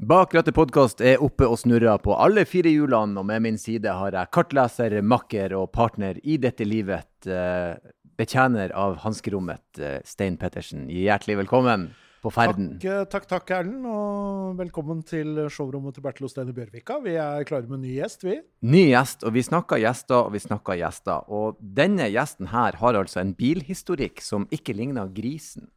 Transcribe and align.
Bak 0.00 0.32
rattet 0.32 0.56
podkast 0.56 1.02
er 1.04 1.20
oppe 1.20 1.44
og 1.44 1.58
snurrer 1.60 1.98
på 2.00 2.14
alle 2.16 2.46
fire 2.48 2.70
hjulene, 2.72 3.20
og 3.20 3.26
med 3.28 3.42
min 3.44 3.58
side 3.60 3.92
har 3.92 4.14
jeg 4.16 4.32
kartleser, 4.32 4.94
makker 5.04 5.52
og 5.58 5.66
partner 5.76 6.16
i 6.24 6.38
dette 6.40 6.64
livet, 6.64 7.26
eh, 7.28 7.74
betjener 8.16 8.72
av 8.72 8.96
hanskerommet, 9.02 9.66
eh, 9.76 9.98
Stein 10.08 10.38
Pettersen. 10.40 10.86
Hjertelig 10.88 11.36
velkommen 11.42 11.90
på 12.24 12.32
ferden. 12.32 12.80
Takk, 12.80 12.88
eh, 12.88 13.04
takk, 13.12 13.28
takk, 13.28 13.52
Erlend, 13.58 13.84
og 13.84 14.56
velkommen 14.56 15.04
til 15.04 15.36
showrommet 15.50 15.92
til 15.92 16.02
Bertil 16.02 16.24
Ostein 16.24 16.48
i 16.48 16.56
Bjørvika. 16.56 17.02
Vi 17.04 17.16
er 17.20 17.44
klare 17.44 17.68
med 17.68 17.80
en 17.80 17.82
ny 17.82 18.00
gjest, 18.00 18.24
vi. 18.24 18.40
Ny 18.62 18.94
gjest, 18.94 19.22
og 19.22 19.34
vi 19.34 19.42
snakker 19.42 19.84
gjester, 19.84 20.24
og 20.24 20.32
vi 20.32 20.38
snakker 20.38 20.80
gjester. 20.80 21.28
Og 21.28 21.58
denne 21.60 22.08
gjesten 22.08 22.46
her 22.48 22.72
har 22.72 22.94
altså 22.94 23.20
en 23.20 23.34
bilhistorikk 23.34 24.22
som 24.22 24.48
ikke 24.48 24.74
ligner 24.74 25.12
grisen. 25.12 25.68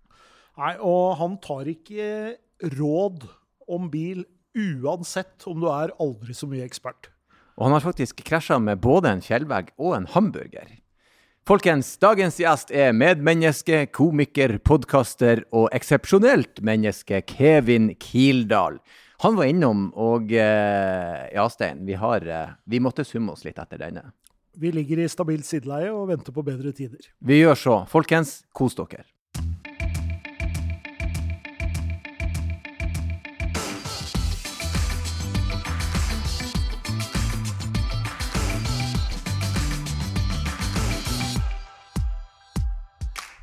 Nei, 0.57 0.77
og 0.79 1.17
han 1.17 1.37
tar 1.39 1.65
ikke 1.65 2.37
råd 2.71 3.27
om 3.67 3.89
bil 3.93 4.23
uansett 4.53 5.47
om 5.49 5.59
du 5.61 5.67
er 5.71 5.93
aldri 6.01 6.35
så 6.37 6.49
mye 6.49 6.65
ekspert. 6.65 7.09
Og 7.57 7.67
han 7.67 7.75
har 7.75 7.85
faktisk 7.85 8.23
krasja 8.25 8.57
med 8.61 8.81
både 8.81 9.11
en 9.13 9.21
fjellvegg 9.21 9.73
og 9.77 9.97
en 9.97 10.07
hamburger. 10.09 10.79
Folkens, 11.43 11.97
dagens 11.99 12.37
gjest 12.39 12.71
er 12.71 12.93
medmenneske, 12.95 13.85
komiker, 13.91 14.55
podkaster 14.63 15.43
og 15.51 15.67
eksepsjonelt 15.75 16.61
menneske 16.63 17.19
Kevin 17.27 17.91
Kildahl. 17.99 18.79
Han 19.23 19.35
var 19.35 19.51
innom, 19.51 19.89
og 19.99 20.31
eh, 20.31 21.25
ja, 21.35 21.45
Stein, 21.51 21.83
vi, 21.87 21.97
har, 21.99 22.23
eh, 22.23 22.55
vi 22.63 22.79
måtte 22.83 23.05
summe 23.07 23.35
oss 23.35 23.43
litt 23.43 23.59
etter 23.59 23.81
denne. 23.83 24.05
Vi 24.55 24.71
ligger 24.71 25.01
i 25.03 25.09
stabilt 25.09 25.47
sideleie 25.47 25.91
og 25.91 26.07
venter 26.11 26.35
på 26.35 26.45
bedre 26.45 26.71
tider. 26.75 27.11
Vi 27.19 27.41
gjør 27.41 27.59
så. 27.59 27.77
Folkens, 27.91 28.41
kos 28.55 28.77
dere. 28.79 29.05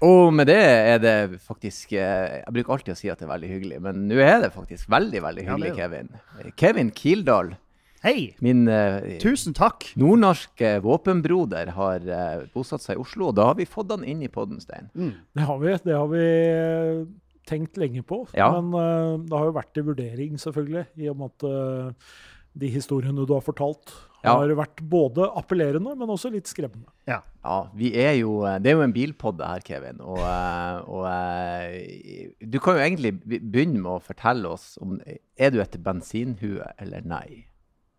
Og 0.06 0.30
med 0.32 0.48
det 0.48 0.60
er 0.60 1.00
det 1.02 1.16
faktisk 1.44 1.92
eh, 1.92 2.40
Jeg 2.40 2.54
bruker 2.56 2.76
alltid 2.76 2.94
å 2.94 2.98
si 2.98 3.10
at 3.12 3.20
det 3.20 3.26
er 3.26 3.34
veldig 3.34 3.50
hyggelig, 3.50 3.80
men 3.84 4.06
nå 4.08 4.20
er 4.24 4.38
det 4.46 4.54
faktisk 4.54 4.88
veldig 4.92 5.20
veldig 5.26 5.44
hyggelig, 5.48 5.72
ja, 5.74 5.76
Kevin. 5.82 6.08
Kevin 6.56 6.92
Kildahl, 6.96 7.52
Hei! 8.00 8.30
min 8.40 8.64
eh, 8.72 9.18
Tusen 9.20 9.52
takk. 9.52 9.84
nordnorske 10.00 10.78
våpenbroder, 10.80 11.74
har 11.76 12.06
eh, 12.08 12.46
bosatt 12.54 12.80
seg 12.80 12.96
i 12.96 13.02
Oslo. 13.02 13.28
Og 13.28 13.36
da 13.36 13.50
har 13.50 13.58
vi 13.58 13.68
fått 13.68 13.92
han 13.92 14.06
inn 14.08 14.22
i 14.24 14.30
podden, 14.32 14.62
Stein. 14.64 14.88
Det 15.36 15.44
har 15.44 15.60
vi, 15.60 15.74
det 15.84 15.98
har 15.98 16.08
vi 16.08 16.24
eh, 16.24 17.02
tenkt 17.50 17.76
lenge 17.80 18.02
på. 18.06 18.22
Ja. 18.36 18.48
Men 18.56 18.72
uh, 18.72 19.20
det 19.20 19.36
har 19.36 19.50
jo 19.50 19.56
vært 19.56 19.72
til 19.76 19.86
vurdering, 19.90 20.40
selvfølgelig, 20.40 20.86
i 21.00 21.10
og 21.12 21.20
med 21.20 21.34
at 21.34 21.48
eh, 21.50 22.10
de 22.58 22.68
historiene 22.70 23.26
du 23.26 23.32
har 23.34 23.40
fortalt, 23.44 23.92
Ja. 24.22 24.34
har 24.36 24.48
vært 24.52 24.82
både 24.84 25.24
appellerende, 25.38 25.94
men 25.96 26.08
også 26.08 26.30
litt 26.30 26.44
skremmende. 26.46 26.90
Ja. 27.08 27.22
Ja, 27.42 27.70
vi 27.74 27.94
er 27.96 28.12
jo, 28.18 28.42
det 28.60 28.66
er 28.68 28.74
jo 28.76 28.82
en 28.82 28.92
bilpod 28.92 29.38
det 29.38 29.46
her, 29.46 29.60
Kevin. 29.64 30.00
Og, 30.04 30.18
eh, 30.18 30.80
og 30.90 31.06
eh, 31.08 32.28
du 32.44 32.58
kan 32.60 32.76
jo 32.76 32.82
egentlig 32.84 33.14
begynne 33.22 33.80
med 33.80 33.92
å 33.94 34.02
fortelle 34.04 34.44
oss 34.50 34.76
om 34.82 35.00
Er 35.38 35.50
du 35.50 35.60
et 35.62 35.78
bensinhue 35.82 36.60
eller 36.78 37.00
nei? 37.00 37.46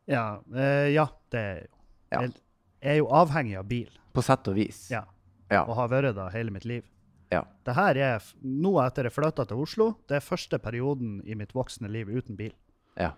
Ja, 0.08 0.40
eh, 0.54 0.92
ja 0.94 1.08
det 1.32 1.40
er 1.40 1.60
jo. 1.64 1.76
Ja. 2.12 2.22
Jeg 2.22 2.34
jeg 2.82 2.92
er 2.96 2.98
jo 2.98 3.08
avhengig 3.14 3.58
av 3.60 3.68
bil, 3.70 3.90
På 4.14 4.22
sett 4.26 4.48
og 4.50 4.56
vis. 4.56 4.90
ja, 4.92 5.04
Ja. 5.52 5.64
og 5.66 5.76
har 5.76 5.88
vært 5.90 6.16
det 6.16 6.32
hele 6.34 6.52
mitt 6.52 6.66
liv. 6.66 6.84
ja. 7.32 7.44
Det 7.66 7.74
her 7.76 7.96
er, 7.98 8.20
nå 8.44 8.76
etter 8.86 9.04
jeg 9.06 9.14
flytta 9.14 9.48
til 9.48 9.58
Oslo, 9.58 9.96
det 10.08 10.18
er 10.18 10.20
første 10.20 10.58
perioden 10.60 11.22
i 11.26 11.34
mitt 11.36 11.54
voksne 11.54 11.90
liv 11.90 12.08
uten 12.10 12.36
bil. 12.36 12.54
ja. 12.98 13.12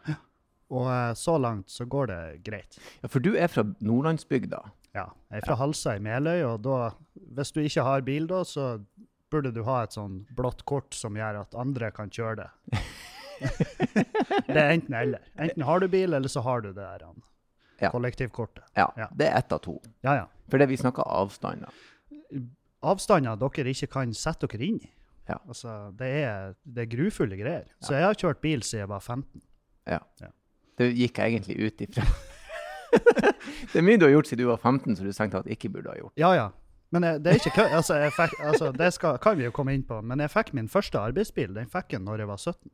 Og 0.72 0.88
eh, 0.92 1.14
så 1.20 1.38
langt 1.42 1.70
så 1.70 1.86
går 1.86 2.08
det 2.08 2.22
greit. 2.44 2.78
ja 3.04 3.08
for 3.12 3.20
du 3.20 3.34
er 3.36 3.48
fra 3.52 3.64
nordlandsbygda. 3.80 4.62
Ja. 4.94 5.08
Jeg 5.32 5.42
er 5.42 5.46
fra 5.48 5.56
Halsa 5.58 5.96
i 5.98 6.00
Meløy, 6.00 6.44
og 6.46 6.62
da, 6.64 6.92
hvis 7.34 7.52
du 7.52 7.60
ikke 7.64 7.84
har 7.84 8.02
bil 8.06 8.28
da, 8.30 8.44
så 8.46 8.80
burde 9.34 9.52
du 9.52 9.64
ha 9.66 9.84
et 9.84 9.92
sånn 9.96 10.20
blått 10.38 10.62
kort 10.70 10.94
som 10.94 11.16
gjør 11.18 11.40
at 11.42 11.56
andre 11.58 11.90
kan 11.92 12.10
kjøre 12.14 12.44
det. 12.44 12.82
det 14.48 14.58
er 14.62 14.70
enten 14.76 14.94
eller. 14.94 15.24
Enten 15.42 15.66
har 15.66 15.80
du 15.82 15.88
bil, 15.90 16.14
eller 16.14 16.30
så 16.30 16.44
har 16.46 16.62
du 16.62 16.70
det 16.72 16.82
der 16.84 17.08
Ja. 17.82 17.90
kollektivkortet. 17.92 18.64
Ja, 18.78 18.92
Ja. 18.98 19.08
det 19.12 19.28
er 19.28 19.38
ett 19.38 19.52
av 19.52 19.60
to. 19.60 19.82
Ja, 20.04 20.14
ja. 20.16 20.26
For 20.50 20.58
det 20.58 20.70
vi 20.70 20.78
snakker 20.78 21.04
avstander. 21.04 21.70
avstander 22.84 23.36
dere 23.38 23.70
ikke 23.74 23.90
kan 23.90 24.14
sette 24.14 24.48
dere 24.48 24.64
inn 24.68 24.80
i. 24.84 24.92
Ja. 25.28 25.38
Altså, 25.48 25.92
det 25.98 26.08
er, 26.24 26.54
det 26.64 26.82
er 26.84 26.96
grufulle 26.98 27.38
greier. 27.40 27.66
Så 27.82 27.94
jeg 27.96 28.04
har 28.04 28.14
kjørt 28.14 28.42
bil 28.42 28.62
siden 28.62 28.80
jeg 28.84 28.90
var 28.90 29.00
15. 29.00 29.42
Ja. 29.88 30.00
Ja. 30.22 30.28
Det 30.80 30.90
gikk 30.92 31.20
jeg 31.22 31.36
egentlig 31.36 31.58
ut 31.68 31.84
ifra. 31.86 32.06
det 33.72 33.80
er 33.80 33.86
mye 33.86 34.00
du 34.02 34.06
har 34.08 34.14
gjort 34.16 34.30
siden 34.30 34.44
du 34.44 34.50
var 34.50 34.62
15 34.62 34.98
som 34.98 35.08
du 35.08 35.14
strengt 35.14 35.36
tatt 35.38 35.50
ikke 35.52 35.72
burde 35.74 35.94
ha 35.94 35.98
gjort. 36.00 36.14
Ja, 36.20 36.34
ja. 36.38 36.50
Men 36.94 37.08
jeg, 37.08 37.24
det 37.26 37.32
er 37.32 37.40
ikke. 37.42 37.66
Altså, 37.74 37.98
fikk, 38.14 38.36
altså, 38.46 38.72
det 38.78 38.92
skal, 38.94 39.18
kan 39.22 39.38
vi 39.40 39.48
jo 39.48 39.54
komme 39.56 39.74
inn 39.74 39.86
på. 39.88 39.98
Men 40.06 40.22
jeg 40.22 40.34
fikk 40.34 40.54
min 40.54 40.70
første 40.70 41.00
arbeidsbil. 41.02 41.56
Den 41.56 41.70
fikk 41.72 41.96
jeg 41.96 42.04
når 42.06 42.22
jeg 42.22 42.30
var 42.30 42.42
17. 42.42 42.74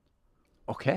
OK. 0.74 0.88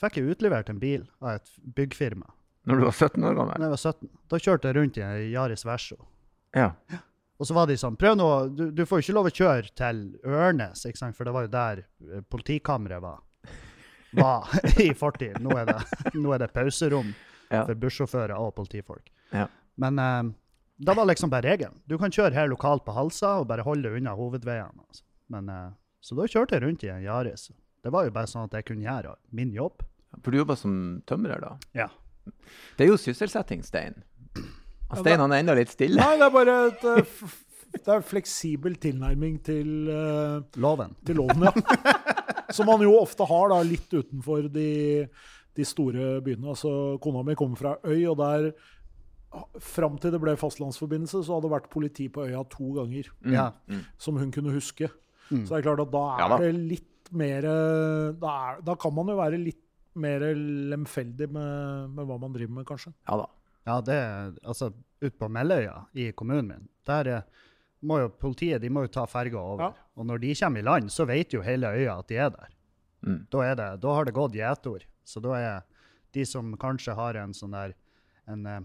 Fikk 0.00 0.18
jeg 0.18 0.34
utlevert 0.34 0.72
en 0.72 0.80
bil 0.82 1.04
av 1.22 1.36
et 1.36 1.50
byggfirma 1.76 2.26
Når 2.66 2.80
du 2.80 2.84
var 2.88 2.96
17 2.96 3.26
år 3.28 3.36
gammel? 3.38 3.58
Når 3.60 3.68
jeg 3.68 3.74
var 3.74 3.82
17. 3.82 4.12
Da 4.32 4.40
kjørte 4.40 4.70
jeg 4.70 4.78
rundt 4.78 4.98
i 4.98 5.04
en 5.04 5.18
Yaris 5.34 5.66
Verso. 5.68 5.98
Ja. 6.56 6.72
Og 7.40 7.48
så 7.48 7.56
var 7.56 7.68
de 7.68 7.76
sånn 7.80 7.96
Prøv 7.96 8.16
nå 8.18 8.26
Du, 8.52 8.64
du 8.74 8.82
får 8.86 9.00
jo 9.00 9.06
ikke 9.06 9.16
lov 9.16 9.28
å 9.30 9.34
kjøre 9.34 9.70
til 9.78 10.02
Ørnes, 10.28 10.82
ikke 10.88 11.00
sant? 11.00 11.16
for 11.16 11.28
det 11.28 11.34
var 11.36 11.46
jo 11.46 11.52
der 11.52 11.84
eh, 11.84 12.24
politikammeret 12.32 13.04
var. 13.04 13.20
Var 14.12 14.48
i 14.86 14.90
fortid. 14.98 15.38
Nå 15.40 15.54
er 15.58 15.66
det, 15.72 15.78
nå 16.18 16.32
er 16.36 16.44
det 16.44 16.50
pauserom 16.54 17.12
Ja. 17.52 17.66
for 17.68 17.74
bussjåfører 17.76 18.32
og 18.38 18.54
politifolk. 18.56 19.10
Ja. 19.32 19.46
Men 19.80 19.98
eh, 20.00 20.22
da 20.82 20.94
var 20.96 21.04
liksom 21.08 21.30
bare 21.32 21.50
regelen. 21.52 21.80
Du 21.88 21.98
kan 22.00 22.12
kjøre 22.12 22.32
her 22.36 22.48
lokalt 22.48 22.84
på 22.86 22.94
Halsa 22.96 23.38
og 23.42 23.48
bare 23.50 23.64
holde 23.66 23.88
deg 23.88 23.98
unna 24.00 24.14
hovedveiene. 24.16 24.84
Altså. 24.88 25.04
Men, 25.32 25.48
eh, 25.52 25.70
så 26.00 26.16
da 26.18 26.26
kjørte 26.28 26.56
jeg 26.56 26.64
rundt 26.64 26.84
i 26.84 26.90
en 26.92 27.04
Yaris. 27.04 27.50
Det 27.82 27.92
var 27.92 28.06
jo 28.06 28.14
bare 28.14 28.30
sånn 28.30 28.46
at 28.48 28.56
jeg 28.56 28.68
kunne 28.70 28.86
gjøre 28.86 29.16
min 29.36 29.52
jobb. 29.52 29.84
For 30.22 30.30
du 30.32 30.38
jobba 30.42 30.56
som 30.60 30.74
tømrer, 31.08 31.40
da? 31.42 31.54
Ja. 31.76 31.88
Det 32.76 32.84
er 32.86 32.92
jo 32.92 32.98
sysselsetting, 33.00 33.62
Stein. 33.66 34.02
Og 34.92 35.00
Stein 35.00 35.20
han 35.22 35.32
er 35.32 35.40
enda 35.42 35.54
litt 35.56 35.72
stille. 35.72 35.96
Nei, 35.98 36.18
det 36.20 36.26
er 36.28 36.34
bare 36.34 36.56
et 36.68 36.84
eh, 36.92 37.14
det 37.72 37.88
er 37.88 38.02
fleksibel 38.04 38.74
tilnærming 38.76 39.38
til, 39.46 39.68
uh, 39.88 40.42
Loven. 40.60 40.92
til 41.08 41.16
loven, 41.22 41.46
ja. 41.48 41.52
Som 42.52 42.66
man 42.70 42.82
jo 42.84 42.94
ofte 43.00 43.26
har 43.28 43.48
da, 43.52 43.60
litt 43.66 43.90
utenfor 43.92 44.48
de, 44.52 44.68
de 45.56 45.64
store 45.68 46.20
byene. 46.24 46.48
Altså, 46.54 46.72
kona 47.02 47.22
mi 47.26 47.34
kommer 47.38 47.56
fra 47.60 47.74
Øy, 47.84 48.04
og 48.12 48.16
der 48.22 48.52
Fram 49.64 49.94
til 49.96 50.12
det 50.12 50.18
ble 50.20 50.34
fastlandsforbindelse, 50.36 51.22
så 51.24 51.32
hadde 51.38 51.46
det 51.48 51.52
vært 51.54 51.68
politi 51.72 52.04
på 52.12 52.26
øya 52.28 52.42
to 52.52 52.66
ganger. 52.76 53.06
Mm, 53.24 53.32
Ja. 53.32 53.46
mm. 53.66 53.78
Som 53.96 54.18
hun 54.20 54.30
kunne 54.30 54.52
huske. 54.52 54.90
Mm. 55.30 55.46
Så 55.46 55.54
det 55.54 55.62
er 55.62 55.62
klart 55.70 55.80
at 55.86 55.92
da 55.94 56.02
er 56.12 56.18
Ja 56.20 56.26
da. 56.28 56.36
det 56.42 56.50
litt 56.68 57.08
mer 57.16 57.40
da, 57.42 58.32
er, 58.52 58.60
da 58.60 58.74
kan 58.76 58.92
man 58.92 59.08
jo 59.08 59.16
være 59.16 59.38
litt 59.40 59.62
mer 59.96 60.20
lemfeldig 60.72 61.30
med, 61.32 61.88
med 61.96 62.06
hva 62.08 62.18
man 62.20 62.32
driver 62.36 62.52
med, 62.58 62.66
kanskje. 62.68 62.92
Ja 63.08 63.16
da. 63.22 63.26
Ja, 63.68 63.78
det 63.80 63.94
er 63.96 64.36
altså 64.44 64.68
ute 65.00 65.16
på 65.16 65.28
Melløya 65.32 65.78
i 65.94 66.10
kommunen 66.12 66.48
min. 66.52 66.68
Der 66.88 67.08
eh, 67.08 67.22
må 67.82 67.98
jo 68.02 68.10
politiet 68.22 68.62
de 68.62 68.70
må 68.72 68.86
jo 68.86 68.92
ta 68.94 69.06
ferga 69.10 69.40
over. 69.40 69.64
Ja. 69.64 69.88
Og 69.98 70.08
når 70.08 70.22
de 70.22 70.34
kommer 70.38 70.62
i 70.62 70.66
land, 70.66 70.92
så 70.92 71.06
vet 71.08 71.34
jo 71.34 71.42
hele 71.44 71.72
øya 71.74 71.98
at 71.98 72.08
de 72.10 72.18
er 72.22 72.30
der. 72.34 72.52
Mm. 73.02 73.20
Da, 73.30 73.44
er 73.44 73.56
det, 73.58 73.70
da 73.82 73.94
har 73.96 74.06
det 74.06 74.16
gått 74.16 74.36
gjetord. 74.38 74.86
Så 75.04 75.22
da 75.22 75.38
er 75.38 75.64
de 76.14 76.26
som 76.28 76.54
kanskje 76.60 76.94
har 76.94 77.18
en 77.18 77.34
sånn 77.34 77.56
der 77.56 77.74
en, 78.30 78.46
eh, 78.46 78.60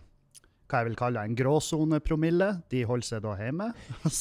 hva 0.68 0.82
jeg 0.82 0.90
vil 0.90 1.00
kalle 1.00 1.24
en 1.24 1.36
gråsonepromille, 1.38 2.50
de 2.70 2.84
holder 2.86 3.08
seg 3.08 3.24
da 3.26 3.36
hjemme. 3.40 3.72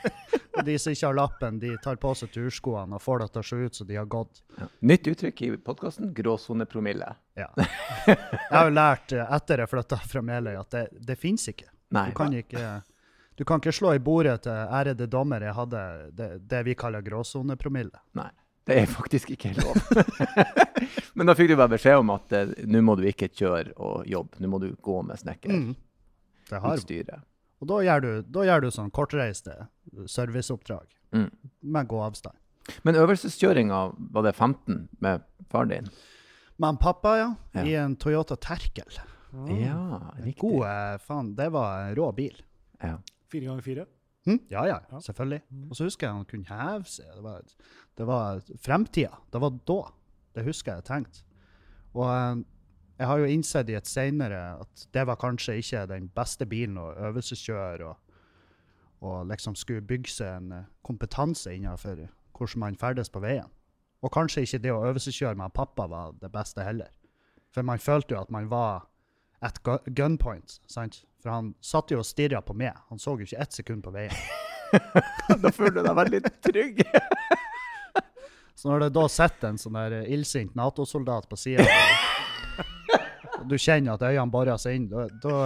og 0.60 0.66
de 0.66 0.76
som 0.80 0.94
ikke 0.94 1.08
har 1.08 1.18
lappen, 1.18 1.58
de 1.62 1.74
tar 1.84 1.98
på 2.00 2.12
seg 2.18 2.32
turskoene 2.34 2.96
og 2.96 3.04
får 3.04 3.24
det 3.24 3.28
til 3.34 3.42
å 3.42 3.48
se 3.50 3.58
ut 3.60 3.80
som 3.80 3.90
de 3.90 3.98
har 3.98 4.08
gått. 4.10 4.42
Ja. 4.58 4.68
Nytt 4.92 5.10
uttrykk 5.12 5.42
i 5.46 5.50
podkasten 5.56 6.14
gråsonepromille. 6.16 7.10
Ja. 7.40 7.50
Jeg 8.06 8.54
har 8.54 8.70
jo 8.70 8.74
lært 8.74 9.14
eh, 9.16 9.34
etter 9.36 9.62
jeg 9.62 9.70
flytta 9.70 10.00
fra 10.10 10.22
Meløy 10.24 10.56
at 10.58 10.74
det, 10.74 10.86
det 11.06 11.16
fins 11.20 11.46
ikke. 11.52 11.68
Nei. 11.94 12.08
Du 12.10 12.16
kan 12.18 12.34
ikke, 12.36 12.64
du 13.40 13.44
kan 13.48 13.60
ikke 13.62 13.72
slå 13.72 13.94
i 13.96 14.02
bordet 14.04 14.42
til 14.44 14.52
ærede 14.52 15.06
dommer. 15.08 15.40
Jeg 15.48 15.54
hadde 15.56 15.80
det, 16.12 16.26
det 16.50 16.60
vi 16.66 16.74
kaller 16.76 17.00
gråsonepromille. 17.06 18.02
Nei. 18.20 18.28
Det 18.68 18.76
er 18.82 18.86
faktisk 18.92 19.30
ikke 19.32 19.54
lov. 19.56 19.78
Men 21.16 21.26
da 21.26 21.34
fikk 21.34 21.48
du 21.50 21.56
bare 21.58 21.72
beskjed 21.72 22.02
om 22.02 22.10
at 22.14 22.32
eh, 22.36 22.50
nå 22.68 22.82
må 22.84 22.94
du 23.00 23.06
ikke 23.08 23.30
kjøre 23.32 23.72
og 23.80 24.04
jobbe. 24.06 24.38
Nå 24.44 24.50
må 24.52 24.60
du 24.62 24.68
gå 24.84 24.98
med 25.02 25.16
Mm. 25.24 25.72
Snekkerutstyret. 26.50 27.22
og 27.60 27.68
da 27.70 27.78
gjør, 27.86 28.00
du, 28.04 28.10
da 28.36 28.44
gjør 28.46 28.60
du 28.64 28.70
sånn 28.74 28.90
kortreiste 28.90 29.56
serviceoppdrag 30.08 30.86
Mm. 31.12 31.30
med 31.62 31.88
god 31.90 32.04
avstand. 32.10 32.36
Men 32.84 32.94
øvelseskjøringa, 33.00 33.80
var 34.14 34.22
det 34.22 34.34
15 34.36 34.88
med 35.00 35.24
faren 35.50 35.68
din? 35.72 35.88
Med 36.60 36.78
pappa, 36.80 37.16
ja, 37.18 37.30
Ja. 37.54 37.64
i 37.64 37.74
en 37.74 37.96
Toyota 37.96 38.36
Terkel. 38.36 39.00
Ja, 39.48 40.12
riktig. 40.20 40.38
God, 40.40 40.62
eh, 40.66 40.98
faen, 40.98 41.34
det 41.34 41.48
var 41.52 41.88
en 41.88 41.94
rå 41.96 42.12
bil. 42.14 42.36
Ja. 42.82 42.98
Fire 43.30 43.46
ganger 43.46 43.62
fire. 43.66 43.86
Hm? 44.26 44.38
Ja, 44.50 44.64
ja, 44.68 44.78
Ja. 44.92 44.98
selvfølgelig. 45.00 45.40
Og 45.70 45.76
så 45.76 45.84
husker 45.88 46.06
jeg 46.06 46.14
han 46.16 46.24
kunne 46.28 46.44
heve 46.50 46.84
seg. 46.84 47.06
Det 47.14 47.22
var, 47.24 47.42
det 47.96 48.06
var 48.06 48.40
fremtida. 48.60 49.16
Det 49.32 49.40
var 49.40 49.50
da. 49.66 49.80
Det 50.34 50.44
husker 50.44 50.74
jeg 50.74 50.84
tenkt. 50.84 51.22
Og 51.94 52.04
eh, 52.10 52.42
jeg 52.98 53.06
har 53.08 53.18
jo 53.18 53.24
innsett 53.32 53.70
i 53.72 53.74
et 53.78 53.86
senere 53.88 54.42
at 54.60 54.86
det 54.94 55.06
var 55.08 55.16
kanskje 55.16 55.56
ikke 55.62 55.86
den 55.88 56.08
beste 56.14 56.46
bilen 56.46 56.76
å 56.78 56.90
øvelseskjøre 57.08 57.86
og, 57.88 57.96
og 59.00 59.26
liksom 59.30 59.56
skulle 59.56 59.80
bygge 59.80 60.12
seg 60.12 60.36
en 60.36 60.52
eh, 60.52 60.68
kompetanse 60.86 61.54
innenfor 61.56 62.04
hvordan 62.36 62.60
man 62.60 62.76
ferdes 62.76 63.08
på 63.12 63.20
veien. 63.24 63.48
Og 64.02 64.12
kanskje 64.12 64.42
ikke 64.46 64.58
det 64.64 64.72
å 64.72 64.84
øvelseskjøre 64.88 65.36
med 65.36 65.52
pappa 65.56 65.86
var 65.88 66.12
det 66.20 66.30
beste 66.32 66.62
heller. 66.64 66.88
For 67.52 67.62
man 67.66 67.78
følte 67.82 68.14
jo 68.14 68.20
at 68.20 68.30
man 68.30 68.46
var 68.52 68.86
at 69.42 69.58
gunpoint, 69.96 70.60
sant? 70.68 71.02
For 71.20 71.30
han 71.34 71.52
satt 71.60 71.90
jo 71.92 71.98
og 72.00 72.06
stirra 72.08 72.40
på 72.44 72.54
meg. 72.56 72.76
Han 72.88 72.98
så 73.02 73.14
jo 73.18 73.26
ikke 73.26 73.40
ett 73.44 73.52
sekund 73.60 73.84
på 73.84 73.92
veien. 73.94 74.14
Da 75.42 75.50
føler 75.50 75.80
du 75.80 75.82
deg 75.82 75.96
veldig 75.98 76.20
trygg. 76.46 76.76
Så 78.60 78.68
når 78.68 78.84
det 78.84 78.88
da 78.94 79.02
sitter 79.10 79.48
en 79.48 79.58
sånn 79.58 79.74
der 79.78 79.94
illsint 80.12 80.52
Nato-soldat 80.58 81.26
på 81.30 81.36
sida, 81.40 81.64
og 83.40 83.46
du 83.48 83.56
kjenner 83.56 83.96
at 83.96 84.04
øynene 84.04 84.30
borer 84.30 84.60
seg 84.60 84.76
inn, 84.76 84.86
da, 84.92 85.06
da, 85.24 85.36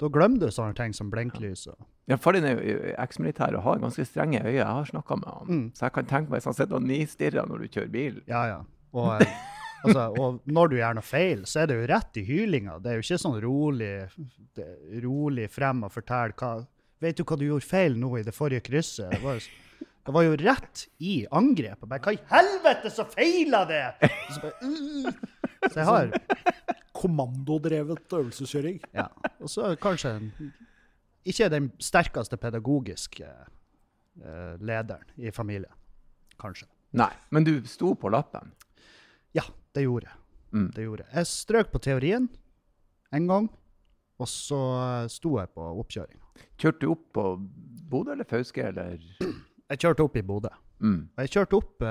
da 0.00 0.10
glemmer 0.12 0.40
du 0.40 0.48
sånne 0.54 0.74
ting 0.78 0.94
som 0.96 1.10
blinklys. 1.12 1.66
Og, 1.70 1.76
Ja, 2.10 2.16
Far 2.20 2.34
din 2.36 2.44
er 2.48 2.58
jo 2.58 2.78
eksmilitær 3.00 3.54
og 3.56 3.62
har 3.64 3.78
ganske 3.84 4.04
strenge 4.08 4.40
øyne. 4.42 4.56
Jeg 4.58 4.66
har 4.66 4.88
snakka 4.88 5.16
med 5.20 5.28
han. 5.30 5.46
Mm. 5.52 5.66
Så 5.76 5.84
jeg 5.86 5.94
kan 6.00 6.08
tenke 6.10 6.32
meg 6.32 6.40
hvis 6.40 6.48
han 6.50 6.56
sitter 6.58 6.80
og 6.80 6.88
nistirrer 6.88 7.46
når 7.48 7.62
du 7.62 7.68
kjører 7.76 7.92
bil. 7.94 8.18
ja, 8.28 8.42
ja. 8.50 8.58
Og, 8.94 9.22
eh, 9.22 9.38
altså, 9.84 10.04
og 10.20 10.54
når 10.56 10.70
du 10.70 10.76
gjør 10.78 10.96
noe 10.98 11.06
feil, 11.06 11.44
så 11.48 11.62
er 11.62 11.70
det 11.70 11.76
jo 11.78 11.88
rett 11.90 12.20
i 12.20 12.24
hylinga. 12.28 12.78
Det 12.82 12.90
er 12.90 12.98
jo 12.98 13.04
ikke 13.04 13.20
sånn 13.24 13.36
rolig, 13.44 13.92
det, 14.56 14.68
rolig 15.04 15.48
frem 15.52 15.84
og 15.86 15.92
fortelle 15.94 16.36
hva 16.40 16.54
Vet 17.02 17.18
du 17.18 17.24
hva 17.26 17.36
du 17.36 17.42
gjorde 17.44 17.66
feil 17.68 17.98
nå 18.00 18.08
i 18.16 18.22
det 18.24 18.32
forrige 18.32 18.64
krysset? 18.64 19.10
Det 19.12 19.18
var, 19.20 19.42
det 20.06 20.12
var 20.14 20.24
jo 20.24 20.36
rett 20.40 20.84
i 21.04 21.14
angrepet. 21.36 21.88
Bare, 21.90 22.00
hva 22.00 22.14
i 22.14 22.20
helvete, 22.30 22.92
så 22.94 23.04
feila 23.10 23.64
det! 23.68 23.82
Så, 24.30 24.38
bare, 24.40 24.54
«Øh». 24.62 25.10
så 25.66 25.80
jeg 25.82 25.88
har 25.90 26.14
Kommandodrevet 26.94 28.14
øvelseskjøring. 28.14 28.78
Ja. 28.94 29.10
Og 29.42 29.50
så 29.52 29.74
kanskje 29.82 30.14
en, 30.16 30.30
ikke 31.26 31.50
den 31.52 31.68
sterkeste 31.82 32.38
pedagogiske 32.40 33.26
eh, 33.26 34.54
lederen 34.64 35.10
i 35.18 35.34
familien. 35.34 35.74
Kanskje. 36.40 36.70
Nei, 36.94 37.10
men 37.34 37.44
du 37.44 37.58
sto 37.68 37.92
på 37.98 38.08
lappen. 38.14 38.54
Ja, 39.34 39.44
det 39.74 39.84
gjorde 39.86 40.10
jeg. 40.10 40.20
Mm. 40.54 40.66
Det 40.74 40.86
gjorde 40.86 41.04
jeg. 41.04 41.12
Jeg 41.18 41.30
strøk 41.30 41.70
på 41.72 41.82
teorien 41.82 42.28
en 43.14 43.30
gang, 43.30 43.48
og 44.18 44.30
så 44.30 44.60
eh, 44.80 45.06
sto 45.10 45.36
jeg 45.40 45.50
på 45.54 45.70
oppkjøring. 45.82 46.20
Kjørte 46.58 46.82
du 46.82 46.90
opp 46.92 47.06
på 47.14 47.24
Bodø 47.90 48.14
eller 48.14 48.28
Fauske, 48.28 48.62
eller 48.70 48.98
Jeg 49.70 49.80
kjørte 49.80 50.04
opp 50.04 50.16
i 50.16 50.22
Bodø. 50.22 50.50
mm. 50.78 51.00
Og 51.16 51.24
jeg 51.24 51.36
kjørte 51.38 51.62
opp 51.62 51.88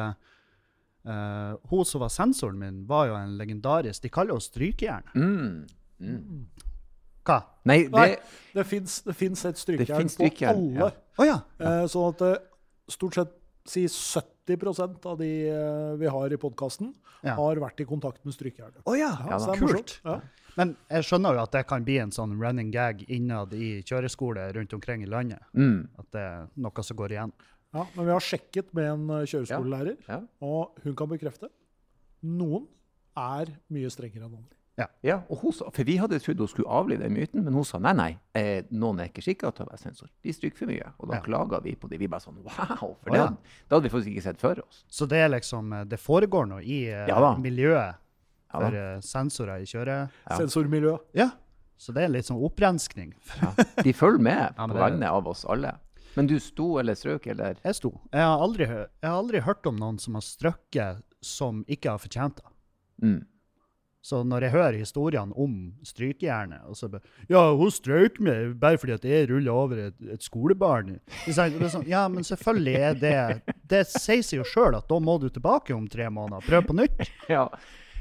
Uh, 1.03 1.12
eh, 1.12 1.56
Hun 1.68 1.85
som 1.85 2.00
var 2.00 2.07
sensoren 2.07 2.59
min, 2.59 2.88
var 2.88 3.09
jo 3.09 3.15
en 3.18 3.38
legendarisk 3.38 4.03
De 4.03 4.09
kaller 4.09 4.38
henne 4.38 4.45
strykejern. 4.45 5.09
Mm. 5.15 5.65
Mm. 6.00 6.45
Hva? 7.24 7.39
Nei, 7.68 7.88
Nei, 7.91 8.09
det 8.53 8.63
det 8.63 9.15
fins 9.15 9.45
et 9.45 9.56
Det 9.56 9.59
strykejern 9.59 10.09
på 10.09 10.47
alle. 10.47 10.79
ja. 10.79 10.89
Å 11.18 11.27
ja. 11.27 11.39
Eh, 11.59 11.86
sånn 11.91 12.09
at 12.13 12.24
eh, 12.27 12.39
stort 12.91 13.19
sett 13.19 13.36
si 13.69 13.86
70 13.88 14.32
av 15.05 15.17
de 15.17 15.29
eh, 15.49 15.95
vi 15.97 16.07
har 16.07 16.33
i 16.33 16.37
podkasten, 16.37 16.93
Ja. 17.23 17.35
har 17.35 17.55
vært 17.55 17.79
i 17.79 17.85
kontakt 17.85 18.25
med 18.25 18.33
strykejern. 18.33 18.73
Oh, 18.85 18.95
ja. 18.97 19.11
Ja, 19.29 19.37
ja 19.39 19.55
kult! 19.55 19.99
Men 20.57 20.75
jeg 20.91 21.03
skjønner 21.03 21.33
jo 21.33 21.41
at 21.41 21.51
det 21.51 21.65
kan 21.67 21.83
bli 21.83 21.97
en 21.97 22.11
sånn 22.11 22.35
running 22.39 22.69
gag 22.71 23.03
innad 23.09 23.53
i 23.53 23.81
kjøreskole 23.81 24.51
rundt 24.53 24.73
omkring 24.73 25.01
i 25.03 25.05
landet. 25.09 25.39
mm. 25.55 25.87
At 25.97 26.11
det 26.11 26.21
er 26.21 26.47
noe 26.57 26.83
som 26.83 26.97
går 26.97 27.09
igjen. 27.15 27.31
Ja, 27.73 27.87
men 27.95 28.05
vi 28.05 28.11
har 28.11 28.19
sjekket 28.21 28.73
med 28.73 28.85
en 28.91 29.09
eh, 29.09 29.25
kjøreskolelærer, 29.25 29.97
Ja. 30.07 30.19
og 30.41 30.77
hun 30.83 30.95
kan 30.95 31.07
bekrefte 31.09 31.49
noen 32.23 32.67
er 33.17 33.47
mye 33.69 33.89
strengere 33.89 34.25
enn 34.27 34.35
andre. 34.37 34.57
Ja, 35.05 35.19
og 35.29 35.37
hun 35.43 35.51
sa, 35.53 35.67
For 35.69 35.85
vi 35.85 35.97
hadde 36.01 36.17
trodd 36.23 36.39
hun 36.41 36.47
skulle 36.49 36.69
avlive 36.73 37.03
den 37.05 37.13
myten, 37.13 37.43
men 37.45 37.53
hun 37.53 37.65
sa 37.67 37.77
nei, 37.77 37.91
nei, 37.93 38.07
eh, 38.33 38.63
noen 38.73 38.99
er 39.03 39.11
ikke 39.11 39.21
skikka 39.21 39.51
til 39.53 39.67
å 39.67 39.69
være 39.69 39.81
sensor. 39.83 40.09
De 40.25 40.33
stryker 40.33 40.57
for 40.63 40.71
mye. 40.71 40.87
Og 40.99 41.09
da 41.11 41.19
Ja. 41.19 41.21
klaga 41.21 41.59
vi 41.61 41.75
på 41.75 41.87
det. 41.89 41.99
Vi 41.99 42.07
bare 42.07 42.21
sånn 42.25 42.39
wow! 42.41 42.55
For 42.79 42.87
oh, 42.89 42.97
det, 43.11 43.19
ja. 43.19 43.27
hadde- 43.27 43.37
det 43.69 43.75
hadde 43.75 43.83
vi 43.83 43.89
faktisk 43.93 44.11
ikke 44.15 44.23
sett 44.23 44.39
for 44.41 44.55
oss. 44.65 44.83
Så 44.89 45.07
det 45.07 45.17
er 45.21 45.29
liksom 45.29 45.73
eh, 45.73 45.83
Det 45.85 45.99
foregår 45.99 46.47
noe 46.49 46.61
i 46.63 46.87
eh, 46.89 47.05
Ja 47.07 47.35
miljøet 47.37 47.95
Ja, 48.53 48.59
for 48.59 48.75
eh, 48.75 48.99
sensorer 49.01 49.61
i 49.61 49.65
kjøret. 49.69 50.09
Ja. 50.29 50.37
Sensormiljø. 50.37 50.97
Ja. 51.13 51.29
Så 51.77 51.93
det 51.93 52.03
er 52.05 52.09
litt 52.09 52.25
sånn 52.25 52.41
opprenskning. 52.41 53.13
Ja. 53.41 53.53
De 53.83 53.93
følger 53.93 54.21
med 54.21 54.55
på 54.57 54.67
det 54.73 54.81
vegne 54.81 55.09
av 55.09 55.27
oss 55.27 55.43
alle. 55.45 55.75
Men 56.15 56.27
du 56.29 56.35
sto 56.39 56.79
eller 56.79 56.93
strøk, 56.93 57.25
eller? 57.27 57.57
Jeg 57.63 57.75
sto. 57.75 57.89
Jeg 58.13 58.21
har 58.21 58.39
aldri, 58.41 58.65
jeg 58.69 58.87
har 59.09 59.17
aldri 59.17 59.39
hørt 59.41 59.65
om 59.65 59.75
noen 59.77 59.97
som 59.99 60.13
har 60.13 60.21
strøkket 60.21 61.01
som 61.21 61.63
ikke 61.67 61.89
har 61.89 61.97
fortjent 62.01 62.37
det. 62.37 62.51
Mm. 63.03 63.21
Så 64.03 64.19
når 64.27 64.44
jeg 64.47 64.51
hører 64.51 64.75
historiene 64.75 65.31
om 65.39 65.53
strykejernet 65.88 66.65
og 66.67 66.75
så 66.75 66.89
bare, 66.91 67.05
Ja, 67.31 67.45
hun 67.55 67.71
strøk 67.71 68.19
meg 68.23 68.57
bare 68.59 68.79
fordi 68.81 68.97
at 68.97 69.05
jeg 69.07 69.29
ruller 69.31 69.53
over 69.55 69.79
et, 69.85 69.95
et 70.11 70.25
skolebarn. 70.25 70.97
Sånn, 71.23 71.85
ja, 71.88 72.03
men 72.11 72.27
selvfølgelig 72.27 72.73
er 72.89 73.00
det 73.00 73.53
Det 73.71 73.85
sier 73.88 74.25
seg 74.25 74.41
jo 74.41 74.47
sjøl 74.47 74.75
at 74.75 74.89
da 74.91 75.00
må 75.00 75.15
du 75.23 75.29
tilbake 75.31 75.71
om 75.75 75.88
tre 75.88 76.09
måneder. 76.11 76.44
Prøv 76.47 76.67
på 76.67 76.75
nytt. 76.81 77.05
Ja. 77.31 77.47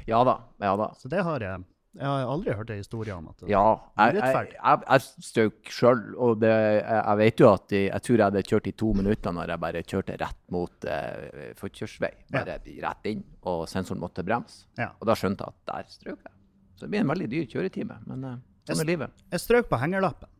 ja 0.05 0.19
da. 0.27 0.35
Ja 0.59 0.75
da. 0.79 0.91
Så 0.99 1.07
det 1.11 1.23
har 1.23 1.39
jeg 1.43 1.63
Jeg 1.93 2.09
har 2.09 2.23
aldri 2.25 2.53
hørt 2.57 2.71
en 2.73 2.79
historie 2.81 3.13
om 3.13 3.27
at 3.29 3.43
det, 3.43 3.49
Ja, 3.51 3.65
jeg, 3.99 4.15
jeg, 4.17 4.53
jeg, 4.55 4.85
jeg 4.87 5.25
strøk 5.27 5.69
sjøl, 5.75 5.99
og 6.17 6.39
det, 6.41 6.53
jeg, 6.53 7.17
vet 7.19 7.43
jo 7.43 7.49
at 7.51 7.75
jeg, 7.75 7.83
jeg 7.91 8.05
tror 8.07 8.17
jeg 8.17 8.25
hadde 8.25 8.43
kjørt 8.49 8.69
i 8.71 8.73
to 8.81 8.89
minutter 8.97 9.35
når 9.37 9.53
jeg 9.53 9.61
bare 9.61 9.83
kjørte 9.91 10.15
rett 10.23 10.39
mot 10.55 10.87
eh, 10.89 11.53
forkjørsvei. 11.59 12.11
Bare 12.33 12.57
rett 12.65 13.11
inn, 13.11 13.21
og 13.51 13.67
sensoren 13.69 14.01
måtte 14.01 14.25
bremse. 14.25 14.65
Ja. 14.79 14.89
Og 14.97 15.09
da 15.09 15.17
skjønte 15.19 15.45
jeg 15.45 15.53
at 15.53 15.69
der 15.69 15.93
strøk 15.93 16.17
jeg. 16.17 16.35
Så 16.73 16.87
det 16.87 16.91
blir 16.95 17.03
en 17.05 17.13
veldig 17.13 17.29
dyr 17.29 17.45
kjøretime, 17.53 17.99
men 18.09 18.27
eh, 18.31 18.41
sånn 18.71 18.81
er 18.81 18.89
livet. 18.89 19.23
Jeg 19.35 19.45
strøk 19.45 19.69
på 19.69 19.81
hengerlappen. 19.83 20.33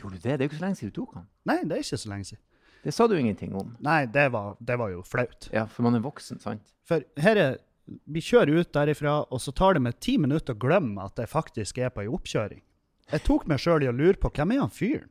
Gjorde 0.00 0.16
du 0.16 0.24
det? 0.24 0.38
Det 0.38 0.38
er 0.38 0.46
jo 0.46 0.52
ikke 0.54 0.62
så 0.62 0.64
lenge 0.64 0.80
siden 0.80 0.94
du 0.94 1.00
tok 1.02 1.16
den. 1.18 1.28
Nei, 1.50 1.60
det 1.68 1.76
er 1.76 1.84
ikke 1.84 2.00
så 2.00 2.14
lenge 2.14 2.30
siden. 2.32 2.44
Det 2.84 2.94
sa 2.94 3.04
du 3.10 3.18
ingenting 3.18 3.56
om. 3.58 3.72
Nei, 3.84 4.00
det 4.08 4.28
var, 4.32 4.54
det 4.64 4.76
var 4.80 4.92
jo 4.94 5.02
flaut. 5.04 5.48
Ja, 5.52 5.66
for 5.68 5.84
man 5.84 5.98
er 5.98 6.04
voksen, 6.04 6.40
sant? 6.40 6.70
For 6.88 7.04
her 7.20 7.40
er 7.42 7.58
Vi 8.04 8.22
kjører 8.24 8.62
ut 8.62 8.72
derifra, 8.74 9.20
og 9.30 9.40
så 9.42 9.52
tar 9.56 9.76
det 9.76 9.84
meg 9.84 10.00
ti 10.04 10.18
minutter 10.20 10.56
å 10.56 10.60
glemme 10.60 11.04
at 11.04 11.20
jeg 11.20 11.30
faktisk 11.30 11.78
er 11.82 11.92
på 11.94 12.04
ei 12.04 12.10
oppkjøring. 12.10 12.62
Jeg 13.08 13.24
tok 13.24 13.46
meg 13.48 13.62
sjøl 13.62 13.86
i 13.86 13.88
å 13.88 13.94
lure 13.96 14.18
på 14.20 14.30
hvem 14.36 14.52
er 14.52 14.60
han 14.60 14.72
fyren 14.74 15.08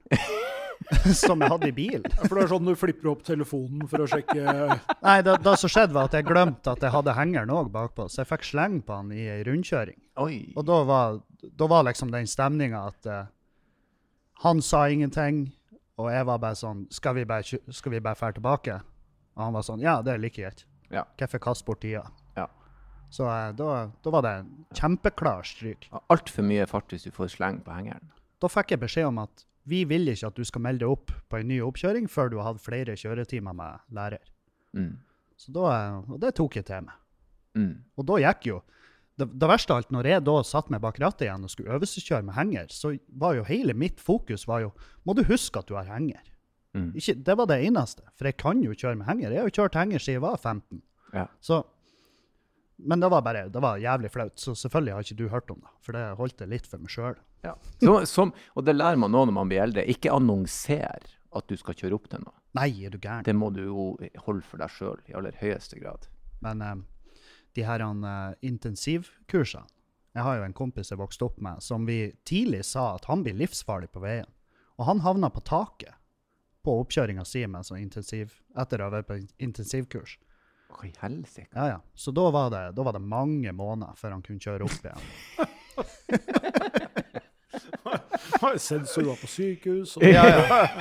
som 1.17 1.41
jeg 1.41 1.49
hadde 1.49 1.69
i 1.71 1.75
bilen. 1.75 2.05
For 2.19 2.35
det 2.37 2.43
er 2.43 2.51
sånn 2.51 2.67
du 2.67 2.73
flipper 2.77 3.09
opp 3.11 3.23
telefonen 3.25 3.87
for 3.89 4.03
å 4.03 4.09
sjekke 4.11 4.43
Nei, 5.07 5.15
det, 5.25 5.39
det 5.45 5.55
som 5.61 5.71
skjedde, 5.71 5.95
var 5.95 6.09
at 6.09 6.17
jeg 6.17 6.27
glemte 6.27 6.73
at 6.73 6.85
jeg 6.85 6.93
hadde 6.93 7.15
hengeren 7.17 7.53
òg 7.53 7.71
bakpå, 7.73 8.05
så 8.11 8.21
jeg 8.21 8.29
fikk 8.29 8.45
sleng 8.51 8.77
på 8.85 8.99
han 8.99 9.09
i 9.15 9.25
ei 9.33 9.41
rundkjøring. 9.47 9.97
Oi. 10.23 10.37
Og 10.57 10.67
da 10.67 10.81
var, 10.87 11.19
da 11.41 11.69
var 11.71 11.87
liksom 11.89 12.13
den 12.13 12.29
stemninga 12.29 12.83
at 12.91 13.09
uh, 13.09 13.23
han 14.45 14.61
sa 14.61 14.85
ingenting, 14.93 15.47
og 15.97 16.11
jeg 16.13 16.29
var 16.29 16.37
bare 16.37 16.57
sånn 16.57 16.85
Skal 16.93 17.15
vi 17.17 17.23
bare, 17.25 17.57
skal 17.73 17.93
vi 17.95 18.01
bare 18.05 18.17
fære 18.19 18.37
tilbake? 18.37 18.75
Og 19.33 19.41
han 19.47 19.55
var 19.55 19.63
sånn 19.65 19.81
Ja, 19.81 19.95
det 20.05 20.13
er 20.13 20.21
like 20.21 20.37
greit. 20.37 20.67
Ja. 20.93 21.07
Hvorfor 21.17 21.41
kaste 21.41 21.65
bort 21.65 21.81
tida? 21.81 22.03
Så 23.13 23.27
eh, 23.31 23.49
da, 23.57 23.73
da 24.03 24.13
var 24.13 24.25
det 24.25 24.33
en 24.41 24.53
kjempeklar 24.75 25.47
stryk. 25.47 25.89
Altfor 26.13 26.47
mye 26.47 26.67
fart 26.69 26.91
hvis 26.93 27.07
du 27.07 27.11
får 27.15 27.33
sleng 27.37 27.61
på 27.65 27.75
hengeren. 27.75 28.13
Da 28.41 28.49
fikk 28.51 28.75
jeg 28.75 28.83
beskjed 28.83 29.09
om 29.09 29.21
at 29.23 29.45
vi 29.67 29.81
vil 29.87 30.07
ikke 30.11 30.29
at 30.29 30.37
du 30.37 30.47
skal 30.47 30.63
melde 30.63 30.85
deg 30.85 30.93
opp 30.93 31.11
på 31.27 31.39
en 31.39 31.49
ny 31.49 31.59
oppkjøring 31.65 32.07
før 32.11 32.31
du 32.31 32.37
har 32.39 32.53
hatt 32.53 32.63
flere 32.63 32.95
kjøretimer 32.99 33.55
med 33.57 33.83
lærer. 33.95 34.23
Mm. 34.77 34.95
Så 35.39 35.53
da, 35.55 35.67
eh, 35.73 35.99
og 36.13 36.21
det 36.23 36.35
tok 36.37 36.59
jeg 36.59 36.67
til 36.69 36.87
meg. 36.87 37.03
Mm. 37.57 37.73
Og 37.97 38.07
da 38.07 38.19
gikk 38.21 38.51
jo 38.51 38.61
det, 39.17 39.25
det 39.33 39.47
verste 39.49 39.73
av 39.73 39.81
alt, 39.81 39.93
når 39.93 40.07
jeg 40.11 40.23
da 40.27 40.33
satt 40.45 40.67
meg 40.69 40.81
bak 40.83 40.99
rattet 41.01 41.25
igjen 41.25 41.45
og 41.45 41.49
skulle 41.49 41.73
øvelseskjøre 41.73 42.25
med 42.27 42.35
henger, 42.37 42.67
så 42.69 42.93
var 43.17 43.33
jo 43.33 43.47
hele 43.47 43.73
mitt 43.73 44.01
fokus 44.03 44.45
var 44.45 44.61
jo 44.67 44.73
Må 45.09 45.15
du 45.17 45.23
huske 45.25 45.57
at 45.57 45.69
du 45.69 45.73
har 45.73 45.89
henger? 45.89 46.21
Mm. 46.77 46.91
Ikke, 46.99 47.15
det 47.25 47.37
var 47.39 47.49
det 47.49 47.57
eneste. 47.65 48.03
For 48.13 48.29
jeg 48.29 48.37
kan 48.37 48.61
jo 48.61 48.75
kjøre 48.75 48.99
med 48.99 49.07
henger. 49.07 49.33
Jeg 49.33 49.41
har 49.41 49.49
jo 49.49 49.55
kjørt 49.57 49.79
henger 49.79 50.03
siden 50.03 50.19
jeg 50.19 50.25
var 50.27 50.37
15. 50.37 50.83
Ja. 51.15 51.25
Så, 51.41 51.63
men 52.77 53.01
det 53.01 53.09
var 53.09 53.21
bare, 53.25 53.47
det 53.49 53.61
var 53.61 53.79
jævlig 53.81 54.11
flaut. 54.13 54.37
Så 54.39 54.53
selvfølgelig 54.55 54.93
har 54.93 55.05
ikke 55.05 55.17
du 55.17 55.27
hørt 55.29 55.51
om 55.51 55.61
det. 55.63 55.71
For 55.81 55.97
det 55.97 56.03
holdt 56.19 56.41
jeg 56.43 56.51
litt 56.51 56.67
for 56.69 56.81
meg 56.83 56.93
sjøl. 56.93 57.15
Ja. 57.45 57.55
Og 57.89 58.65
det 58.65 58.75
lærer 58.75 58.99
man 59.01 59.11
nå 59.13 59.23
når 59.25 59.33
man 59.33 59.49
blir 59.49 59.63
eldre. 59.63 59.85
Ikke 59.89 60.13
annonser 60.13 61.01
at 61.37 61.47
du 61.49 61.57
skal 61.57 61.77
kjøre 61.77 61.97
opp 61.97 62.05
til 62.11 62.21
noe. 62.23 62.35
Nei, 62.57 62.69
er 62.85 62.93
du 62.93 62.99
gæren? 63.01 63.25
Det 63.25 63.35
må 63.37 63.49
du 63.53 63.63
jo 63.65 63.87
holde 64.25 64.45
for 64.45 64.61
deg 64.61 64.71
sjøl 64.73 65.01
i 65.09 65.15
aller 65.17 65.35
høyeste 65.41 65.79
grad. 65.81 66.07
Men 66.45 66.61
eh, 66.61 66.75
de 67.57 67.65
her 67.65 67.81
uh, 67.81 68.33
intensivkursene 68.45 69.65
Jeg 70.17 70.25
har 70.25 70.37
jo 70.37 70.45
en 70.47 70.53
kompis 70.57 70.89
jeg 70.91 70.97
vokste 70.97 71.25
opp 71.27 71.37
med, 71.41 71.61
som 71.61 71.85
vi 71.85 72.11
tidlig 72.25 72.63
sa 72.65 72.95
at 72.95 73.05
han 73.05 73.21
blir 73.25 73.37
livsfarlig 73.37 73.91
på 73.93 74.01
veien. 74.01 74.29
Og 74.77 74.85
han 74.85 75.01
havna 75.05 75.29
på 75.33 75.41
taket 75.45 75.93
på 76.65 76.73
oppkjøringa 76.81 77.23
si 77.25 77.43
med 77.47 77.65
sånn 77.65 77.79
intensiv, 77.79 78.33
etter 78.57 78.81
å 78.81 78.87
ha 78.89 78.95
vært 78.97 79.07
på 79.07 79.17
in- 79.21 79.29
intensivkurs. 79.49 80.17
Hva 80.71 80.87
i 80.87 80.93
helsike? 81.01 81.51
Ja, 81.55 81.67
ja. 81.75 81.79
Så 81.95 82.11
da 82.15 82.27
var, 82.33 82.49
det, 82.53 82.63
da 82.77 82.83
var 82.83 82.97
det 82.97 83.03
mange 83.03 83.53
måneder 83.55 83.95
før 83.97 84.17
han 84.17 84.23
kunne 84.25 84.43
kjøre 84.43 84.67
opp 84.67 84.81
igjen. 84.83 85.01
Har 88.41 88.53
jo 88.53 88.59
sensorer 88.61 89.17
på 89.17 89.27
sykehus. 89.31 89.95
Og, 89.97 90.03
Ja, 90.03 90.25
ja. 90.27 90.67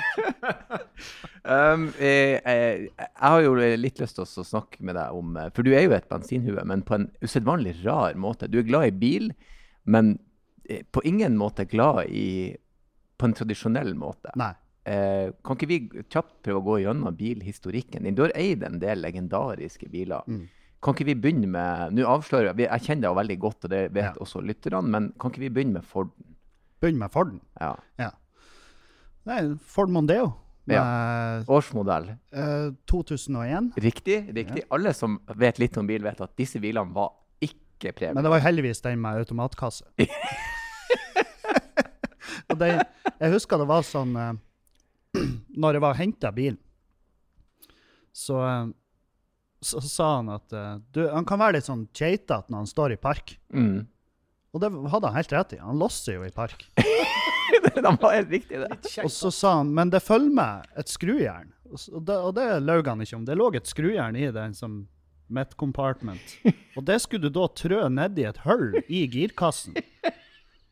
Um, 1.47 1.93
jeg, 2.03 2.41
jeg, 2.43 2.87
jeg 2.91 3.09
har 3.23 3.41
jo 3.45 3.53
litt 3.79 4.01
lyst 4.03 4.17
til 4.19 4.25
å 4.27 4.45
snakke 4.49 4.83
med 4.83 4.97
deg 4.99 5.15
om 5.15 5.37
eh, 5.39 5.51
For 5.55 5.63
du 5.63 5.69
er 5.77 5.85
jo 5.85 5.93
et 5.95 6.09
bensinhue, 6.11 6.65
men 6.67 6.81
på 6.83 6.97
en 6.97 7.05
usedvanlig 7.23 7.77
rar 7.85 8.17
måte. 8.19 8.49
Du 8.51 8.57
er 8.59 8.67
glad 8.67 8.89
i 8.89 8.95
bil, 8.99 9.29
men 9.87 10.17
eh, 10.67 10.83
på 10.91 11.05
ingen 11.07 11.37
måte 11.39 11.69
glad 11.71 12.11
i 12.11 12.57
På 13.15 13.29
en 13.29 13.37
tradisjonell 13.39 13.95
måte. 13.95 14.33
Nei. 14.35 14.51
Eh, 14.87 15.33
kan 15.43 15.57
ikke 15.59 15.67
vi 15.69 15.79
kjapt 16.07 16.37
prøve 16.47 16.61
å 16.61 16.65
gå 16.67 16.77
gjennom 16.85 17.17
bilhistorikken 17.19 18.05
din? 18.07 18.15
Du 18.15 18.23
har 18.23 18.33
eid 18.39 18.63
en 18.63 18.79
del 18.79 19.01
legendariske 19.03 19.89
biler. 19.91 20.23
Mm. 20.31 20.45
Kan 20.85 20.95
ikke 20.95 21.07
vi 21.09 21.15
begynne 21.19 21.49
med 21.51 21.95
Nå 21.97 22.05
avslører 22.07 22.53
jeg 22.53 22.69
Jeg 22.69 22.85
kjenner 22.85 23.09
deg 23.09 23.17
veldig 23.19 23.39
godt, 23.43 23.65
og 23.67 23.71
det 23.73 23.81
vet 23.97 24.05
Ja. 24.05 24.13
også 24.23 24.43
lytterne, 24.45 24.83
men 24.87 25.13
kan 25.19 25.33
ikke 25.33 25.41
vi 25.43 25.49
begynne 25.51 25.73
med 25.81 25.85
Forden? 25.85 26.13
Begynne 26.81 26.99
med 27.03 27.11
Forden. 27.11 27.41
Ja. 27.61 27.73
Ja. 27.99 28.11
Nei, 29.27 29.41
Ford 29.67 29.91
Mondeo. 29.91 30.35
Med, 30.67 31.47
Årsmodell. 31.49 32.09
eh, 32.33 32.71
2001. 32.87 33.73
Riktig. 33.79 34.35
riktig. 34.35 34.65
Alle 34.71 34.93
som 34.95 35.21
vet 35.35 35.59
litt 35.59 35.77
om 35.79 35.87
bil, 35.87 36.03
vet 36.03 36.21
at 36.21 36.37
disse 36.37 36.59
bilene 36.61 36.93
var 36.95 37.13
ikke 37.41 37.93
premie. 37.95 38.15
Men 38.15 38.25
det 38.25 38.31
var 38.31 38.41
heldigvis 38.41 38.81
den 38.83 39.01
med 39.01 39.19
automatkasse. 39.21 39.85
og 42.51 42.59
det, 42.61 42.71
jeg 43.21 43.33
husker 43.33 43.59
det 43.63 43.69
var 43.71 43.83
sånn 43.87 44.15
eh, 44.19 44.33
Når 45.63 45.77
jeg 45.77 45.85
var 45.85 45.97
og 45.97 46.01
henta 46.01 46.33
bilen, 46.35 46.61
så, 48.17 48.41
eh, 48.49 48.69
så 49.61 49.83
sa 49.85 50.09
han 50.19 50.33
at 50.33 50.57
eh, 50.57 50.73
du, 50.97 51.03
han 51.13 51.27
kan 51.29 51.41
være 51.43 51.59
litt 51.59 51.69
sånn 51.69 51.87
keitete 51.97 52.53
når 52.53 52.65
han 52.65 52.71
står 52.71 52.97
i 52.97 53.01
park. 53.01 53.37
Mm. 53.53 53.85
Og 54.57 54.63
det 54.63 54.73
hadde 54.73 55.11
han 55.11 55.19
helt 55.19 55.35
rett 55.37 55.57
i. 55.57 55.61
Han 55.61 55.81
losser 55.81 56.17
jo 56.17 56.27
i 56.27 56.33
park. 56.35 56.69
Det 57.77 57.83
var 57.83 58.15
helt 58.15 58.31
riktig, 58.33 58.59
det. 58.59 58.77
Og 59.05 59.11
så 59.13 59.31
sa 59.31 59.51
han 59.59 59.69
men 59.75 59.91
det 59.93 60.01
følger 60.03 60.33
med 60.35 60.65
et 60.81 60.91
skrujern. 60.91 61.53
Og, 61.69 61.79
og 61.93 62.03
det, 62.09 62.17
og 62.17 62.33
det 62.37 62.47
løy 62.65 62.81
han 62.87 63.03
ikke 63.05 63.19
om. 63.19 63.27
Det 63.29 63.37
lå 63.37 63.49
et 63.55 63.69
skrujern 63.69 64.17
i 64.19 64.31
den 64.35 64.55
som 64.57 64.81
mitt 65.27 65.57
compartment. 65.57 66.37
Og 66.77 66.85
det 66.87 67.01
skulle 67.03 67.29
du 67.29 67.35
da 67.35 67.49
trø 67.51 67.81
nedi 67.91 68.27
et 68.29 68.39
hull 68.45 68.77
i 68.87 69.07
girkassen. 69.11 69.77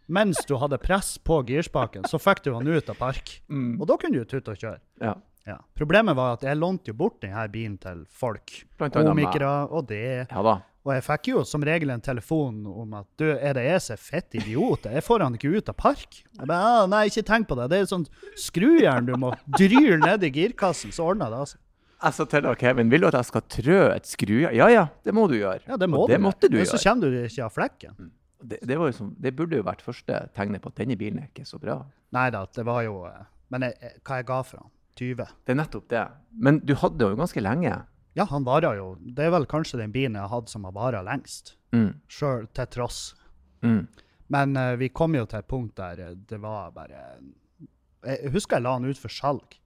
Mens 0.06 0.42
du 0.48 0.56
hadde 0.60 0.78
press 0.82 1.14
på 1.18 1.40
girspaken, 1.48 2.04
så 2.10 2.18
fikk 2.20 2.42
du 2.44 2.52
han 2.54 2.66
ut 2.68 2.90
av 2.92 2.98
park. 3.00 3.38
Mm. 3.48 3.78
Og 3.80 3.86
da 3.88 3.96
kunne 4.00 4.20
du 4.20 4.28
tute 4.28 4.52
og 4.52 4.60
kjøre. 4.60 4.80
Ja. 5.00 5.14
Ja. 5.44 5.58
Problemet 5.76 6.16
var 6.16 6.38
at 6.38 6.44
jeg 6.46 6.56
lånte 6.56 6.88
jo 6.92 6.94
bort 6.96 7.18
denne 7.20 7.42
bilen 7.52 7.76
til 7.80 8.04
folk. 8.08 8.62
Komikere 8.80 9.50
og 9.70 9.88
det. 9.90 10.26
ja. 10.30 10.60
Og 10.84 10.92
jeg 10.92 11.00
fikk 11.06 11.28
jo 11.30 11.42
som 11.48 11.62
regel 11.64 11.88
en 11.94 12.02
telefon 12.04 12.58
om 12.68 12.90
at 12.98 13.06
du, 13.16 13.24
er 13.32 13.54
det 13.56 13.62
jeg 13.64 13.80
som 13.80 13.94
er 13.94 14.00
fett 14.04 14.34
idiot? 14.36 14.84
Jeg 14.84 15.00
får 15.06 15.22
han 15.24 15.36
ikke 15.38 15.54
ut 15.56 15.70
av 15.72 15.76
park. 15.80 16.18
Jeg 16.36 16.44
bare, 16.44 16.58
ah, 16.60 16.82
nei, 16.92 17.06
ikke 17.08 17.22
tenk 17.24 17.48
på 17.48 17.56
det. 17.56 17.70
Det 17.72 17.78
er 17.78 17.86
et 17.86 17.92
sånt 17.92 18.10
skrujern 18.36 19.08
du 19.08 19.14
må 19.16 19.30
dryle 19.56 19.96
ned 20.02 20.26
i 20.28 20.30
girkassen, 20.34 20.92
så 20.92 21.06
ordner 21.08 21.32
det 21.32 21.38
altså. 21.46 21.56
Jeg 22.04 22.16
sa 22.18 22.26
til 22.28 22.44
deg, 22.44 22.58
Kevin, 22.60 22.90
vil 22.92 23.00
du 23.00 23.08
at 23.08 23.16
jeg 23.16 23.30
skal 23.30 23.44
trø 23.56 23.78
et 23.94 24.10
skrujern? 24.10 24.52
Ja 24.58 24.68
ja, 24.68 24.84
det 25.08 25.14
må 25.16 25.24
du 25.30 25.38
gjøre. 25.38 25.62
Ja, 25.64 25.78
det 25.80 25.88
må 25.88 26.02
Og 26.04 26.12
det 26.12 26.20
du. 26.20 26.24
måtte 26.26 26.50
du 26.52 26.58
Men 26.60 26.68
så 26.68 26.82
kommer 26.84 27.16
du 27.16 27.22
ikke 27.22 27.46
av 27.46 27.54
flekken. 27.56 28.10
Det, 28.44 28.60
det, 28.68 28.76
som, 28.96 29.14
det 29.16 29.32
burde 29.36 29.56
jo 29.56 29.64
vært 29.64 29.84
første 29.84 30.18
tegnet 30.36 30.62
på 30.64 30.72
at 30.72 30.80
denne 30.82 30.98
bilen 31.00 31.22
er 31.22 31.30
ikke 31.30 31.46
så 31.48 31.60
bra. 31.60 31.78
Nei 32.14 32.28
da, 32.34 32.44
det 32.52 32.64
var 32.68 32.82
jo 32.84 32.98
eh, 33.08 33.24
Men 33.54 33.66
jeg, 33.68 33.78
jeg, 33.80 34.00
hva 34.04 34.20
jeg 34.20 34.28
ga 34.28 34.40
for 34.44 34.62
han? 34.62 34.70
20? 34.94 35.32
Det 35.46 35.54
er 35.54 35.58
nettopp 35.58 35.88
det. 35.90 36.04
Men 36.46 36.60
du 36.62 36.74
hadde 36.78 37.00
den 37.00 37.14
jo 37.14 37.18
ganske 37.18 37.42
lenge. 37.42 37.74
Ja, 38.14 38.26
han 38.30 38.46
varer 38.46 38.78
jo. 38.78 38.92
Det 39.00 39.26
er 39.26 39.32
vel 39.34 39.46
kanskje 39.50 39.80
den 39.80 39.94
bilen 39.94 40.14
jeg 40.14 40.22
har 40.22 40.30
hatt 40.30 40.52
som 40.52 40.66
har 40.68 40.74
vara 40.76 41.02
lengst. 41.02 41.56
Mm. 41.74 41.96
Sjøl 42.06 42.46
til 42.54 42.68
tross. 42.70 43.00
Mm. 43.66 43.88
Men 44.34 44.56
uh, 44.56 44.76
vi 44.78 44.92
kom 44.94 45.16
jo 45.18 45.26
til 45.26 45.42
et 45.42 45.50
punkt 45.50 45.74
der 45.80 46.00
eh, 46.00 46.14
det 46.14 46.38
var 46.40 46.70
bare 46.76 47.00
Jeg 48.04 48.32
husker 48.32 48.58
jeg 48.58 48.66
la 48.66 48.76
den 48.78 48.92
ut 48.92 49.00
for 49.00 49.12
salg. 49.12 49.58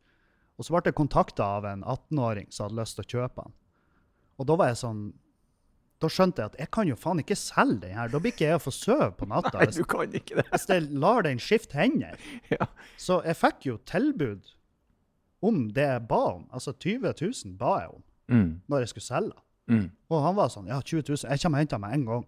Og 0.59 0.67
så 0.67 0.75
ble 0.75 0.89
jeg 0.89 0.99
kontakta 0.99 1.47
av 1.59 1.69
en 1.69 1.85
18-åring 1.85 2.49
som 2.51 2.67
hadde 2.67 2.81
lyst 2.81 2.99
til 2.99 3.05
å 3.05 3.13
kjøpe 3.13 3.45
den. 3.45 3.55
Og 4.39 4.49
da 4.49 4.57
var 4.59 4.73
jeg 4.73 4.81
sånn 4.81 5.03
Da 5.99 6.07
skjønte 6.07 6.43
jeg 6.45 6.53
at 6.53 6.59
jeg 6.61 6.71
kan 6.71 6.87
jo 6.87 6.95
faen 6.95 7.19
ikke 7.25 7.35
selge 7.39 7.81
den 7.83 7.97
her. 7.99 8.09
Da 8.13 8.21
blir 8.23 8.31
ikke 8.31 8.45
jeg 8.47 8.59
å 8.61 8.63
få 8.63 8.71
sove 8.75 9.09
på 9.19 9.27
natta 9.27 9.59
Nei, 9.65 9.67
du 9.75 9.83
kan 9.91 10.13
ikke 10.15 10.37
det. 10.39 10.45
hvis 10.53 10.69
jeg 10.71 10.87
lar 11.03 11.25
den 11.27 11.41
skifte 11.43 11.75
hender. 11.81 12.15
Ja. 12.55 12.69
Så 13.01 13.19
jeg 13.27 13.35
fikk 13.41 13.67
jo 13.67 13.77
tilbud 13.89 14.47
om 15.43 15.65
det 15.75 15.85
jeg 15.89 16.07
ba 16.11 16.21
om. 16.37 16.47
Altså 16.55 16.73
20 16.75 17.13
000 17.21 17.57
ba 17.61 17.81
jeg 17.85 17.95
om 17.97 18.05
Mm. 18.29 18.61
når 18.69 18.83
jeg 18.83 18.89
skulle 18.93 19.05
selge. 19.09 19.39
Mm. 19.73 19.87
Og 20.13 20.19
han 20.23 20.35
var 20.37 20.51
sånn 20.53 20.67
Ja, 20.69 20.83
20 20.85 21.01
000. 21.09 21.31
Jeg 21.31 21.41
kommer 21.41 21.57
og 21.57 21.63
henter 21.63 21.79
den 21.79 21.81
med 21.87 21.95
en 21.97 22.03
gang. 22.11 22.25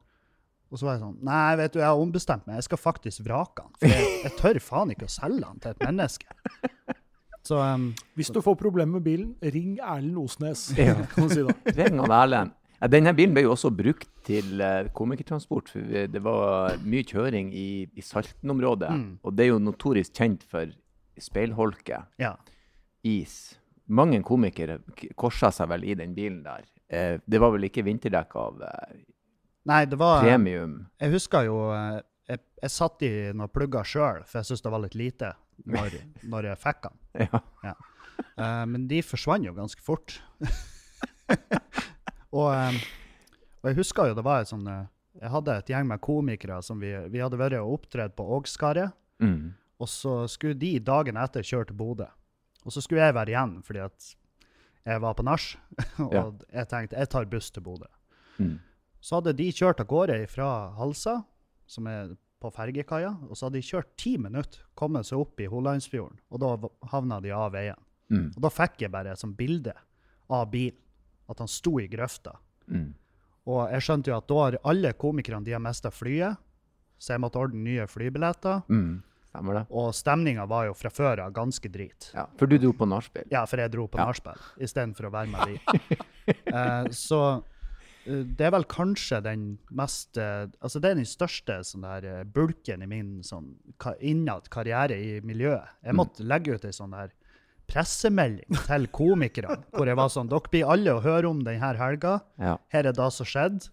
Og 0.70 0.78
så 0.80 0.86
var 0.86 0.94
jeg 0.96 1.02
sånn 1.02 1.18
Nei, 1.28 1.56
vet 1.60 1.74
du, 1.74 1.78
jeg 1.82 1.88
har 1.90 2.00
ombestemt 2.00 2.46
meg. 2.48 2.56
Jeg 2.56 2.64
skal 2.70 2.80
faktisk 2.80 3.24
vrake 3.26 3.60
den. 3.66 3.74
For 3.82 3.92
jeg, 3.92 4.06
jeg 4.24 4.32
tør 4.38 4.60
faen 4.64 4.94
ikke 4.94 5.04
å 5.10 5.12
selge 5.12 5.42
den 5.44 5.60
til 5.60 5.74
et 5.74 5.84
menneske. 5.84 6.38
Så 7.50 7.56
um, 7.60 7.90
Hvis 8.16 8.30
du 8.32 8.40
får 8.44 8.56
problemer 8.60 8.96
med 8.96 9.04
bilen, 9.04 9.30
ring 9.42 9.76
Erlend 9.80 10.16
Osnes. 10.24 10.70
Ja. 10.78 10.94
kan 11.12 11.28
du 11.28 11.34
si 11.36 11.44
da. 11.44 11.54
Ring 11.76 12.00
han 12.00 12.12
Erlend. 12.16 12.56
Ja, 12.80 12.88
Denne 12.88 13.12
bilen 13.16 13.34
ble 13.36 13.44
jo 13.44 13.52
også 13.52 13.70
brukt 13.76 14.08
til 14.24 14.60
eh, 14.64 14.88
komikertransport. 14.96 15.68
for 15.68 16.08
Det 16.08 16.22
var 16.24 16.78
mye 16.80 17.04
kjøring 17.04 17.52
i, 17.52 17.84
i 17.92 18.04
Salten-området. 18.04 18.90
Mm. 18.90 19.10
Og 19.22 19.36
det 19.36 19.44
er 19.44 19.52
jo 19.52 19.60
notorisk 19.62 20.16
kjent 20.16 20.46
for 20.48 20.72
speilholke, 21.20 22.04
ja. 22.20 22.34
is. 23.04 23.58
Mange 23.90 24.22
komikere 24.24 24.78
korsa 25.18 25.50
seg 25.52 25.68
vel 25.72 25.84
i 25.84 25.96
den 25.98 26.14
bilen 26.16 26.40
der. 26.46 26.64
Eh, 26.88 27.18
det 27.26 27.40
var 27.42 27.52
vel 27.54 27.68
ikke 27.68 27.84
vinterdekk 27.86 28.36
av 28.40 28.64
eh, 28.66 29.00
Nei, 29.68 29.84
det 29.86 29.98
var 30.00 30.24
premium. 30.24 30.78
Jeg 30.98 31.12
husker 31.12 31.44
jo 31.46 31.58
eh, 31.76 32.00
Jeg, 32.30 32.40
jeg 32.62 32.72
satt 32.72 33.04
i 33.04 33.10
noen 33.36 33.52
plugger 33.52 33.86
sjøl, 33.86 34.24
for 34.24 34.40
jeg 34.40 34.48
syntes 34.48 34.64
det 34.64 34.72
var 34.72 34.82
litt 34.86 34.96
lite 34.98 35.32
når, 35.66 36.00
når 36.32 36.52
jeg 36.52 36.62
fikk 36.64 36.88
den. 36.88 36.98
Ja. 37.66 37.76
Eh, 38.40 38.64
men 38.70 38.88
de 38.90 39.02
forsvant 39.04 39.46
jo 39.46 39.54
ganske 39.56 39.84
fort. 39.84 40.20
og, 42.32 42.48
eh, 42.54 42.80
og 43.62 43.70
jeg 43.70 43.78
husker 43.80 44.10
jo 44.10 44.16
det 44.18 44.24
var 44.26 44.42
et 44.44 44.50
sånn 44.50 44.66
eh, 44.70 44.86
Jeg 45.20 45.30
hadde 45.34 45.56
et 45.58 45.70
gjeng 45.72 45.88
med 45.90 46.00
komikere 46.00 46.60
som 46.62 46.78
vi, 46.80 46.92
vi 47.10 47.18
hadde 47.22 47.38
vært 47.40 47.58
og 47.58 47.72
opptredd 47.80 48.14
på 48.16 48.24
Ågskaret. 48.38 48.92
Mm. 49.20 49.52
Og 49.82 49.88
så 49.90 50.12
skulle 50.30 50.54
de 50.60 50.78
dagen 50.78 51.16
etter 51.18 51.42
kjøre 51.44 51.66
til 51.72 51.76
Bodø. 51.80 52.06
Og 52.64 52.72
så 52.72 52.80
skulle 52.84 53.02
jeg 53.02 53.16
være 53.16 53.32
igjen 53.34 53.56
fordi 53.66 53.82
at 53.84 54.10
jeg 54.86 55.00
var 55.02 55.14
på 55.18 55.24
nach. 55.26 55.48
og 56.06 56.14
Ja. 56.14 56.22
jeg 56.60 56.68
tenkte 56.70 56.96
jeg 57.02 57.10
tar 57.10 57.26
buss 57.32 57.50
til 57.50 57.62
Bodø. 57.66 57.88
Mm. 58.38 58.58
Så 59.00 59.18
hadde 59.18 59.34
de 59.36 59.50
kjørt 59.52 59.80
av 59.82 59.88
gårde 59.90 60.16
fra 60.30 60.48
Halsa, 60.78 61.18
som 61.66 61.86
er 61.90 62.14
på 62.40 62.48
fergekaia, 62.54 63.10
og 63.28 63.36
så 63.36 63.46
hadde 63.48 63.58
de 63.60 63.66
kjørt 63.66 63.90
ti 64.00 64.14
minutter, 64.20 64.62
kommet 64.78 65.04
seg 65.08 65.20
opp 65.20 65.40
i 65.40 65.48
Holandsfjorden, 65.52 66.16
og 66.32 66.40
da 66.40 66.70
havna 66.92 67.18
de 67.20 67.32
av 67.36 67.50
veien. 67.52 67.76
Mm. 68.12 68.30
Og 68.36 68.40
da 68.44 68.48
fikk 68.52 68.80
jeg 68.86 68.92
bare 68.92 69.12
et 69.12 69.20
sånt 69.20 69.36
bilde 69.36 69.74
av 70.32 70.46
bilen, 70.52 70.78
at 71.30 71.38
han 71.42 71.48
sto 71.50 71.76
i 71.80 71.86
grøfta. 71.90 72.34
Mm. 72.70 72.88
Og 73.50 73.60
jeg 73.72 73.84
skjønte 73.86 74.10
jo 74.12 74.16
at 74.18 74.26
da 74.30 74.40
har 74.44 74.58
alle 74.72 74.92
komikerne 74.98 75.46
de 75.46 75.54
har 75.56 75.62
mista 75.64 75.90
flyet, 75.94 76.36
så 77.00 77.14
jeg 77.14 77.22
måtte 77.24 77.40
ordne 77.40 77.62
nye 77.64 77.86
flybilletter. 77.88 78.60
Mm. 78.68 78.98
Stemmer 79.30 79.60
det? 79.60 79.62
Og 79.78 79.92
stemninga 79.94 80.44
var 80.50 80.66
jo 80.66 80.74
fra 80.74 80.90
før 80.90 81.22
av 81.24 81.32
ganske 81.36 81.70
drit. 81.70 82.10
Ja. 82.16 82.26
For 82.38 82.50
du 82.50 82.56
dro 82.58 82.72
på 82.76 82.88
nachspiel? 82.90 83.28
Ja, 83.30 83.44
for 83.46 83.62
jeg 83.62 83.70
dro 83.72 83.86
på 83.88 84.00
Ja. 84.00 84.08
nachspiel 84.10 84.42
istedenfor 84.66 85.06
å 85.08 85.14
være 85.14 85.30
med 85.30 85.54
de. 85.54 86.00
Eh, 86.30 86.84
så 86.94 87.18
eh, 88.06 88.20
det 88.38 88.44
er 88.46 88.52
vel 88.54 88.62
kanskje 88.70 89.18
den 89.24 89.40
mest 89.74 90.14
eh, 90.20 90.44
Altså, 90.62 90.78
det 90.78 90.92
er 90.92 90.98
den 91.00 91.08
største 91.08 91.56
sånn 91.66 91.82
der 91.82 92.22
bulken 92.28 92.84
i 92.84 92.86
min 92.86 93.08
sånn 93.26 93.48
innad 93.98 94.46
karriere 94.52 94.94
i 94.94 95.16
miljøet. 95.26 95.72
Jeg 95.82 95.96
måtte 95.98 96.22
legge 96.22 96.54
ut 96.54 96.66
ei 96.68 96.74
sånn 96.76 96.94
der 96.94 97.10
pressemelding 97.70 98.58
til 98.66 98.88
komikerne 98.94 99.60
hvor 99.72 99.88
jeg 99.88 99.98
var 99.98 100.10
sånn 100.12 100.30
Dere 100.30 100.52
blir 100.52 100.72
alle 100.74 100.96
å 100.96 101.04
høre 101.04 101.30
om 101.30 101.44
denne 101.46 101.72
helga. 101.78 102.18
Ja. 102.40 102.56
Her 102.74 102.90
er 102.90 102.96
det 102.96 103.08
som 103.14 103.28
skjedde. 103.28 103.70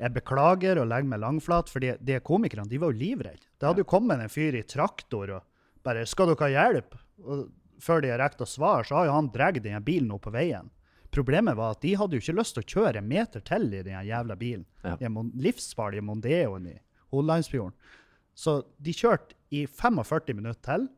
Jeg 0.00 0.16
beklager 0.16 0.80
og 0.80 0.88
legger 0.88 1.12
meg 1.12 1.20
langflat, 1.20 1.68
for 1.68 1.84
de, 1.84 1.92
de 2.00 2.16
komikerne 2.24 2.68
de 2.70 2.80
var 2.80 2.94
jo 2.94 3.02
livredde. 3.02 3.44
Det 3.60 3.68
hadde 3.68 3.84
jo 3.84 3.90
kommet 3.92 4.22
en 4.22 4.32
fyr 4.32 4.56
i 4.56 4.64
traktor 4.64 5.36
og 5.36 5.46
bare 5.84 6.06
'Skal 6.08 6.32
dere 6.32 6.46
ha 6.46 6.52
hjelp?' 6.56 6.96
Og 7.20 7.48
før 7.80 8.02
de 8.02 8.12
har 8.12 8.20
rekt 8.20 8.40
å 8.40 8.48
svare, 8.48 8.84
så 8.84 8.96
har 8.96 9.08
jo 9.08 9.16
han 9.16 9.32
dratt 9.32 9.62
denne 9.62 9.80
bilen 9.84 10.12
opp 10.12 10.24
på 10.28 10.32
veien. 10.32 10.70
Problemet 11.10 11.56
var 11.58 11.74
at 11.74 11.82
de 11.82 11.96
hadde 11.98 12.16
jo 12.16 12.22
ikke 12.22 12.38
lyst 12.38 12.54
til 12.54 12.62
å 12.62 12.70
kjøre 12.70 13.00
en 13.00 13.08
meter 13.08 13.42
til 13.44 13.66
i 13.74 13.82
den 13.82 14.06
jævla 14.06 14.36
bilen. 14.38 14.66
Ja. 14.84 14.96
Den 15.00 15.32
livsfarlige 15.34 16.04
Mondeoen 16.06 16.68
i 16.70 16.76
Hollandsfjorden. 17.10 17.74
Så 18.34 18.62
de 18.78 18.94
kjørte 18.94 19.34
i 19.50 19.66
45 19.66 20.36
minutter 20.38 20.62
til 20.64 20.88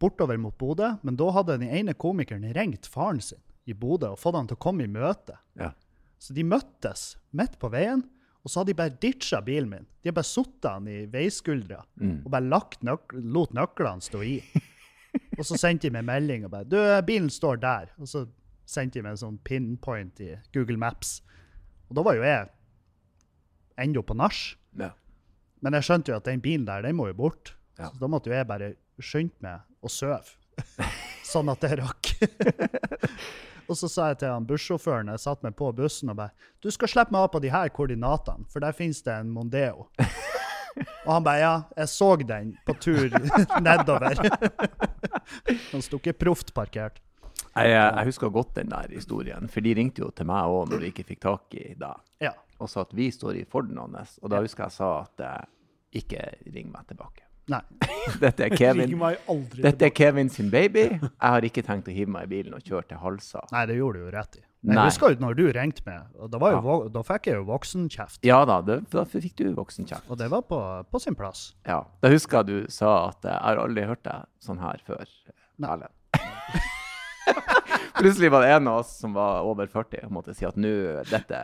bortover 0.00 0.36
mot 0.40 0.56
Bodø, 0.58 0.94
men 1.02 1.16
da 1.16 1.30
hadde 1.34 1.58
den 1.58 1.68
ene 1.68 1.94
komikeren 1.94 2.46
ringt 2.56 2.86
faren 2.86 3.20
sin 3.22 3.40
i 3.66 3.72
Bodø 3.72 4.10
og 4.12 4.18
fått 4.20 4.34
han 4.36 4.46
til 4.50 4.56
å 4.58 4.62
komme 4.64 4.84
i 4.84 4.90
møte. 4.90 5.38
Ja. 5.58 5.70
Så 6.18 6.34
de 6.36 6.44
møttes 6.44 7.16
midt 7.32 7.58
på 7.60 7.70
veien, 7.72 8.02
og 8.44 8.50
så 8.52 8.60
hadde 8.60 8.72
de 8.74 8.76
bare 8.76 8.96
ditcha 9.00 9.40
bilen 9.44 9.70
min. 9.70 9.86
De 10.02 10.08
hadde 10.10 10.18
bare 10.18 10.28
satt 10.28 10.68
han 10.68 10.88
i 10.88 11.06
veiskuldra 11.08 11.82
Mm. 12.00 12.22
og 12.26 12.30
bare 12.30 12.48
lagt 12.48 12.82
nøk 12.84 13.12
lot 13.14 13.52
nøklene 13.56 14.02
stå 14.04 14.22
i. 14.22 14.38
Og 15.38 15.44
så 15.46 15.54
sendte 15.56 15.86
de 15.86 15.92
meg 15.94 16.04
melding 16.04 16.44
og 16.44 16.50
bare 16.50 16.64
'Du, 16.66 16.76
bilen 17.06 17.30
står 17.30 17.56
der.' 17.62 17.90
Og 18.02 18.06
så 18.10 18.24
sendte 18.66 18.98
de 18.98 19.02
meg 19.02 19.12
en 19.12 19.16
sånn 19.22 19.38
pinpoint 19.44 20.20
i 20.20 20.34
Google 20.52 20.76
Maps. 20.76 21.22
Og 21.88 21.94
da 21.96 22.02
var 22.02 22.14
jo 22.16 22.22
jeg 22.22 22.48
ennå 23.78 24.02
på 24.02 24.14
nach. 24.18 24.56
Ja. 24.78 24.90
Men 25.62 25.72
jeg 25.78 25.82
skjønte 25.86 26.10
jo 26.12 26.16
at 26.16 26.24
den 26.24 26.40
bilen 26.42 26.66
der, 26.66 26.82
den 26.82 26.96
må 26.96 27.06
jo 27.06 27.14
bort. 27.14 27.54
Ja. 27.78 27.90
Så 27.90 27.98
da 28.02 28.08
måtte 28.10 28.30
jo 28.30 28.34
jeg 28.36 28.46
bare 28.46 28.74
skynde 29.02 29.34
meg 29.40 29.60
å 29.82 29.88
sove. 29.90 30.22
sånn 31.32 31.48
at 31.50 31.64
jeg 31.66 31.80
rakk. 31.80 32.12
og 33.68 33.74
så 33.78 33.88
sa 33.90 34.10
jeg 34.12 34.20
til 34.20 34.30
han 34.30 34.46
bussjåføren 34.46 35.08
jeg 35.10 35.22
satt 35.24 35.42
meg 35.42 35.56
på 35.58 35.70
bussen 35.74 36.12
og 36.12 36.18
bare 36.20 36.34
Du 36.62 36.70
skal 36.70 36.90
slippe 36.92 37.10
meg 37.14 37.24
av 37.26 37.32
på 37.34 37.40
de 37.42 37.50
her 37.50 37.72
koordinatene, 37.74 38.44
for 38.52 38.60
der 38.62 38.76
finnes 38.76 39.02
det 39.02 39.16
en 39.16 39.32
Mondeo. 39.34 39.88
Og 41.06 41.10
han 41.10 41.24
bare 41.26 41.40
Ja, 41.42 41.54
jeg 41.76 41.88
så 41.90 42.12
den 42.22 42.54
på 42.66 42.74
tur 42.82 43.08
nedover. 43.66 44.14
han 45.72 45.82
sto 45.82 45.98
ikke 46.00 46.14
proft 46.26 46.54
parkert. 46.54 47.00
Jeg, 47.54 47.70
jeg 47.70 48.06
husker 48.08 48.30
godt 48.34 48.54
den 48.58 48.70
der 48.72 48.90
historien, 48.90 49.46
for 49.50 49.62
de 49.62 49.74
ringte 49.78 50.02
jo 50.02 50.08
til 50.10 50.26
meg 50.26 50.50
òg 50.50 50.70
når 50.72 50.80
de 50.82 50.88
ikke 50.90 51.04
fikk 51.12 51.20
tak 51.22 51.54
i 51.58 51.74
deg, 51.78 52.00
Ja. 52.22 52.32
og 52.58 52.70
sa 52.70 52.82
at 52.82 52.94
vi 52.94 53.10
står 53.14 53.38
i 53.42 53.44
Forden 53.46 53.78
hans. 53.78 54.16
Og 54.22 54.30
da 54.32 54.40
husker 54.42 54.64
jeg 54.66 54.72
jeg 54.74 54.78
sa 54.78 54.88
at 55.04 55.22
eh, 55.22 55.44
ikke 56.02 56.24
ring 56.54 56.72
meg 56.74 56.86
tilbake. 56.90 57.22
Nei. 57.52 57.60
Dette 58.22 58.46
er 58.46 58.54
Kevin. 58.56 58.94
Dette 59.60 59.86
er 59.88 59.92
Kevin 59.92 60.30
sin 60.32 60.50
baby. 60.52 60.86
Jeg 60.96 61.10
har 61.20 61.44
ikke 61.44 61.62
tenkt 61.64 61.88
å 61.88 61.94
hive 61.94 62.12
meg 62.12 62.26
i 62.28 62.30
bilen 62.36 62.56
og 62.56 62.64
kjøre 62.64 62.86
til 62.90 63.00
Halsa. 63.02 63.42
Nei, 63.52 63.64
det 63.68 63.76
gjorde 63.78 64.00
du 64.00 64.06
jo 64.06 64.12
rett 64.14 64.38
i. 64.38 64.42
Jeg 64.64 64.78
Nei. 64.78 64.84
husker 64.88 65.12
jo 65.12 65.20
når 65.20 65.34
du 65.36 65.42
ringte 65.52 65.82
meg, 65.84 66.06
og 66.16 66.30
da, 66.32 66.38
var 66.40 66.54
jo, 66.54 66.60
Ja. 66.64 66.76
da 66.94 67.02
fikk 67.04 67.26
jeg 67.28 67.36
jo 67.36 67.44
voksenkjeft. 67.50 68.20
Ja 68.24 68.38
da, 68.48 68.62
det, 68.64 68.78
da 68.92 69.02
fikk 69.04 69.34
du 69.36 69.50
voksenkjeft. 69.58 70.08
Og 70.08 70.16
det 70.20 70.30
var 70.32 70.40
på, 70.48 70.60
på 70.88 71.00
sin 71.04 71.16
plass. 71.18 71.50
Ja. 71.68 71.82
Da 72.00 72.08
husker 72.12 72.40
jeg 72.40 72.46
du 72.48 72.72
sa 72.72 72.94
at 73.10 73.24
eh, 73.28 73.34
jeg 73.34 73.42
har 73.44 73.60
aldri 73.66 73.84
hørt 73.90 74.04
deg 74.08 74.24
sånn 74.44 74.62
her 74.64 74.80
før. 74.88 75.04
Nei. 75.60 75.68
Erlend. 75.74 75.92
Plutselig 77.98 78.30
var 78.32 78.42
det 78.44 78.54
en 78.56 78.68
av 78.72 78.80
oss 78.82 78.96
som 79.00 79.12
var 79.16 79.44
over 79.48 79.68
40 79.70 80.08
og 80.08 80.16
måtte 80.16 80.34
si 80.36 80.44
at 80.48 80.56
nå 80.60 80.72
dette 81.12 81.40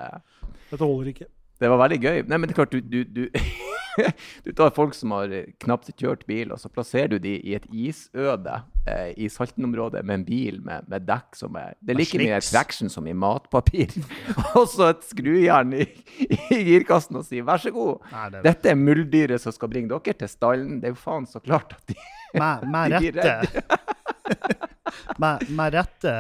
Dette 0.71 0.81
holder 0.83 1.13
ikke. 1.13 1.29
Det 1.61 1.69
var 1.69 1.81
veldig 1.83 1.99
gøy. 2.01 2.19
Nei, 2.25 2.39
men 2.41 2.49
det 2.49 2.55
er 2.55 2.59
klart, 2.63 2.73
du, 2.73 2.81
du, 2.81 3.05
du, 3.05 3.29
du 4.45 4.53
tar 4.57 4.73
folk 4.77 4.95
som 4.97 5.15
har 5.17 5.33
eh, 5.35 5.51
knapt 5.63 5.91
kjørt 5.97 6.27
bil, 6.29 6.53
og 6.55 6.61
så 6.63 6.71
plasserer 6.73 7.13
du 7.15 7.19
de 7.23 7.37
i 7.39 7.55
et 7.57 7.67
isøde 7.71 8.61
eh, 8.89 9.11
i 9.17 9.29
Salten-området 9.33 10.03
med 10.07 10.21
en 10.21 10.27
bil 10.27 10.61
med, 10.67 10.89
med 10.91 11.07
dekk 11.09 11.39
som 11.39 11.59
er 11.61 11.77
Det 11.81 11.95
er 11.95 12.01
like 12.01 12.23
mye 12.23 12.41
traction 12.45 12.93
som 12.93 13.09
i 13.11 13.15
matpapir. 13.17 13.95
og 14.59 14.67
så 14.71 14.91
et 14.95 15.07
skrujern 15.09 15.77
i, 15.77 15.87
i 16.27 16.63
girkassen 16.73 17.21
og 17.21 17.29
sier 17.29 17.47
vær 17.47 17.63
så 17.63 17.75
god. 17.75 18.09
Nei, 18.15 18.27
det, 18.37 18.45
Dette 18.49 18.73
er 18.73 18.81
muldyret 18.81 19.45
som 19.45 19.55
skal 19.57 19.73
bringe 19.73 19.93
dere 19.93 20.17
til 20.25 20.33
stallen. 20.33 20.81
Det 20.81 20.91
er 20.91 20.97
jo 20.97 21.03
faen 21.03 21.29
så 21.31 21.43
klart 21.45 21.77
at 21.77 21.93
de 21.93 21.99
med, 22.41 22.69
med 22.71 22.97
de 22.97 23.05
blir 23.07 23.23
rette 23.23 23.89
med, 25.21 25.51
med 25.51 25.75
rette 25.75 26.13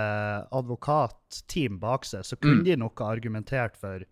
advokatteam 0.51 1.79
bak 1.81 2.07
seg, 2.09 2.25
så 2.27 2.37
kunne 2.37 2.65
de 2.67 2.77
nok 2.81 3.01
ha 3.03 3.13
argumentert 3.15 3.79
for 3.81 4.03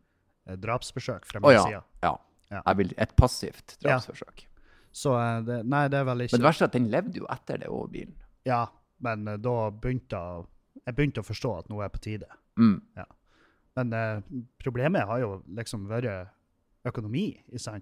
drapsbesøk 0.48 0.64
drapsforsøk 0.64 1.26
fra 1.28 1.40
min 1.40 1.50
oh, 1.50 1.54
ja. 1.54 1.64
side. 1.66 1.82
ja. 2.06 2.14
Ja. 2.52 2.62
Et 2.72 3.12
passivt 3.18 3.76
drapsforsøk. 3.82 4.46
Så 4.94 5.12
eh, 5.18 5.38
det, 5.46 5.60
nei, 5.68 5.84
det 5.92 6.00
er 6.00 6.08
vel 6.08 6.24
Men 6.24 6.40
det 6.40 6.48
verste 6.48 6.66
er 6.66 6.72
at 6.72 6.78
den 6.78 6.90
levde 6.92 7.20
jo 7.20 7.28
etter 7.30 7.60
det 7.62 7.70
òg, 7.72 7.90
bilen. 7.92 8.16
Ja, 8.48 8.64
men 9.04 9.28
eh, 9.28 9.38
da 9.42 9.56
begynte 9.70 10.22
jeg, 10.22 10.96
begynte 10.96 11.22
å 11.22 11.28
forstå 11.28 11.54
at 11.60 11.70
noe 11.72 11.84
er 11.86 11.92
på 11.92 12.02
tide. 12.02 12.28
Mm. 12.58 12.80
Men 13.78 13.94
eh, 13.94 14.34
problemet 14.62 15.06
har 15.10 15.22
jo 15.22 15.32
liksom 15.58 15.86
vært 15.90 16.32
økonomi, 16.88 17.30
ikke? 17.54 17.78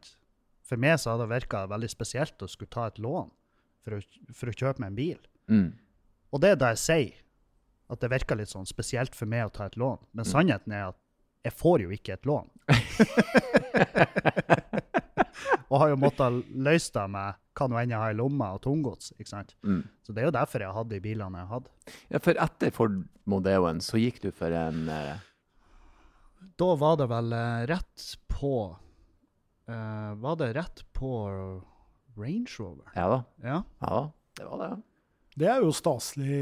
For 0.67 0.83
meg 0.83 0.99
så 0.99 1.13
hadde 1.13 1.29
det 1.29 1.37
virka 1.37 1.63
veldig 1.71 1.89
spesielt 1.93 2.43
å 2.43 2.49
skulle 2.51 2.73
ta 2.75 2.89
et 2.91 2.99
lån 2.99 3.29
for 3.87 3.95
å, 3.95 4.01
for 4.35 4.51
å 4.51 4.55
kjøpe 4.57 4.83
meg 4.83 4.91
en 4.91 4.99
bil. 4.99 5.21
Mm. 5.47 5.69
Og 6.35 6.43
det 6.43 6.51
er 6.53 6.59
da 6.59 6.73
jeg 6.75 6.83
sier 6.83 7.21
at 7.95 8.03
det 8.03 8.11
virker 8.11 8.39
litt 8.41 8.51
sånn 8.51 8.67
spesielt 8.67 9.15
for 9.15 9.31
meg 9.31 9.47
å 9.47 9.53
ta 9.55 9.69
et 9.69 9.79
lån. 9.79 10.01
Men 10.11 10.27
sannheten 10.27 10.75
er 10.75 10.89
at 10.89 10.99
jeg 11.47 11.55
får 11.55 11.85
jo 11.85 11.93
ikke 11.95 12.17
et 12.17 12.27
lån. 12.27 12.49
og 15.71 15.83
har 15.83 15.93
jo 15.93 15.99
måttet 16.01 16.49
løse 16.51 16.93
det 16.95 17.05
med 17.13 17.39
hva 17.57 17.69
nå 17.71 17.79
enn 17.81 17.93
jeg 17.95 18.03
har 18.03 18.13
i 18.13 18.19
lomma 18.19 18.51
og 18.57 18.63
tunggods. 18.67 19.13
ikke 19.17 19.31
sant? 19.31 19.55
Mm. 19.67 19.85
Så 20.05 20.13
det 20.13 20.23
er 20.23 20.29
jo 20.29 20.35
derfor 20.37 20.63
jeg 20.63 20.71
har 20.71 20.79
hatt 20.81 20.93
de 20.93 21.01
bilene 21.03 21.43
jeg 21.43 21.51
hadde. 21.53 21.73
Ja, 22.13 22.21
for 22.23 22.43
etter 22.47 22.75
Ford 22.75 22.99
Modeoen 23.31 23.81
så 23.85 24.01
gikk 24.01 24.21
du 24.25 24.29
for 24.35 24.55
en 24.55 24.91
eh, 24.93 25.15
Da 26.61 26.69
var 26.79 26.99
det 27.01 27.09
vel 27.11 27.33
eh, 27.37 27.63
rett 27.71 28.11
på 28.31 28.53
eh, 29.71 30.11
Var 30.27 30.43
det 30.43 30.51
rett 30.59 30.85
på 30.97 31.13
Range 32.17 32.59
Rover? 32.59 32.93
Ja 32.97 33.09
da. 33.13 33.23
Ja. 33.45 33.63
Ja. 33.87 34.03
Det 34.37 34.51
var 34.51 34.63
det. 34.63 34.71
Det 35.37 35.49
er 35.53 35.61
jo 35.61 35.73
staselig, 35.77 36.37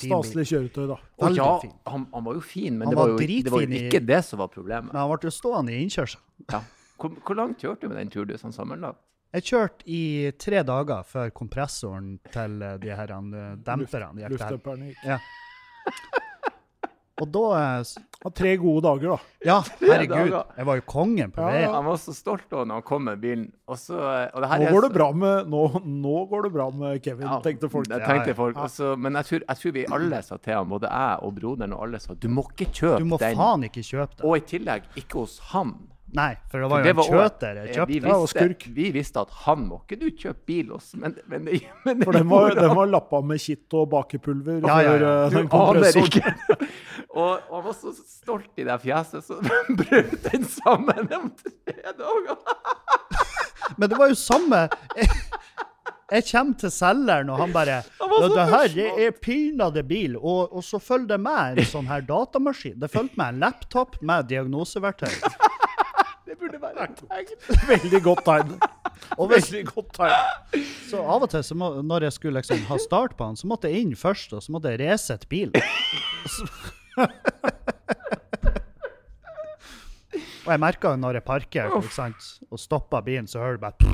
staselig 0.00 0.46
kjøretøy, 0.48 0.86
da. 0.88 0.96
Og 1.20 1.34
ja, 1.36 1.48
han, 1.92 2.06
han 2.14 2.24
var 2.24 2.38
jo 2.38 2.44
fin, 2.44 2.78
men 2.80 2.88
det 2.88 2.96
var, 2.96 3.10
var 3.10 3.20
jo, 3.20 3.40
det 3.44 3.52
var 3.52 3.66
jo 3.66 3.80
ikke 3.82 4.00
det 4.08 4.20
som 4.24 4.40
var 4.40 4.48
problemet. 4.54 4.88
Men 4.88 5.00
han 5.02 5.10
ble 5.12 5.28
jo 5.28 5.34
stående 5.36 5.74
i 5.74 5.82
innkjørselen. 5.84 6.24
Ja. 6.48 6.62
Hvor, 6.96 7.12
hvor 7.20 7.36
langt 7.36 7.60
kjørte 7.60 7.84
du 7.84 7.92
med 7.92 8.00
den 8.00 8.12
turdusen 8.14 8.38
du 8.38 8.46
sånn 8.46 8.56
sammenlagt? 8.56 9.02
Jeg 9.32 9.46
kjørte 9.48 9.86
i 9.88 10.00
tre 10.40 10.60
dager 10.68 11.04
før 11.08 11.30
kompressoren 11.36 12.14
til 12.32 12.58
de 12.80 12.96
her 12.96 13.12
eh, 13.16 13.54
demperne 13.64 14.24
gikk 14.24 14.40
der. 14.40 14.82
Ja. 15.08 15.20
Og 17.20 17.28
da 17.28 17.40
og 17.52 17.84
s- 17.84 17.98
tre 18.34 18.54
gode 18.56 18.80
dager, 18.86 19.12
da. 19.12 19.18
Ja, 19.44 19.56
herregud. 19.82 20.32
Jeg 20.56 20.66
var 20.66 20.78
jo 20.78 20.84
kongen 20.88 21.30
på 21.34 21.42
Ja, 21.42 21.50
veien. 21.52 21.74
Han 21.74 21.84
var 21.84 21.98
så 22.00 22.14
stolt 22.16 22.46
da 22.50 22.62
når 22.64 22.78
han 22.80 22.86
kom 22.88 23.04
med 23.04 23.20
bilen. 23.20 23.48
Og 23.68 23.76
så, 23.78 23.98
og 24.32 24.40
det 24.42 24.48
her 24.48 24.62
Nå 24.62 24.66
er 24.68 24.72
går 24.76 24.86
det 24.86 24.92
bra 24.94 25.08
med, 25.12 25.50
nå, 25.52 25.60
nå 25.84 26.14
går 26.30 26.42
det 26.48 26.52
bra 26.54 26.70
med 26.70 27.02
Kevin, 27.04 27.26
Ja, 27.28 27.38
tenkte 27.44 27.68
folk. 27.72 27.88
Det 27.90 28.00
tenkte 28.06 28.34
folk 28.38 28.56
ja. 28.56 28.64
også, 28.64 28.94
men 28.96 29.18
jeg 29.20 29.28
tror, 29.28 29.44
jeg 29.48 29.60
tror 29.62 29.76
vi 29.76 29.84
alle 29.98 30.22
sa 30.24 30.36
til 30.38 30.54
han, 30.56 30.68
både 30.72 30.88
jeg 30.88 31.18
og 31.28 31.34
broderen 31.40 31.76
og 31.76 31.84
alle 31.86 32.00
sa 32.00 32.14
du 32.14 32.28
må 32.32 32.46
ikke 32.54 32.70
kjøpe 32.72 32.98
Du 33.04 33.10
må 33.12 33.18
den. 33.20 33.36
faen 33.36 33.68
ikke 33.68 33.84
kjøpe 33.84 34.16
den. 34.16 34.26
Og 34.30 34.36
i 34.40 34.44
tillegg 34.54 34.82
ikke 35.02 35.18
hos 35.26 35.38
han. 35.52 35.74
Nei, 36.12 36.34
for 36.52 36.60
det 36.60 36.66
var 36.68 36.82
jo 36.82 36.84
det 36.84 36.92
var 36.98 37.06
en 37.06 37.14
kjøter 37.16 37.58
jeg 37.62 37.68
kjøpte. 37.74 37.88
Vi 37.88 37.98
visste, 38.04 38.42
ja, 38.44 38.72
vi 38.76 38.86
visste 38.92 39.20
at 39.22 39.30
han 39.46 39.62
må 39.64 39.78
ikke 39.80 39.96
du 40.02 40.08
kjøpe 40.10 40.42
bil 40.50 40.72
hos, 40.74 40.90
men, 41.00 41.14
men, 41.32 41.46
det- 41.48 41.62
men 41.86 42.02
For 42.04 42.12
den 42.18 42.26
var, 42.28 42.52
den 42.58 42.74
var 42.76 42.90
lappa 42.92 43.20
med 43.24 43.40
kitt 43.40 43.72
og 43.80 43.88
bakepulver 43.94 44.58
Ja, 44.68 44.76
ja, 44.84 44.92
ja. 45.00 45.12
eh, 45.24 45.30
Du 45.32 45.56
aner 45.56 46.00
ikke. 46.02 46.34
og, 47.16 47.38
han 47.48 47.64
var 47.64 47.72
så 47.80 47.94
stolt 47.96 48.60
i 48.60 48.66
det 48.68 48.76
fjeset, 48.84 49.24
så 49.24 49.40
brøt 49.80 50.18
den 50.28 50.44
sammen 50.52 51.08
om 51.16 51.30
tre 51.40 51.94
dager. 51.96 52.36
Men 53.78 53.88
det 53.88 53.96
var 53.98 54.10
jo 54.12 54.16
samme 54.18 54.66
Jeg, 56.12 56.26
kommer 56.28 56.58
til 56.60 56.70
selgeren, 56.74 57.30
og 57.32 57.38
han 57.40 57.52
bare 57.54 57.78
ja, 57.80 58.28
Det 58.34 58.44
her 58.50 58.68
det 58.74 58.88
er 59.06 59.14
pinadø 59.16 59.80
bil. 59.88 60.18
Og, 60.20 60.52
og 60.52 60.60
så 60.66 60.76
følger 60.82 61.14
det 61.14 61.20
med 61.24 61.56
en 61.62 61.70
sånn 61.72 61.88
her 61.88 62.04
datamaskin. 62.04 62.76
Det 62.82 62.90
fulgte 62.92 63.16
med 63.16 63.32
en 63.32 63.40
laptop 63.46 63.96
med 64.04 64.28
diagnoseverktøy. 64.28 65.08
Det 66.32 66.38
burde 66.40 66.58
være 66.62 66.84
et 66.88 67.00
tegn. 67.02 67.26
Veldig 67.68 67.98
godt 68.06 68.22
tegn. 68.24 68.52
Og 69.20 69.26
hvis, 69.28 69.50
Veldig 69.52 69.66
godt 69.74 69.90
tegn. 69.98 70.62
så 70.88 71.02
av 71.04 71.26
og 71.26 71.30
til, 71.34 71.42
så 71.44 71.56
må, 71.60 71.68
når 71.84 72.06
jeg 72.08 72.14
skulle 72.16 72.40
liksom 72.40 72.62
ha 72.70 72.78
start 72.80 73.18
på 73.18 73.26
den, 73.28 73.36
så 73.36 73.50
måtte 73.50 73.68
jeg 73.68 73.82
inn 73.84 73.92
først, 74.00 74.32
og 74.32 74.40
så 74.44 74.54
måtte 74.54 74.72
jeg 74.72 74.80
resette 74.80 75.28
bilen. 75.28 75.52
Og 80.42 80.50
jeg 80.50 80.58
merka 80.60 80.90
jo 80.94 80.98
når 80.98 81.20
jeg 81.20 81.24
parker 81.26 81.70
og 81.76 82.58
stoppa 82.58 83.00
bilen, 83.06 83.28
så 83.30 83.38
hører 83.44 83.60
du 83.60 83.62
bare 83.62 83.92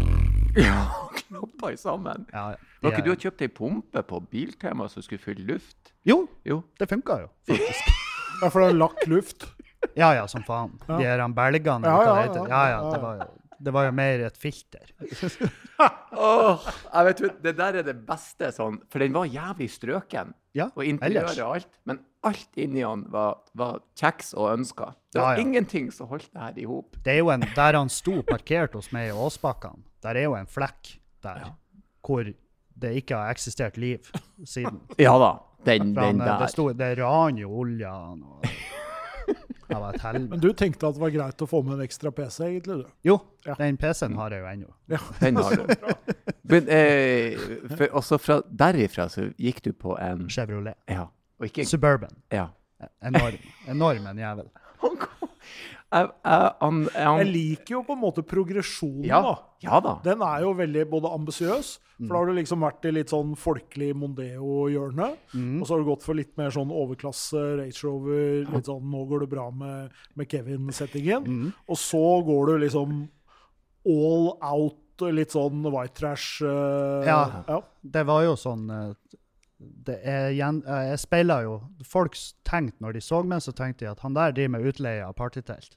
Ja, 0.58 0.86
knoppa 1.18 1.72
i 1.74 1.76
sammen. 1.78 2.24
ja, 2.32 2.50
ja, 2.54 2.56
Var 2.82 2.94
ikke 2.94 3.04
du 3.04 3.10
har 3.12 3.20
kjøpt 3.20 3.42
ei 3.44 3.50
pumpe 3.52 4.02
på 4.06 4.20
Biltema 4.32 4.86
som 4.88 5.02
skulle 5.04 5.20
fylle 5.22 5.44
luft? 5.46 5.92
Jo, 6.08 6.22
Jo. 6.48 6.62
det 6.80 6.88
funka 6.88 7.18
jo, 7.26 7.28
faktisk. 7.50 7.90
Ja, 8.38 8.48
for 8.54 8.62
det 8.62 8.68
er 8.70 8.76
lagt 8.78 9.06
luft. 9.10 9.48
Ja 9.96 10.12
ja, 10.14 10.26
som 10.30 10.42
faen. 10.46 10.72
De 10.86 11.02
her 11.04 11.22
belgene, 11.34 11.86
Ja, 11.86 11.98
ja. 12.04 12.24
Ja 12.34 12.46
ja, 12.48 12.62
ja, 12.70 12.80
det 12.92 13.00
var, 13.02 13.16
jo- 13.22 13.34
det 13.60 13.72
var 13.74 13.84
jo 13.88 13.92
mer 13.92 14.20
et 14.26 14.36
filter. 14.38 14.90
oh, 16.18 16.66
jeg 16.92 17.06
vet, 17.08 17.22
det 17.44 17.54
der 17.58 17.78
er 17.80 17.86
det 17.86 17.96
beste 18.06 18.50
sånn, 18.54 18.78
for 18.90 19.02
den 19.02 19.14
var 19.16 19.28
jævlig 19.30 19.68
strøken. 19.72 20.32
Ja, 20.58 20.68
Og 20.74 20.84
interiøret 20.88 21.38
og 21.44 21.56
alt. 21.58 21.68
Men 21.86 22.00
alt 22.26 22.58
inni 22.58 22.82
han 22.82 23.04
var, 23.12 23.36
var 23.58 23.80
kjeks 23.98 24.32
og 24.34 24.50
ønsker. 24.56 24.94
Det 25.14 25.20
var 25.22 25.36
Ja, 25.36 25.38
ja. 25.38 25.44
ingenting 25.46 25.90
som 25.94 26.08
holdt 26.10 26.30
det 26.32 26.40
her 26.42 26.58
i 26.58 26.66
hop. 26.66 26.96
Det 27.04 27.12
er 27.14 27.20
jo 27.22 27.30
en, 27.34 27.44
Der 27.54 27.78
han 27.78 27.88
sto 27.92 28.22
parkert 28.26 28.74
hos 28.74 28.90
meg 28.92 29.10
i 29.10 29.14
Åsbakkene, 29.14 29.84
der 30.02 30.16
er 30.18 30.26
jo 30.28 30.34
en 30.38 30.46
flekk 30.50 30.96
der 31.22 31.44
hvor 32.08 32.24
det 32.78 32.90
ikke 33.02 33.16
har 33.18 33.30
eksistert 33.34 33.76
liv 33.76 34.06
siden. 34.46 34.80
Ja 34.98 35.14
da, 35.18 35.32
den, 35.66 35.92
den 35.94 36.20
eh, 36.20 36.26
der. 36.26 36.38
det, 36.42 36.50
sto, 36.54 36.68
det 36.72 36.92
ran 36.98 37.36
jo 37.38 37.50
olja 37.62 37.90
han, 37.92 38.22
og 38.22 38.46
Det 39.68 39.76
var 39.76 39.94
et 39.94 40.00
helvete. 40.02 40.30
Men 40.32 40.40
du 40.40 40.48
tenkte 40.56 40.88
at 40.88 40.94
det 40.96 41.02
var 41.02 41.10
greit 41.12 41.42
å 41.44 41.48
få 41.50 41.60
med 41.64 41.74
en 41.78 41.84
ekstra 41.84 42.10
PC, 42.14 42.38
egentlig? 42.46 42.76
du? 42.84 42.92
Jo, 43.04 43.18
Ja. 43.46 43.54
den 43.58 43.76
PC-en 43.76 44.14
har 44.16 44.30
jeg 44.32 44.40
jo 44.40 44.46
ennå. 44.52 44.70
Ja. 44.88 44.98
Den 45.20 45.36
har 45.36 45.56
du. 45.56 45.92
Men 46.48 46.68
eh, 46.72 47.88
også 47.92 48.18
fra 48.18 48.40
derifra 48.48 49.08
så 49.12 49.26
gikk 49.36 49.60
du 49.66 49.72
på 49.76 49.98
en 50.00 50.26
Chevrolet. 50.32 50.74
Ja. 50.88 51.06
Og 51.38 51.46
ikke 51.50 51.66
Suburban. 51.68 52.16
Ja. 52.32 52.46
Enorm. 53.04 53.36
Enorm 53.68 54.06
en 54.06 54.18
jævel. 54.18 54.48
Han 54.82 54.96
kom 54.96 55.28
jeg, 55.88 56.08
jeg, 56.24 56.48
han, 56.60 56.80
han, 56.94 57.18
Jeg 57.22 57.28
liker 57.32 57.74
jo 57.78 57.82
på 57.86 57.94
en 57.96 58.00
måte 58.02 58.22
progresjonen, 58.26 59.06
ja, 59.08 59.20
da. 59.24 59.34
ja 59.64 59.78
da. 59.84 59.94
Den 60.04 60.24
er 60.26 60.42
jo 60.44 60.50
veldig 60.58 60.82
både 60.90 61.12
ambisiøs, 61.16 61.70
for 61.98 62.12
da 62.12 62.18
har 62.20 62.28
du 62.28 62.36
liksom 62.36 62.60
vært 62.62 62.84
i 62.86 62.92
litt 62.94 63.10
sånn 63.10 63.32
folkelig 63.40 63.88
Mondeo-hjørne. 63.98 65.08
Mm. 65.32 65.54
Og 65.58 65.64
så 65.66 65.74
har 65.74 65.80
du 65.82 65.88
gått 65.88 66.04
for 66.06 66.18
litt 66.18 66.34
mer 66.38 66.52
sånn 66.54 66.70
overklasse 66.70 67.40
Rage 67.58 67.80
Rover, 67.86 68.44
litt 68.52 68.68
sånn 68.68 68.84
'nå 68.84 69.00
går 69.10 69.24
det 69.24 69.30
bra 69.32 69.48
med, 69.50 69.96
med 70.14 70.28
Kevin'-settingen. 70.30 71.24
Mm. 71.26 71.48
Og 71.66 71.80
så 71.80 72.04
går 72.28 72.52
du 72.52 72.58
liksom 72.66 73.00
all 73.88 74.28
out, 74.44 75.08
litt 75.14 75.32
sånn 75.34 75.62
white 75.72 75.94
trash. 75.94 76.42
Uh, 76.44 77.02
Ja. 77.06 77.42
ja. 77.48 77.62
Det 77.82 78.04
var 78.06 78.24
jo 78.26 78.36
sånn 78.36 78.68
eh, 78.70 79.17
det 79.58 79.96
er 80.06 80.28
eh, 80.30 80.36
jeg 80.92 80.98
speila 81.02 81.40
jo 81.42 81.56
Folk 81.84 82.14
tenkte 82.46 82.78
når 82.84 82.92
de 82.94 83.00
så 83.02 83.22
meg, 83.26 83.40
så 83.42 83.50
tenkte 83.52 83.84
de 83.84 83.90
at 83.90 84.00
han 84.04 84.14
der 84.14 84.30
driver 84.36 84.52
med 84.54 84.66
utleie 84.70 85.02
av 85.06 85.16
partytelt. 85.18 85.74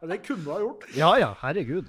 Ja, 0.00 0.06
Det 0.06 0.18
kunne 0.26 0.44
du 0.44 0.50
ha 0.52 0.58
gjort. 0.62 0.84
Ja 0.96 1.12
ja, 1.20 1.30
herregud. 1.42 1.88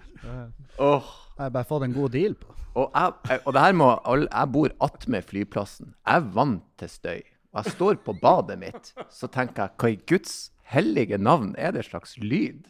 Oh. 0.79 1.05
Jeg 1.37 1.45
har 1.45 1.51
bare 1.55 1.67
fått 1.69 1.85
en 1.87 1.93
god 1.95 2.11
deal 2.15 2.33
på. 2.35 2.55
Og, 2.79 2.91
jeg- 2.93 3.41
og 3.45 3.53
det 3.53 3.61
her 3.61 3.73
må 3.73 3.89
alle, 4.05 4.27
Jeg 4.31 4.51
bor 4.51 4.69
attmed 4.81 5.23
flyplassen. 5.25 5.93
Jeg 6.07 6.15
er 6.15 6.29
vant 6.35 6.63
til 6.77 6.89
støy. 6.89 7.21
Og 7.53 7.63
jeg 7.65 7.73
står 7.73 7.95
på 8.05 8.13
badet 8.21 8.59
mitt, 8.59 8.93
så 9.09 9.27
tenker 9.27 9.63
jeg 9.63 9.71
hva 9.77 9.89
i 9.89 9.99
Guds 10.07 10.51
hellige 10.69 11.17
navn 11.17 11.55
er 11.57 11.71
det 11.71 11.85
slags 11.85 12.17
lyd? 12.21 12.67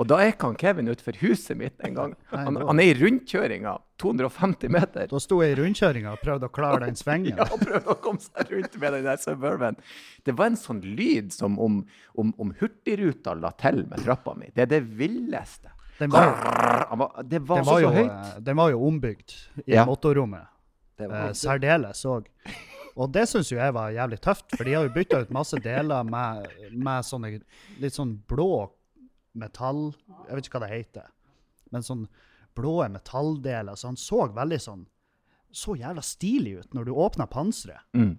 Og 0.00 0.06
da 0.08 0.16
ikke 0.24 0.48
han 0.48 0.56
Kevin 0.56 0.88
utenfor 0.88 1.18
huset 1.20 1.56
mitt 1.60 1.80
en 1.84 1.94
gang. 1.98 2.12
Han, 2.30 2.56
han 2.56 2.80
er 2.80 2.90
i 2.90 2.94
rundkjøringa, 2.96 3.74
250 4.00 4.70
meter. 4.72 5.04
Da 5.10 5.18
sto 5.20 5.42
jeg 5.44 5.52
i 5.52 5.58
rundkjøringa 5.60 6.14
og 6.16 6.22
prøvde 6.24 6.48
å 6.48 6.52
klare 6.54 6.86
den 6.86 6.96
svingen. 6.96 7.36
Ja, 7.42 7.44
prøvde 7.60 7.92
å 7.92 7.98
komme 8.00 8.22
seg 8.24 8.48
rundt 8.54 8.78
med 8.80 8.96
den 8.96 9.04
der 9.10 9.20
Suburban. 9.20 9.76
Det 10.24 10.32
var 10.38 10.48
en 10.52 10.56
sånn 10.56 10.80
lyd 10.96 11.28
som 11.36 11.58
om, 11.60 11.82
om, 12.16 12.32
om 12.40 12.54
Hurtigruta 12.60 13.34
la 13.36 13.52
til 13.60 13.84
med 13.90 14.00
trappa 14.06 14.34
mi. 14.38 14.48
Det 14.56 14.64
er 14.64 14.72
det 14.78 14.82
villeste. 14.96 15.68
Den 16.00 16.10
var, 16.10 16.32
var- 16.40 16.88
Det 16.88 16.98
var, 16.98 17.22
den 17.36 17.46
var, 17.46 17.62
så, 17.68 17.78
jo, 17.84 17.92
så 17.92 17.94
høyt. 18.00 18.10
eh, 18.32 18.40
den 18.48 18.56
var 18.64 18.72
jo 18.72 18.80
ombygd 18.88 19.36
i 19.68 19.74
Ja. 19.76 19.84
motorrommet. 19.86 20.48
Eh, 21.02 21.32
særdeles 21.36 22.00
òg. 22.08 22.26
Og 22.96 23.08
det 23.12 23.28
syns 23.28 23.48
jo 23.52 23.56
jeg 23.60 23.72
var 23.76 23.92
jævlig 23.92 24.18
tøft, 24.24 24.48
for 24.56 24.64
de 24.68 24.72
har 24.76 24.84
jo 24.88 24.92
bytta 24.96 25.20
ut 25.24 25.30
masse 25.36 25.56
deler 25.64 26.04
med, 26.04 26.48
med 26.76 27.04
sånne 27.08 27.36
litt 27.80 27.94
sånn 27.96 28.16
blå 28.28 28.70
metall 29.34 29.92
Jeg 30.28 30.34
vet 30.36 30.46
ikke 30.48 30.58
hva 30.60 30.66
det 30.66 30.74
heter. 30.76 31.06
Men 31.72 31.82
sånn 31.82 32.06
blå 32.54 32.88
metalldeler. 32.92 33.74
Så 33.76 33.88
han 33.88 33.96
så 33.96 34.26
veldig 34.34 34.58
sånn 34.60 34.86
Så 35.52 35.74
jævla 35.76 36.02
stilig 36.04 36.58
ut 36.60 36.74
når 36.74 36.84
du 36.84 36.92
åpna 36.92 37.26
panseret. 37.26 37.80
mm. 37.94 38.18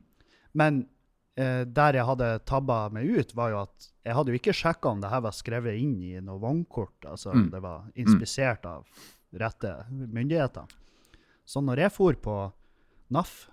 Men 0.54 0.88
eh, 1.36 1.64
der 1.66 1.94
jeg 1.98 2.06
hadde 2.06 2.28
tabba 2.46 2.90
meg 2.94 3.08
ut, 3.10 3.32
var 3.36 3.50
jo 3.50 3.62
at 3.64 3.88
jeg 4.06 4.14
hadde 4.14 4.30
jo 4.30 4.38
ikke 4.38 4.54
sjekka 4.54 4.90
om 4.92 5.02
det 5.02 5.10
her 5.10 5.22
var 5.26 5.32
skrevet 5.34 5.80
inn 5.82 5.96
i 6.04 6.20
noe 6.22 6.38
vognkort. 6.40 7.06
Altså 7.10 7.34
Mm. 7.34 7.50
det 7.52 7.62
var 7.62 7.88
inspisert 7.96 8.66
av 8.66 8.86
rette 9.34 9.86
myndigheter. 9.90 10.66
Så 11.46 11.60
når 11.66 11.78
jeg 11.88 11.92
for 11.92 12.14
på 12.14 12.36
NAF 13.10 13.50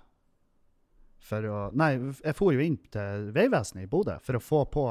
for 1.21 1.41
å 1.41 1.57
Nei, 1.73 1.95
jeg 2.23 2.35
for 2.35 2.53
jo 2.53 2.59
inn 2.59 2.77
til 2.91 3.31
Vegvesenet 3.33 3.83
i 3.85 3.89
Bodø 3.89 4.19
for 4.21 4.37
å 4.37 4.41
få 4.41 4.61
på 4.71 4.85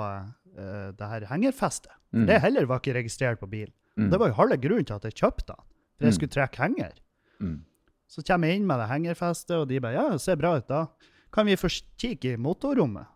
eh, 0.57 0.91
det 0.97 1.09
her 1.13 1.27
hengerfestet. 1.31 1.93
Mm. 2.13 2.27
Det 2.27 2.41
heller 2.43 2.67
var 2.67 2.81
ikke 2.83 2.95
registrert 2.97 3.41
på 3.41 3.47
bilen. 3.51 3.73
Mm. 3.97 4.11
Det 4.11 4.19
var 4.21 4.29
jo 4.33 4.39
halve 4.39 4.57
grunnen 4.63 4.85
til 4.89 4.95
at 4.97 5.05
jeg 5.05 5.15
kjøpte 5.21 5.47
den. 5.53 5.63
For 5.99 6.05
jeg 6.07 6.13
Mm. 6.13 6.17
skulle 6.19 6.35
trekke 6.35 6.59
henger. 6.63 6.93
Mm. 7.41 7.59
Så 8.09 8.23
kommer 8.27 8.49
jeg 8.49 8.57
inn 8.61 8.67
med 8.67 8.79
det 8.81 8.89
hengerfestet, 8.91 9.57
og 9.57 9.69
de 9.69 9.81
bare 9.81 9.93
ja, 9.95 10.09
det 10.11 10.21
ser 10.21 10.37
bra 10.37 10.57
ut 10.57 10.69
da. 10.69 10.87
Kan 11.33 11.47
vi 11.47 11.57
få 11.57 11.69
kikke 11.99 12.33
i 12.33 12.37
motorrommet? 12.37 13.07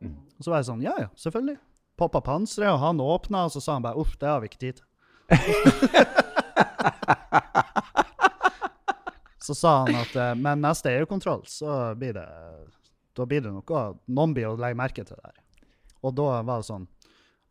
Mm. 0.00 0.16
Og 0.38 0.44
så 0.44 0.50
var 0.50 0.58
jeg 0.62 0.66
sånn, 0.70 0.82
ja 0.82 0.94
ja, 1.00 1.08
selvfølgelig. 1.16 1.58
Poppa 1.96 2.20
panseret, 2.20 2.70
og 2.72 2.78
han 2.80 3.00
åpna, 3.00 3.44
og 3.44 3.50
så 3.52 3.60
sa 3.60 3.72
han 3.76 3.82
bare 3.84 3.96
uff, 4.00 4.16
det 4.20 4.28
har 4.28 4.40
vi 4.40 4.46
ikke 4.48 4.58
tid 4.60 4.74
til. 4.80 4.86
så 9.46 9.54
sa 9.54 9.72
han 9.84 9.94
at 10.00 10.14
men 10.38 10.60
neste 10.64 10.90
EU-kontroll, 10.92 11.44
så 11.48 11.94
blir 11.98 12.12
det 12.16 12.26
da 13.16 13.24
blir 13.24 13.40
det 13.40 13.48
noe 13.52 13.82
Noen 14.12 14.34
blir 14.36 14.50
å 14.50 14.58
legge 14.60 14.76
merke 14.76 15.04
til 15.06 15.16
det 15.16 15.24
her. 15.24 15.36
Og 16.02 16.14
da 16.18 16.42
var 16.42 16.60
det 16.62 16.68
sånn 16.68 16.86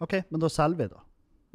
OK, 0.04 0.14
men 0.30 0.42
da 0.44 0.50
selger 0.52 0.78
vi, 0.78 0.88
da. 0.92 1.02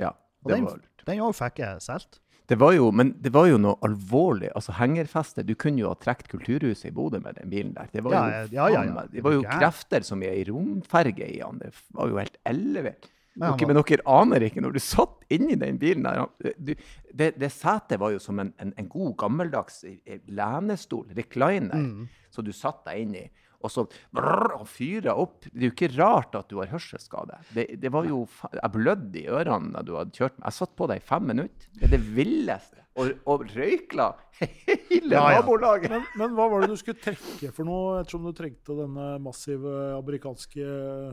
Ja, 0.00 0.10
Og 0.42 0.48
det 0.50 0.56
den, 0.56 0.64
var 0.64 0.76
lurt. 0.80 1.04
den 1.06 1.20
òg 1.20 1.34
fikk 1.36 1.58
jeg 1.60 1.82
solgt. 1.84 2.20
Det 2.50 2.56
var 2.58 2.72
jo, 2.74 2.88
men 2.90 3.12
det 3.22 3.30
var 3.30 3.46
jo 3.46 3.58
noe 3.62 3.76
alvorlig. 3.86 4.48
Altså 4.58 4.72
hengerfeste. 4.74 5.44
Du 5.46 5.52
kunne 5.54 5.78
jo 5.84 5.88
ha 5.92 5.94
trukket 5.94 6.26
Kulturhuset 6.32 6.88
i 6.88 6.90
Bodø 6.96 7.20
med 7.22 7.36
den 7.38 7.50
bilen 7.52 7.74
der. 7.76 7.86
Det 7.92 8.02
var 8.02 8.12
Ja, 8.16 8.40
jo, 8.42 8.48
ja, 8.56 8.68
ja, 8.74 8.82
ja. 8.88 9.04
Det 9.12 9.22
var 9.22 9.36
jo 9.36 9.42
krefter 9.44 10.02
som 10.02 10.22
i 10.24 10.26
ei 10.32 10.42
romferge 10.48 11.28
i 11.28 11.38
han. 11.44 11.60
Det 11.62 11.70
var 11.94 12.08
jo 12.10 12.18
helt 12.18 12.38
ellevilt. 12.44 13.06
Men 13.36 13.54
men 13.68 13.76
dere 13.78 14.02
aner 14.10 14.42
ikke, 14.42 14.60
når 14.60 14.72
du 14.74 14.80
satt 14.82 15.22
inni 15.30 15.54
den 15.54 15.78
bilen 15.78 16.02
der 16.02 16.26
du, 16.58 16.74
Det, 17.14 17.28
det 17.38 17.52
setet 17.52 18.00
var 18.00 18.10
jo 18.10 18.18
som 18.18 18.38
en, 18.42 18.52
en, 18.58 18.72
en 18.76 18.88
god, 18.88 19.14
gammeldags 19.16 19.84
eh, 19.84 20.18
lenestol, 20.26 21.06
recliner, 21.16 21.76
Mm. 21.78 22.08
så 22.30 22.42
du 22.42 22.50
satt 22.52 22.84
deg 22.84 22.98
inn 23.04 23.14
i. 23.14 23.30
Og 23.60 23.68
så 23.72 23.82
brrr, 24.16 24.54
og 24.56 24.66
fyra 24.72 25.12
opp. 25.20 25.42
Det 25.50 25.58
er 25.60 25.66
jo 25.68 25.72
ikke 25.74 25.90
rart 25.98 26.36
at 26.38 26.48
du 26.48 26.56
har 26.62 26.70
hørselsskade. 26.72 27.36
Det, 27.52 27.66
det 27.82 27.90
var 27.92 28.06
jo, 28.08 28.22
Jeg 28.56 28.72
blødde 28.72 29.20
i 29.20 29.26
ørene 29.28 29.74
da 29.74 29.82
du 29.84 29.94
hadde 29.98 30.16
kjørt 30.16 30.38
meg. 30.38 30.46
Jeg 30.48 30.56
satt 30.62 30.72
på 30.80 30.88
deg 30.88 31.02
i 31.02 31.08
fem 31.10 31.26
minutter. 31.28 31.68
Det 31.76 31.88
er 31.90 31.92
det 31.98 32.00
villeste. 32.16 32.76
Og, 33.00 33.12
og 33.30 33.44
røykla 33.54 34.06
hele 34.40 35.12
Ja, 35.12 35.26
ja. 35.30 35.36
nabolaget. 35.42 35.92
Men, 35.92 36.02
men 36.18 36.32
hva 36.38 36.48
var 36.50 36.64
det 36.64 36.72
du 36.72 36.80
skulle 36.80 36.98
trekke 37.04 37.52
for 37.54 37.68
noe, 37.68 38.00
ettersom 38.00 38.24
du 38.26 38.32
trengte 38.36 38.74
denne 38.80 39.10
massive 39.22 39.74
amerikanske 40.00 40.64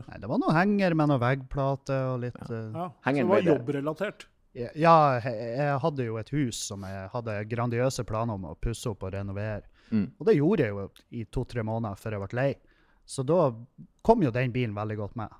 Nei, 0.08 0.18
det 0.24 0.28
var 0.32 0.40
noe 0.42 0.56
henger 0.56 0.96
med 0.98 1.12
noe 1.12 1.22
veggplate 1.22 2.00
og 2.14 2.18
litt 2.24 2.40
eh, 2.48 2.72
Ja, 2.74 2.88
så 3.04 3.14
det 3.20 3.28
var 3.30 3.44
jobbrelatert. 3.46 4.26
Ja, 4.58 4.72
jeg, 4.74 5.34
jeg 5.54 5.78
hadde 5.84 6.06
jo 6.08 6.16
et 6.18 6.30
hus 6.34 6.64
som 6.72 6.82
jeg 6.88 7.10
hadde 7.12 7.36
grandiøse 7.52 8.02
planer 8.08 8.40
om 8.40 8.48
å 8.50 8.56
pusse 8.58 8.88
opp 8.90 9.04
og 9.06 9.12
renovere. 9.14 9.62
Mm. 9.90 10.06
Og 10.18 10.26
det 10.28 10.36
gjorde 10.38 10.66
jeg 10.66 10.74
jo 10.74 10.88
i 11.10 11.24
to-tre 11.32 11.64
måneder 11.66 12.00
før 12.00 12.16
jeg 12.16 12.24
ble 12.24 12.38
lei. 12.40 12.48
Så 13.08 13.24
da 13.24 13.50
kom 14.04 14.22
jo 14.22 14.32
den 14.34 14.52
bilen 14.52 14.76
veldig 14.76 14.96
godt 15.00 15.16
med. 15.20 15.32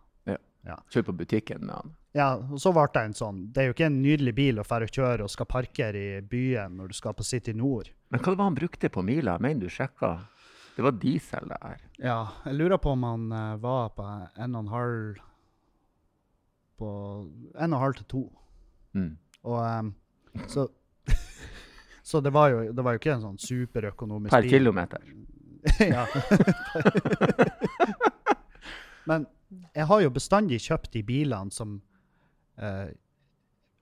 Kjør 0.92 1.02
på 1.02 1.12
butikken 1.22 1.64
med 1.64 1.74
han. 1.74 1.94
Ja, 2.16 2.28
og 2.37 2.61
så 2.61 2.72
ble 2.74 2.87
det 2.94 3.02
en 3.04 3.14
sånn 3.14 3.38
Det 3.52 3.61
er 3.61 3.68
jo 3.68 3.74
ikke 3.74 3.87
en 3.90 4.00
nydelig 4.02 4.32
bil 4.34 4.58
å 4.58 4.64
fære 4.66 4.88
og 4.88 4.96
kjøre 4.96 5.26
og 5.26 5.30
skal 5.32 5.48
parkere 5.48 6.00
i 6.00 6.22
byen 6.24 6.78
når 6.78 6.90
du 6.90 6.96
skal 6.98 7.14
på 7.16 7.26
City 7.26 7.54
Nord. 7.56 7.90
Men 8.08 8.22
hva 8.22 8.32
det 8.32 8.40
var 8.40 8.50
han 8.50 8.58
brukte 8.58 8.90
på 8.92 9.04
mila? 9.06 9.37
Mener 9.44 9.68
du 9.68 9.72
sjekka? 9.72 10.14
Det 10.76 10.84
var 10.87 10.98
diesel 11.02 11.50
der. 11.50 11.84
Ja, 11.98 12.18
jeg 12.46 12.58
lurer 12.58 12.80
på 12.80 12.94
om 12.94 13.06
han 13.06 13.30
eh, 13.34 13.54
var 13.62 13.92
på 13.96 14.06
en 14.06 14.54
og 14.54 14.61
en 14.64 14.72
halv 14.72 15.22
På 16.78 16.90
en 17.26 17.72
og 17.72 17.78
en 17.78 17.82
halv 17.82 17.96
til 17.98 18.06
to. 18.12 18.24
Mm. 18.94 19.14
Og 19.50 19.58
em, 19.66 19.94
så 20.46 20.68
Så 22.09 22.23
det 22.25 22.31
var, 22.33 22.49
jo, 22.49 22.71
det 22.73 22.85
var 22.85 22.94
jo 22.94 23.01
ikke 23.03 23.11
en 23.18 23.25
sånn 23.27 23.40
superøkonomisk 23.42 24.33
Per 24.33 24.47
kilometer. 24.49 25.03
ja. 25.92 26.07
Men 29.11 29.27
jeg 29.77 29.85
har 29.90 30.01
jo 30.05 30.14
bestandig 30.14 30.62
kjøpt 30.64 30.94
de 30.94 31.03
bilene 31.05 31.53
som 31.53 31.75
eh, 32.61 32.94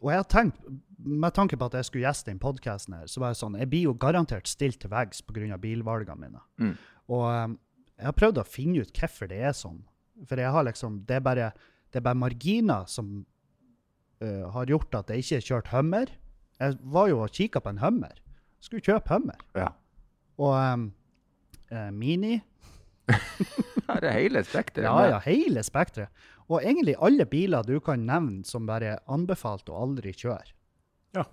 Og 0.03 0.11
jeg 0.11 0.23
har 0.23 0.27
tenkt, 0.33 0.59
med 0.97 1.37
tanke 1.37 1.59
på 1.59 1.69
at 1.69 1.77
jeg 1.79 1.89
skulle 1.89 2.07
gjeste 2.07 2.31
den 2.33 2.43
podkasten 2.43 2.99
her, 2.99 3.07
så 3.11 3.23
var 3.23 3.31
jeg 3.31 3.41
sånn 3.45 3.61
Jeg 3.61 3.71
blir 3.71 3.87
jo 3.87 3.95
garantert 4.07 4.51
stilt 4.51 4.81
til 4.83 4.91
veggs 4.91 5.23
pga. 5.23 5.61
bilvalgene 5.63 6.19
mine. 6.19 6.43
Mm. 6.59 6.75
Og 7.15 7.25
um, 7.31 7.57
jeg 7.95 8.11
har 8.11 8.19
prøvd 8.19 8.43
å 8.43 8.49
finne 8.49 8.83
ut 8.83 9.01
hvorfor 9.01 9.31
det 9.31 9.39
er 9.39 9.55
sånn. 9.57 9.81
For 10.27 10.41
jeg 10.41 10.51
har 10.51 10.67
liksom 10.67 11.05
Det 11.07 11.21
er 11.21 11.25
bare, 11.25 11.51
det 11.93 12.01
er 12.01 12.09
bare 12.11 12.25
marginer 12.27 12.91
som 12.91 13.21
uh, 14.23 14.47
har 14.51 14.67
gjort 14.67 14.99
at 14.99 15.15
jeg 15.15 15.23
ikke 15.23 15.39
har 15.39 15.51
kjørt 15.51 15.75
Hummer. 15.77 16.17
Jeg 16.61 16.79
var 16.81 17.11
jo 17.11 17.23
og 17.25 17.33
kikka 17.37 17.61
på 17.61 17.73
en 17.75 17.83
Hummer. 17.83 18.15
Skulle 18.61 18.85
kjøpe 18.85 19.13
Hummer. 19.13 19.41
Ja. 19.57 19.73
Og 20.41 20.55
um, 20.57 20.87
eh, 21.71 21.91
Mini 21.93 22.39
Her 23.87 24.03
er 24.03 24.17
hele 24.17 24.43
spekteret. 24.45 24.87
Ja, 24.89 25.11
ja, 25.13 25.19
hele 25.23 25.63
spekteret. 25.63 26.11
Og 26.49 26.63
egentlig 26.63 26.97
alle 27.03 27.27
biler 27.27 27.67
du 27.67 27.79
kan 27.83 28.03
nevne 28.07 28.45
som 28.47 28.67
bare 28.67 28.97
er 28.97 29.05
anbefalt 29.11 29.71
å 29.71 29.79
aldri 29.85 30.15
kjøre. 30.15 30.55
Ja. 31.15 31.27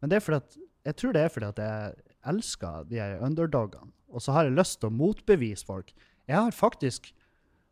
Men 0.00 0.12
det 0.12 0.18
er 0.18 0.24
fordi 0.24 0.40
at, 0.42 0.58
jeg 0.88 0.98
tror 1.00 1.16
det 1.16 1.22
er 1.22 1.32
fordi 1.32 1.48
at 1.48 1.62
jeg 1.64 1.94
elsker 2.32 2.84
de 2.90 3.00
her 3.00 3.16
underdogene. 3.24 3.92
Og 4.08 4.24
så 4.24 4.32
har 4.32 4.48
jeg 4.48 4.56
lyst 4.56 4.80
til 4.80 4.88
å 4.88 4.96
motbevise 4.96 5.68
folk. 5.68 5.92
Jeg 6.28 6.36
har 6.36 6.54
faktisk 6.56 7.10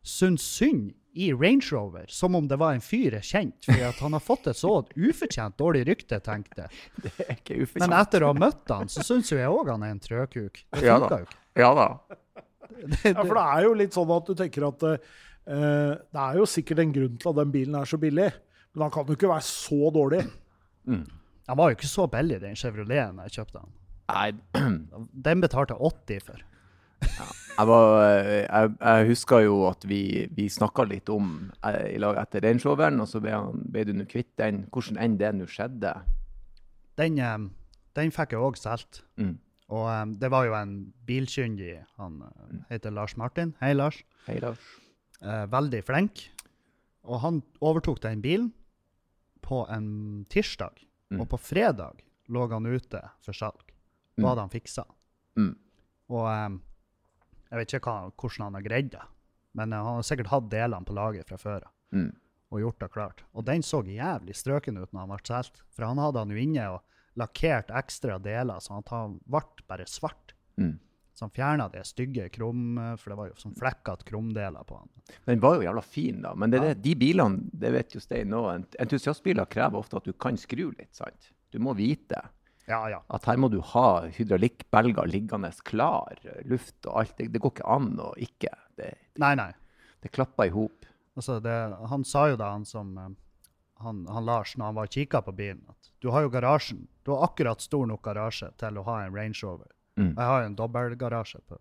syntes 0.05 0.45
synd 0.57 0.91
i 1.17 1.31
Range 1.33 1.65
Rover, 1.71 2.05
som 2.07 2.35
om 2.37 2.47
det 2.47 2.59
var 2.61 2.75
en 2.75 2.83
fyr 2.83 3.17
jeg 3.17 3.25
kjente, 3.25 3.65
fordi 3.65 3.83
at 3.87 3.99
han 4.05 4.13
har 4.13 4.21
fått 4.21 4.49
et 4.51 4.59
så 4.59 4.73
ufortjent 4.93 5.57
dårlig 5.57 5.83
rykte, 5.89 6.19
tenkte 6.23 6.67
jeg. 6.67 7.67
Men 7.81 7.95
etter 7.97 8.25
å 8.25 8.31
ha 8.31 8.37
møtt 8.37 8.69
han, 8.73 8.91
så 8.91 9.05
syns 9.05 9.31
jo 9.33 9.39
jeg 9.39 9.49
òg 9.49 9.71
han 9.73 9.85
er 9.87 9.95
en 9.95 10.01
trøkuk. 10.03 10.61
Det 10.75 10.83
Ja 10.85 10.99
da. 11.01 11.09
jo 11.23 11.27
ikke. 11.27 11.39
Ja 11.57 11.71
da. 11.77 11.87
Det, 12.67 13.13
Ja, 13.15 13.23
for 13.23 13.33
det 13.33 13.45
er 13.45 13.63
jo 13.65 13.77
litt 13.79 13.95
sånn 13.95 14.11
at 14.13 14.27
du 14.27 14.35
tenker 14.37 14.67
at 14.67 14.83
uh, 14.85 14.97
det 15.47 16.23
er 16.25 16.37
jo 16.37 16.45
sikkert 16.49 16.83
en 16.83 16.93
grunn 16.93 17.15
til 17.17 17.31
at 17.31 17.39
den 17.39 17.53
bilen 17.55 17.77
er 17.79 17.89
så 17.89 17.99
billig, 18.01 18.27
men 18.75 18.85
han 18.85 18.93
kan 18.93 19.07
jo 19.07 19.17
ikke 19.17 19.31
være 19.31 19.47
så 19.47 19.93
dårlig. 19.95 20.21
han 21.47 21.57
var 21.57 21.71
jo 21.71 21.79
ikke 21.79 21.89
så 21.89 22.05
billig, 22.11 22.41
den 22.43 22.59
Chevroleten 22.59 23.23
jeg 23.25 23.39
kjøpte 23.39 23.63
han. 23.63 23.73
Nei, 24.07 24.67
Den 25.27 25.41
betalte 25.43 25.75
jeg 25.75 25.93
80 26.21 26.27
for. 26.29 26.45
Jeg, 27.17 27.65
var, 27.69 27.87
jeg, 28.43 28.71
jeg 28.77 29.07
husker 29.09 29.43
jo 29.45 29.57
at 29.69 29.87
vi, 29.89 30.01
vi 30.37 30.47
snakka 30.51 30.85
litt 30.89 31.09
om 31.13 31.49
eh, 31.65 31.95
i 31.95 32.01
lag 32.01 32.19
etter 32.21 32.45
Range 32.45 32.63
Roveren, 32.65 33.01
og 33.03 33.09
så 33.09 33.21
ble, 33.23 33.33
han, 33.33 33.65
ble 33.73 33.85
du 33.87 33.93
nå 33.97 34.05
kvitt 34.09 34.35
den. 34.39 34.65
Hvordan 34.73 34.99
enn 35.01 35.17
det 35.19 35.33
nå 35.37 35.49
skjedde. 35.49 35.93
Den, 36.99 37.19
eh, 37.21 37.37
den 37.97 38.13
fikk 38.15 38.35
jeg 38.35 38.45
òg 38.45 38.59
solgt. 38.61 39.03
Mm. 39.17 39.35
Og 39.67 39.83
um, 39.91 40.13
det 40.15 40.29
var 40.31 40.45
jo 40.47 40.55
en 40.55 40.75
bilkyndig, 41.07 41.81
han 41.99 42.21
eh, 42.23 42.59
heter 42.71 42.93
Lars 42.95 43.17
Martin. 43.19 43.53
Hei, 43.59 43.73
Lars. 43.75 43.99
Hei, 44.29 44.37
Lars. 44.43 44.63
Uh, 45.19 45.43
veldig 45.51 45.81
flink. 45.83 46.27
Og 47.07 47.19
han 47.23 47.41
overtok 47.63 47.99
den 48.03 48.21
bilen 48.23 48.51
på 49.43 49.63
en 49.71 50.25
tirsdag. 50.31 50.83
Mm. 51.11 51.21
Og 51.23 51.29
på 51.31 51.39
fredag 51.39 52.03
lå 52.31 52.47
han 52.51 52.67
ute 52.67 53.01
for 53.23 53.35
salg. 53.35 53.73
Hva 54.17 54.31
hadde 54.31 54.47
han 54.47 54.51
fiksa. 54.51 54.83
Mm. 55.37 55.53
Og 56.15 56.25
em, 56.31 56.57
jeg 57.49 57.59
vet 57.59 57.73
ikke 57.77 57.91
hva, 57.91 58.11
hvordan 58.15 58.45
han 58.47 58.57
har 58.59 58.65
greid 58.65 58.89
det, 58.93 59.03
men 59.57 59.71
han 59.75 59.85
har 59.99 60.05
sikkert 60.05 60.31
hatt 60.33 60.49
delene 60.51 60.85
på 60.85 60.95
laget 60.97 61.27
fra 61.29 61.37
før 61.41 61.67
av 61.67 61.73
Mm. 61.95 62.09
og 62.51 62.59
gjort 62.59 62.79
det 62.79 62.87
klart. 62.91 63.21
Og 63.33 63.45
den 63.47 63.61
så 63.63 63.79
jævlig 63.83 64.35
strøken 64.35 64.77
ut 64.77 64.91
når 64.91 64.99
han 64.99 65.09
ble 65.13 65.19
solgt, 65.23 65.61
for 65.71 65.85
han 65.87 65.97
hadde 65.97 66.19
han 66.19 66.29
jo 66.33 66.41
inne 66.41 66.65
og 66.73 66.81
lakkert 67.15 67.71
ekstra 67.71 68.17
deler, 68.19 68.59
så 68.59 68.81
han 68.91 69.19
ble 69.23 69.41
bare 69.67 69.87
svart. 69.87 70.33
Mm. 70.59 70.77
Så 71.13 71.25
han 71.25 71.31
fjerna 71.33 71.65
de 71.71 71.81
stygge 71.87 72.27
krum, 72.29 72.77
for 72.99 73.09
det 73.09 73.17
var 73.17 73.29
jo 73.31 73.39
sånn 73.41 73.55
flekkete 73.57 74.05
krumdeler 74.05 74.67
på 74.67 74.77
han. 74.77 74.89
Den 75.25 75.39
var 75.41 75.55
jo 75.55 75.63
jævla 75.65 75.81
fin, 75.81 76.21
da. 76.21 76.35
Men 76.35 76.51
det, 76.51 76.59
det, 76.61 76.73
de 76.83 76.93
bilene, 76.95 77.49
det 77.53 77.71
vet 77.73 77.95
jo 77.95 78.01
Stein 78.03 78.29
nå, 78.29 78.43
entusiastbiler 78.77 79.47
krever 79.49 79.79
ofte 79.79 79.97
at 79.97 80.05
du 80.05 80.13
kan 80.13 80.37
skru 80.37 80.67
litt, 80.77 80.93
sant? 80.93 81.31
Du 81.49 81.57
må 81.63 81.73
vite 81.73 82.19
Ja, 82.67 82.81
ja. 82.91 82.99
at 83.15 83.25
her 83.29 83.37
må 83.39 83.47
du 83.51 83.61
ha 83.73 83.85
hydraulikkbelger 84.11 85.07
liggende 85.07 85.51
klar, 85.63 86.17
luft 86.45 86.75
og 86.89 86.97
alt. 87.01 87.13
Det, 87.17 87.29
det 87.31 87.39
går 87.43 87.53
ikke 87.55 87.69
an 87.77 87.93
å 88.03 88.09
ikke. 88.19 88.51
Det, 88.77 88.89
Nei, 89.23 89.33
nei. 89.39 89.51
det 90.03 90.11
klapper 90.11 90.49
i 90.49 90.53
hop. 90.53 90.83
Altså, 91.17 91.39
han 91.89 92.03
sa 92.05 92.27
jo 92.29 92.35
da, 92.37 92.51
han 92.53 92.65
som 92.67 92.91
eh, 93.01 93.07
han, 93.85 94.03
han 94.11 94.25
Lars, 94.27 94.55
når 94.57 94.65
han 94.71 94.75
var 94.77 94.89
og 94.89 94.93
kikka 94.97 95.21
på 95.25 95.33
bilen, 95.37 95.63
at 95.69 95.89
du 96.03 96.09
har 96.13 96.25
jo 96.25 96.29
garasjen. 96.33 96.83
Du 97.05 97.13
har 97.15 97.23
akkurat 97.29 97.61
stor 97.63 97.87
nok 97.89 98.03
garasje 98.05 98.51
til 98.59 98.77
å 98.77 98.83
ha 98.89 98.99
en 99.05 99.15
Range 99.15 99.37
Rover. 99.43 99.69
Mm. 99.97 100.11
Jeg 100.11 100.27
har 100.29 100.41
jo 100.43 100.49
en 100.51 100.57
dobbeltgarasje 100.59 101.39
på 101.47 101.57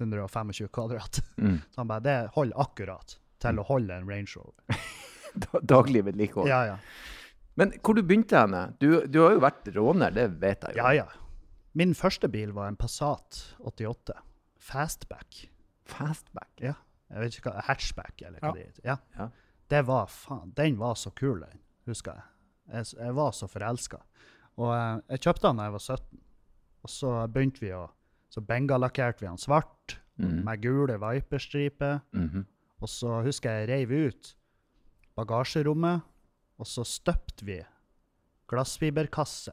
125 0.00 0.68
kvadrat. 0.72 1.20
Mm. 1.36 1.58
Så 1.74 1.80
han 1.82 1.90
bare, 1.90 2.04
det 2.06 2.16
holder 2.36 2.60
akkurat 2.64 3.18
til 3.44 3.58
å 3.60 3.66
holde 3.68 3.98
en 4.00 4.08
Range 4.08 4.30
Rover. 4.38 4.80
Da- 5.34 5.60
Daglig 5.66 6.04
vedlikehold. 6.06 6.46
Ja, 6.48 6.60
ja. 6.68 6.78
Men 7.56 7.72
hvor 7.84 7.94
du 7.94 8.02
begynte 8.02 8.38
henne? 8.40 8.64
Du, 8.82 9.04
du 9.06 9.20
har 9.22 9.36
jo 9.36 9.42
vært 9.44 9.68
råner, 9.76 10.10
det 10.14 10.28
vet 10.42 10.64
jeg 10.66 10.76
jo. 10.76 10.82
Ja, 10.82 11.04
ja. 11.04 11.06
Min 11.74 11.94
første 11.94 12.28
bil 12.30 12.52
var 12.54 12.68
en 12.70 12.76
Passat 12.78 13.40
88. 13.62 14.14
Fastback. 14.62 15.44
Fastback. 15.86 16.50
Ja. 16.62 16.74
Jeg 17.10 17.20
vet 17.24 17.38
ikke 17.38 17.50
hva, 17.52 17.62
hatchback, 17.68 18.14
eller 18.22 18.40
hva 18.40 18.50
Ja. 18.50 18.52
det 18.56 18.66
heter. 18.66 18.84
Ja. 18.88 18.96
Ja. 19.18 19.28
Det 19.70 19.82
var 19.86 20.06
faen, 20.10 20.52
den 20.56 20.78
var 20.78 20.94
så 20.98 21.10
kul, 21.14 21.40
den, 21.40 21.60
husker 21.86 22.12
jeg. 22.18 22.22
Jeg, 22.74 22.86
jeg 22.98 23.14
var 23.16 23.30
så 23.36 23.46
forelska. 23.50 23.98
Og 24.56 24.70
eh, 24.74 25.00
jeg 25.14 25.20
kjøpte 25.26 25.48
den 25.48 25.60
da 25.60 25.66
jeg 25.68 25.74
var 25.76 25.84
17. 25.84 26.22
Og 26.84 26.90
så 26.92 27.12
begynte 27.32 27.60
vi 27.64 27.74
å 27.76 27.84
Så 28.34 28.40
bengalakkerte 28.42 29.22
vi 29.22 29.28
den 29.28 29.38
svart, 29.38 30.00
mm. 30.18 30.40
med 30.42 30.62
gule 30.62 30.96
viperstriper. 30.98 32.00
Mhm. 32.12 32.46
Og 32.82 32.88
så 32.90 33.20
husker 33.22 33.50
jeg 33.50 33.68
jeg 33.68 33.70
reiv 33.70 34.08
ut 34.08 34.30
bagasjerommet, 35.16 36.02
og 36.58 36.66
så 36.68 36.84
støpte 36.86 37.46
vi 37.48 37.58
glassfiberkasse 38.50 39.52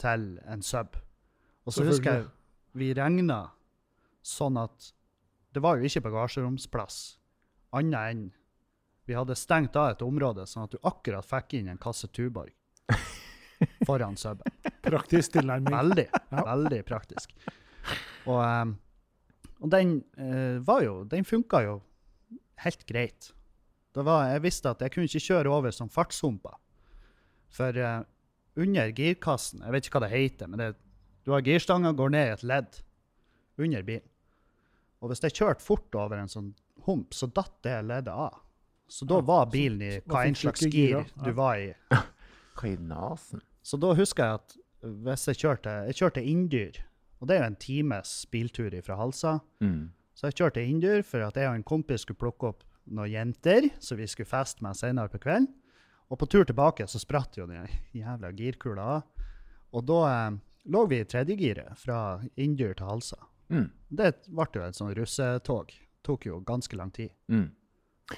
til 0.00 0.26
en 0.48 0.62
sub. 0.62 0.96
Og 1.66 1.74
så 1.74 1.84
husker 1.88 2.20
jeg 2.20 2.26
vi 2.78 2.92
regna 2.94 3.40
sånn 4.24 4.58
at 4.60 4.92
det 5.56 5.62
var 5.64 5.78
jo 5.80 5.88
ikke 5.88 6.04
bagasjeromsplass 6.04 6.98
annet 7.76 8.12
enn 8.12 8.26
vi 9.08 9.16
hadde 9.16 9.34
stengt 9.36 9.76
av 9.80 9.94
et 9.94 10.02
område 10.04 10.44
sånn 10.46 10.66
at 10.66 10.74
du 10.76 10.78
akkurat 10.86 11.24
fikk 11.26 11.56
inn 11.58 11.70
en 11.72 11.80
kasse 11.80 12.10
Tuborg 12.12 12.52
foran 13.88 14.16
suben. 14.20 14.44
Praktisk 14.84 15.32
tilnærming. 15.34 15.72
Veldig, 15.72 16.04
Ja. 16.30 16.42
veldig 16.44 16.82
praktisk. 16.86 17.32
Og, 18.28 18.38
ehm, 18.44 18.74
og 19.64 19.70
den 19.72 19.94
eh, 20.20 20.58
var 20.60 20.82
jo 20.84 21.04
Den 21.08 21.24
funka 21.24 21.62
jo 21.64 21.78
helt 22.64 22.84
greit. 22.86 23.32
Det 23.98 24.04
var, 24.06 24.28
jeg 24.30 24.44
visste 24.44 24.70
at 24.70 24.82
jeg 24.84 24.94
kunne 24.94 25.08
ikke 25.10 25.24
kjøre 25.24 25.50
over 25.50 25.74
som 25.74 25.88
fartshumper. 25.90 26.54
For 27.50 27.74
uh, 27.80 28.04
under 28.60 28.90
girkassen 28.92 29.62
Jeg 29.64 29.72
vet 29.74 29.86
ikke 29.88 29.98
hva 29.98 30.04
det 30.04 30.12
heter, 30.12 30.50
men 30.50 30.60
det, 30.60 30.68
du 31.26 31.32
har 31.34 31.42
girstanga 31.46 31.94
går 31.96 32.12
ned 32.14 32.28
i 32.28 32.34
et 32.36 32.44
ledd 32.46 32.78
under 33.58 33.82
bilen. 33.86 34.06
Og 35.02 35.10
hvis 35.10 35.22
jeg 35.22 35.34
kjørte 35.38 35.62
fort 35.64 35.94
over 35.98 36.18
en 36.18 36.30
sånn 36.30 36.52
hump, 36.86 37.14
så 37.14 37.28
datt 37.30 37.56
det 37.66 37.74
leddet 37.86 38.14
av. 38.14 38.38
Så 38.88 39.06
da 39.06 39.18
Ja, 39.18 39.26
var 39.28 39.50
bilen 39.52 39.82
i 39.84 39.90
hva 40.08 40.24
enn 40.26 40.38
slags 40.38 40.62
gir 40.64 41.04
du 41.18 41.28
ja. 41.30 41.34
var 41.36 41.58
i. 41.60 41.72
Hva 42.58 42.70
i 42.70 42.76
nasen? 42.80 43.42
Så 43.62 43.76
da 43.82 43.92
husker 43.98 44.24
jeg 44.24 44.40
at 44.40 44.56
hvis 45.04 45.26
jeg 45.28 45.40
kjørte 45.42 45.74
Jeg 45.90 45.98
kjørte 45.98 46.22
inndyr, 46.22 46.78
og 47.18 47.28
det 47.28 47.36
er 47.36 47.42
jo 47.42 47.50
en 47.50 47.60
times 47.60 48.14
biltur 48.30 48.74
fra 48.86 48.96
Halsa. 48.98 49.38
Mm. 49.60 49.90
Så 50.14 50.30
jeg 50.30 50.38
kjørte 50.40 50.62
inndyr 50.64 51.02
for 51.06 51.26
at 51.26 51.36
jeg 51.38 51.50
og 51.50 51.58
en 51.58 51.66
kompis 51.66 52.06
skulle 52.06 52.18
plukke 52.22 52.54
opp 52.54 52.64
noen 52.90 53.10
jenter 53.12 53.68
som 53.82 53.98
vi 53.98 54.06
skulle 54.10 54.28
feste 54.30 54.62
med 54.64 54.76
senere 54.78 55.08
på 55.12 55.20
kvelden. 55.22 55.48
Og 56.08 56.18
på 56.22 56.28
tur 56.32 56.44
tilbake 56.48 56.86
så 56.88 56.98
spratt 57.02 57.36
jo 57.36 57.46
den 57.46 57.66
jævla 57.92 58.30
girkula 58.32 58.86
av. 58.96 59.26
Og 59.76 59.84
da 59.84 59.98
eh, 60.08 60.38
lå 60.72 60.86
vi 60.88 61.02
i 61.02 61.08
tredjegiret 61.08 61.76
fra 61.76 61.98
inndyr 62.40 62.72
til 62.78 62.88
Halsa. 62.88 63.18
Mm. 63.52 63.66
Det 63.88 64.14
ble 64.28 64.46
jo 64.54 64.64
et 64.64 64.78
sånn 64.78 64.94
russetog. 64.96 65.74
Tok 66.04 66.24
jo 66.30 66.40
ganske 66.48 66.76
lang 66.80 66.90
tid. 66.96 67.12
Mm. 67.28 67.50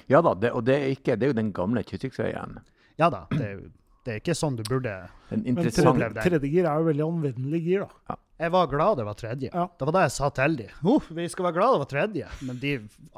Ja 0.07 0.21
da, 0.23 0.31
det, 0.39 0.53
og 0.55 0.63
det 0.63 0.77
er, 0.77 0.89
ikke, 0.95 1.17
det 1.19 1.27
er 1.27 1.33
jo 1.33 1.39
den 1.41 1.51
gamle 1.55 1.83
Kystsøyen. 1.83 2.61
Ja 2.99 3.09
da, 3.11 3.25
det 3.33 3.43
er, 3.43 3.53
jo- 3.59 3.71
det 4.05 4.13
er 4.13 4.21
ikke 4.21 4.35
sånn 4.37 4.55
du 4.57 4.63
burde 4.63 4.93
En 5.31 5.43
Men 5.43 5.55
tredje, 5.67 6.07
det. 6.15 6.23
tredje 6.23 6.63
er 6.63 6.79
jo 6.79 6.87
veldig 6.87 7.03
anvendelig 7.05 7.59
gir, 7.65 7.83
da. 8.07 8.15
Jeg 8.41 8.51
var 8.55 8.67
glad 8.71 8.97
det 8.97 9.03
var 9.05 9.17
tredje. 9.19 9.49
Ja. 9.53 9.67
Det 9.77 9.85
var 9.85 9.93
det 9.93 10.01
jeg 10.07 10.13
sa 10.15 10.29
til 10.33 10.55
de. 10.57 10.65
Oh, 10.89 11.03
vi 11.13 11.27
skal 11.29 11.45
være 11.45 11.55
glad 11.59 11.75
det 11.75 11.81
var 11.83 11.89
tredje. 11.91 12.29
Men 12.47 12.57
de 12.61 12.71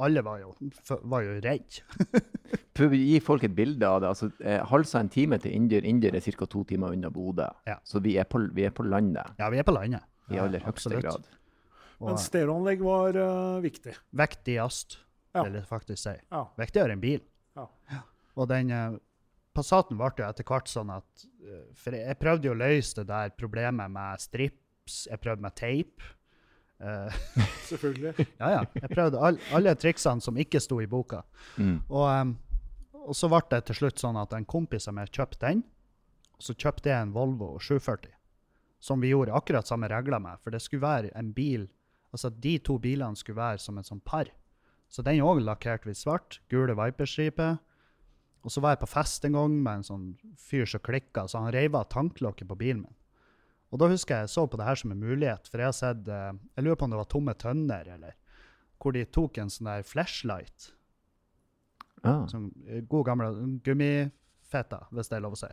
alle 0.03 0.23
var 0.25 0.41
jo, 0.41 0.49
var 1.13 1.23
jo 1.23 1.35
redd. 1.45 1.77
Prøv 2.75 2.91
å 2.97 2.99
gi 2.99 3.19
folk 3.23 3.45
et 3.47 3.55
bilde 3.55 3.87
av 3.87 4.01
det. 4.03 4.09
Altså, 4.11 4.27
eh, 4.43 4.59
Halsa 4.67 4.99
en 4.99 5.11
time 5.13 5.39
til 5.39 5.55
Indyr. 5.55 5.87
Indyr 5.87 6.17
er 6.19 6.25
ca. 6.27 6.45
to 6.51 6.65
timer 6.67 6.91
unna 6.97 7.11
Bodø. 7.13 7.47
Ja. 7.69 7.77
Så 7.87 8.01
vi 8.03 8.17
er, 8.19 8.27
på, 8.27 8.41
vi 8.51 8.65
er 8.67 8.75
på 8.75 8.83
landet 8.83 9.39
Ja, 9.39 9.47
vi 9.53 9.61
er 9.63 9.67
på 9.67 9.75
landet. 9.77 10.03
i 10.29 10.35
Ja, 10.35 10.43
aller 10.43 10.59
høyeste 10.65 10.91
grad. 10.97 11.07
grad. 11.07 11.31
Men 12.03 12.17
Og 12.17 12.19
stereoanlegg 12.19 12.83
var 12.83 13.15
uh, 13.15 13.61
viktig. 13.63 13.95
Vektigast, 14.11 14.99
Ja. 15.33 15.43
vil 15.47 15.55
jeg 15.61 15.65
faktisk 15.69 16.03
si. 16.03 16.17
Ja. 16.31 16.43
Viktigere 16.59 16.91
enn 16.97 17.01
bil. 17.01 17.21
Ja. 17.55 17.69
Og 18.35 18.49
den 18.51 18.71
uh, 18.75 18.99
Passaten 19.53 19.95
ble 19.99 20.09
jo 20.17 20.25
etter 20.25 20.43
hvert 20.49 20.67
sånn 20.67 20.89
at 20.89 21.27
For 21.77 21.93
jeg, 21.93 22.17
prøvde 22.17 22.47
jo 22.49 22.55
å 22.55 22.57
løse 22.57 22.95
det 22.97 23.07
der 23.11 23.33
problemet 23.37 23.91
med 23.93 24.19
strips, 24.83 25.07
jeg 25.09 25.19
prøvde 25.21 25.41
med 25.41 25.55
teip. 25.55 26.01
Uh, 26.79 27.11
Selvfølgelig. 27.69 28.27
ja, 28.39 28.49
ja. 28.49 28.63
Jeg 28.75 28.89
prøvde 28.89 29.19
all, 29.19 29.39
alle 29.53 29.75
triksene 29.75 30.21
som 30.21 30.37
ikke 30.37 30.59
sto 30.59 30.81
i 30.81 30.87
boka. 30.87 31.23
Mm. 31.57 31.81
Og, 31.89 32.21
um, 32.21 32.37
og 33.07 33.15
så 33.15 33.29
ble 33.29 33.41
det 33.51 33.65
til 33.67 33.75
slutt 33.75 33.99
sånn 33.99 34.17
at 34.17 34.33
en 34.33 34.45
kompis 34.45 34.87
av 34.87 34.95
meg 34.95 35.11
kjøpte 35.11 35.45
den, 35.45 35.63
og 36.33 36.43
så 36.43 36.53
kjøpte 36.55 36.89
jeg 36.89 36.99
en 36.99 37.13
Volvo 37.13 37.57
740, 37.59 38.11
som 38.79 38.99
vi 38.99 39.13
gjorde 39.13 39.33
akkurat 39.33 39.67
samme 39.67 39.87
regler 39.87 40.19
med, 40.19 40.39
for 40.43 40.51
det 40.51 40.61
skulle 40.61 40.83
være 40.83 41.13
en 41.15 41.31
bil, 41.33 41.69
altså 42.11 42.29
de 42.29 42.57
to 42.59 42.77
bilene 42.79 43.15
skulle 43.15 43.39
være 43.39 43.61
som 43.63 43.77
en 43.77 43.87
sånn 43.87 44.03
par. 44.03 44.31
Så 44.91 45.03
den 45.05 45.23
òg 45.23 45.41
lakkerte 45.41 45.87
vi 45.89 45.95
svart, 45.97 46.41
gule 46.51 46.75
viperstriper. 46.77 47.57
Og 48.43 48.51
så 48.51 48.59
var 48.61 48.75
jeg 48.75 48.83
på 48.83 48.91
fest 48.91 49.23
en 49.25 49.37
gang 49.37 49.55
med 49.55 49.79
en 49.79 49.85
sånn 49.87 50.07
fyr 50.37 50.67
som 50.67 50.83
klikka, 50.83 51.23
så 51.31 51.45
han 51.45 51.53
reiv 51.55 51.77
av 51.79 51.87
tanklokket 51.89 52.49
på 52.49 52.59
bilen 52.59 52.83
min. 52.83 52.97
Og 53.73 53.79
da 53.81 53.89
husker 53.89 54.19
jeg 54.19 54.27
jeg 54.27 54.33
så 54.35 54.43
på 54.45 54.59
det 54.59 54.67
her 54.67 54.77
som 54.77 54.91
en 54.93 55.01
mulighet, 55.01 55.47
for 55.49 55.57
jeg 55.63 55.71
har 55.71 55.73
sett 55.77 56.07
eh, 56.07 56.31
Jeg 56.53 56.65
lurer 56.67 56.77
på 56.77 56.85
om 56.85 56.93
det 56.93 56.99
var 57.01 57.09
tomme 57.09 57.33
tønner, 57.41 57.87
eller 57.95 58.13
hvor 58.83 58.93
de 58.93 59.05
tok 59.09 59.39
en 59.41 59.49
sånn 59.49 59.69
der 59.71 59.85
flashlight 59.87 60.71
Ah. 62.03 62.25
Sånn 62.27 62.49
god 62.91 63.05
gamle 63.07 63.29
gummifeta, 63.63 64.81
hvis 64.91 65.07
det 65.07 65.15
er 65.15 65.21
lov 65.23 65.37
å 65.37 65.39
si. 65.39 65.47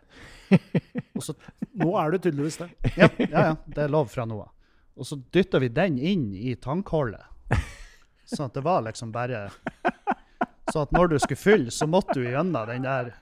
Og 1.15 1.23
så, 1.23 1.35
Nå 1.79 1.93
er 2.01 2.11
det 2.11 2.19
tydeligvis 2.25 2.57
det. 2.59 2.67
ja, 2.99 3.07
ja, 3.23 3.29
ja, 3.31 3.53
det 3.71 3.85
er 3.85 3.93
lov 3.95 4.11
fra 4.11 4.25
nå 4.27 4.41
av. 4.43 4.51
Og 4.99 5.07
så 5.07 5.21
dytta 5.31 5.61
vi 5.63 5.69
den 5.71 5.99
inn 6.03 6.25
i 6.35 6.57
tankholdet. 6.59 7.23
Sånn 8.27 8.49
at 8.49 8.59
det 8.59 8.65
var 8.67 8.83
liksom 8.87 9.13
bare 9.15 9.45
Så 10.71 10.83
at 10.83 10.91
når 10.95 11.15
du 11.15 11.17
skulle 11.23 11.39
fylle, 11.39 11.71
så 11.75 11.87
måtte 11.91 12.19
du 12.19 12.27
gjennom 12.27 12.67
den 12.67 12.85
der. 12.87 13.15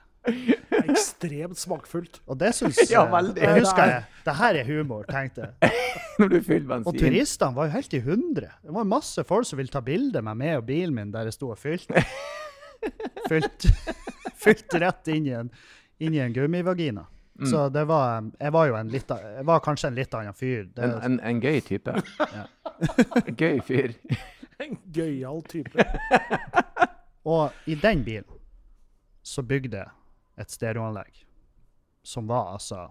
Ekstremt 0.91 1.57
smakfullt. 1.59 2.19
Og 2.27 2.37
det 2.41 2.51
syns 2.57 2.77
Ja, 2.91 3.03
jeg- 3.05 3.11
veldig. 3.13 3.49
Husker 3.59 3.91
jeg. 3.93 4.03
Det 4.25 4.35
her 4.39 4.59
er 4.61 4.67
humor, 4.69 5.03
tenkte 5.09 5.47
jeg. 5.61 5.71
Når 6.19 6.29
du 6.33 6.39
fyller 6.43 6.83
Og 6.85 6.97
turistene 6.99 7.55
var 7.55 7.69
jo 7.69 7.75
helt 7.77 7.93
i 7.95 8.01
hundre. 8.03 8.49
Det 8.63 8.73
var 8.75 8.83
masse 8.89 9.23
folk 9.27 9.47
som 9.47 9.57
ville 9.61 9.71
ta 9.73 9.81
bilde 9.85 10.21
med 10.25 10.37
meg 10.41 10.57
og 10.59 10.65
bilen 10.67 10.95
min 10.97 11.11
der 11.15 11.29
jeg 11.29 11.37
sto 11.37 11.51
og 11.53 11.59
fylte. 11.61 12.03
Fylt, 13.29 13.65
fylt 14.39 14.73
rett 14.79 15.07
inn 15.11 15.25
i 15.27 15.33
en, 15.35 15.49
inn 15.99 16.13
i 16.15 16.21
en 16.23 16.31
gummivagina. 16.33 17.03
Så 17.49 17.65
det 17.71 17.85
var 17.87 18.23
Jeg 18.39 18.51
var 18.51 18.67
jo 18.67 18.75
en 18.75 18.89
litt 18.91 19.11
Jeg 19.11 19.43
var 19.47 19.59
kanskje 19.63 19.87
en 19.91 19.95
litt 19.99 20.13
annen 20.15 20.33
fyr. 20.35 20.63
Det, 20.75 20.83
En, 20.83 20.95
en, 21.07 21.19
en 21.23 21.41
gøy 21.43 21.59
type. 21.63 21.93
gøy 23.39 23.59
fyr. 23.67 23.93
En 24.59 24.75
gøyal 24.95 25.43
type. 25.47 25.85
Og 27.27 27.51
i 27.67 27.75
den 27.79 28.03
bilen 28.07 28.27
så 29.23 29.43
bygde 29.45 29.77
jeg 29.83 29.91
et 30.39 30.51
stereoanlegg 30.51 31.23
som 32.03 32.27
var 32.29 32.53
altså 32.55 32.85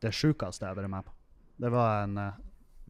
det 0.00 0.12
sjukeste 0.16 0.64
jeg 0.64 0.70
har 0.72 0.78
vært 0.78 0.92
med 0.92 1.04
på. 1.08 1.12
Det 1.60 1.70
var 1.74 2.04
en 2.04 2.16
eh, 2.18 2.38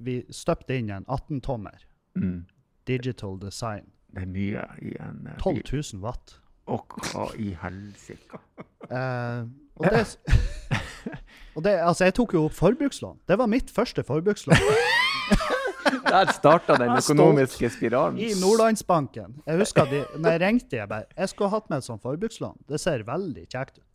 Vi 0.00 0.14
støpte 0.32 0.76
inn 0.78 0.90
en 0.90 1.04
18-tommer 1.08 1.86
Mm. 2.16 2.44
digital 2.86 3.36
design. 3.38 3.84
Det 4.10 4.22
er 4.24 4.26
mye 4.26 4.62
i 4.82 4.94
en 4.98 5.26
eh, 5.30 5.36
12 5.38 5.60
000 5.94 6.00
watt. 6.02 6.32
Og 6.66 6.96
hva 7.12 7.28
i 7.38 7.52
helsike? 7.62 8.40
Eh, 8.90 9.44
og 9.78 9.84
det, 9.86 10.00
Og 11.56 11.62
det, 11.62 11.76
altså, 11.78 12.04
jeg 12.08 12.14
tok 12.16 12.32
jo 12.34 12.40
opp 12.48 12.56
forbrukslån. 12.56 13.20
Det 13.28 13.36
var 13.38 13.46
mitt 13.46 13.70
første 13.70 14.02
forbrukslån 14.02 14.56
Der 16.10 16.32
starta 16.34 16.76
den 16.80 16.96
økonomiske 16.98 17.70
spiralen. 17.70 18.18
i 18.18 18.32
Nordlandsbanken. 18.40 19.38
Jeg 19.46 19.60
husker 19.60 19.86
de, 19.90 20.02
når 20.18 20.36
jeg 20.36 20.40
ringte, 20.42 20.76
jeg 20.76 20.88
bare 20.90 21.06
Jeg 21.16 21.28
skulle 21.32 21.50
hatt 21.52 21.70
med 21.70 21.78
et 21.78 21.86
sånt 21.86 22.02
forbrukslån. 22.02 22.58
Det 22.68 22.80
ser 22.82 23.04
veldig 23.06 23.46
kjekt 23.46 23.78
ut. 23.78 23.86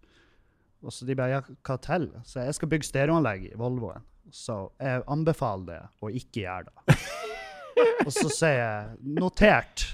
Og 0.86 0.94
så 0.94 1.06
de 1.08 1.16
bare 1.18 1.30
Ja, 1.30 1.42
hva 1.66 1.78
til? 1.82 2.10
Så 2.24 2.46
jeg 2.46 2.56
skal 2.58 2.72
bygge 2.72 2.88
stereoanlegg 2.88 3.50
i 3.52 3.56
Volvoen. 3.60 4.06
Så 4.32 4.72
jeg 4.82 5.04
anbefaler 5.12 5.66
det 5.66 5.82
å 6.02 6.10
ikke 6.10 6.46
gjøre 6.46 6.70
det. 6.70 6.98
Og 8.06 8.12
så 8.16 8.30
sier 8.32 8.60
jeg 8.62 9.16
notert. 9.20 9.86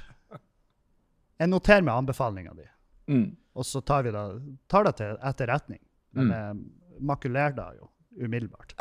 Jeg 1.41 1.49
noterer 1.49 1.81
meg 1.81 1.97
anbefalinga 1.97 2.53
di. 2.53 2.67
Mm. 3.11 3.29
Og 3.57 3.65
så 3.65 3.81
tar 3.81 4.05
vi 4.05 4.11
det, 4.13 4.25
tar 4.71 4.85
det 4.87 4.93
til 4.99 5.17
etterretning. 5.25 5.81
Men 6.15 6.29
jeg 6.35 7.01
makulerer 7.07 7.55
det 7.57 7.67
jo 7.79 7.89
umiddelbart. 8.21 8.75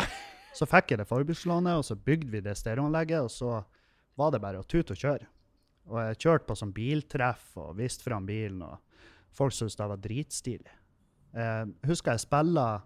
Så 0.56 0.66
fikk 0.68 0.92
jeg 0.92 1.00
det 1.00 1.08
forbrukslånet, 1.08 1.78
og 1.78 1.86
så 1.86 1.96
bygde 1.96 2.32
vi 2.32 2.42
det 2.44 2.56
stereoanlegget, 2.58 3.26
og 3.26 3.30
så 3.30 3.60
var 4.18 4.34
det 4.34 4.42
bare 4.42 4.60
å 4.60 4.66
tute 4.66 4.96
og 4.96 5.00
kjøre. 5.00 5.28
Og 5.90 5.98
jeg 6.02 6.20
kjørte 6.24 6.48
på 6.48 6.58
sånn 6.58 6.74
biltreff 6.74 7.56
og 7.60 7.78
viste 7.78 8.06
fram 8.06 8.26
bilen, 8.28 8.62
og 8.66 8.78
folk 9.34 9.54
syntes 9.54 9.78
det 9.78 9.88
var 9.92 10.02
dritstilig. 10.02 10.76
Jeg 11.30 11.74
husker 11.86 12.16
jeg 12.16 12.24
spilla 12.24 12.80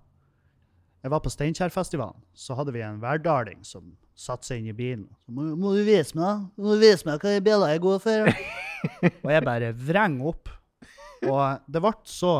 Jeg 1.01 1.13
var 1.13 1.21
på 1.25 1.31
Steinkjerfestivalen, 1.33 2.21
så 2.33 2.57
hadde 2.57 2.73
vi 2.73 2.81
en 2.85 3.01
hverdaling 3.01 3.65
som 3.65 3.91
satte 4.17 4.49
seg 4.49 4.63
inn 4.63 4.71
i 4.73 4.77
bilen. 4.77 5.09
Så, 5.25 5.35
må, 5.37 5.51
må 5.59 5.75
du 5.77 5.83
vise 5.85 6.17
meg, 6.17 6.47
må 6.57 6.77
du 6.77 6.81
vise 6.81 7.05
meg 7.05 7.21
hva 7.21 7.35
biler 7.45 7.75
jeg 7.75 7.83
går 7.85 7.99
for? 8.05 8.31
og 9.25 9.33
jeg 9.35 9.45
bare 9.45 9.73
vreng 9.77 10.17
opp. 10.25 10.49
Og 11.25 11.69
det 11.69 11.83
ble 11.85 11.93
så 12.09 12.35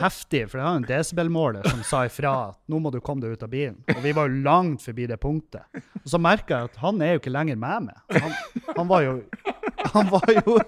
heftig, 0.00 0.44
for 0.50 0.58
det 0.60 0.64
var 0.66 0.78
en 0.78 0.86
desibelmåler 0.88 1.66
som 1.68 1.82
sa 1.86 2.02
ifra 2.08 2.32
at 2.50 2.58
nå 2.70 2.80
må 2.82 2.92
du 2.94 3.00
komme 3.04 3.24
deg 3.24 3.36
ut 3.36 3.44
av 3.46 3.52
bilen. 3.52 3.78
Og 3.94 4.00
vi 4.04 4.14
var 4.16 4.28
jo 4.30 4.42
langt 4.44 4.84
forbi 4.84 5.08
det 5.10 5.18
punktet. 5.22 5.66
Og 6.02 6.08
så 6.12 6.20
merka 6.22 6.60
jeg 6.62 6.70
at 6.70 6.80
han 6.82 7.02
er 7.04 7.14
jo 7.14 7.22
ikke 7.22 7.34
lenger 7.34 7.60
med 7.60 7.90
meg. 7.90 8.22
Han, 8.22 8.36
han 8.76 8.90
var 8.90 9.06
jo 9.06 9.18
Han 9.90 10.10
var 10.12 10.28
jo 10.30 10.58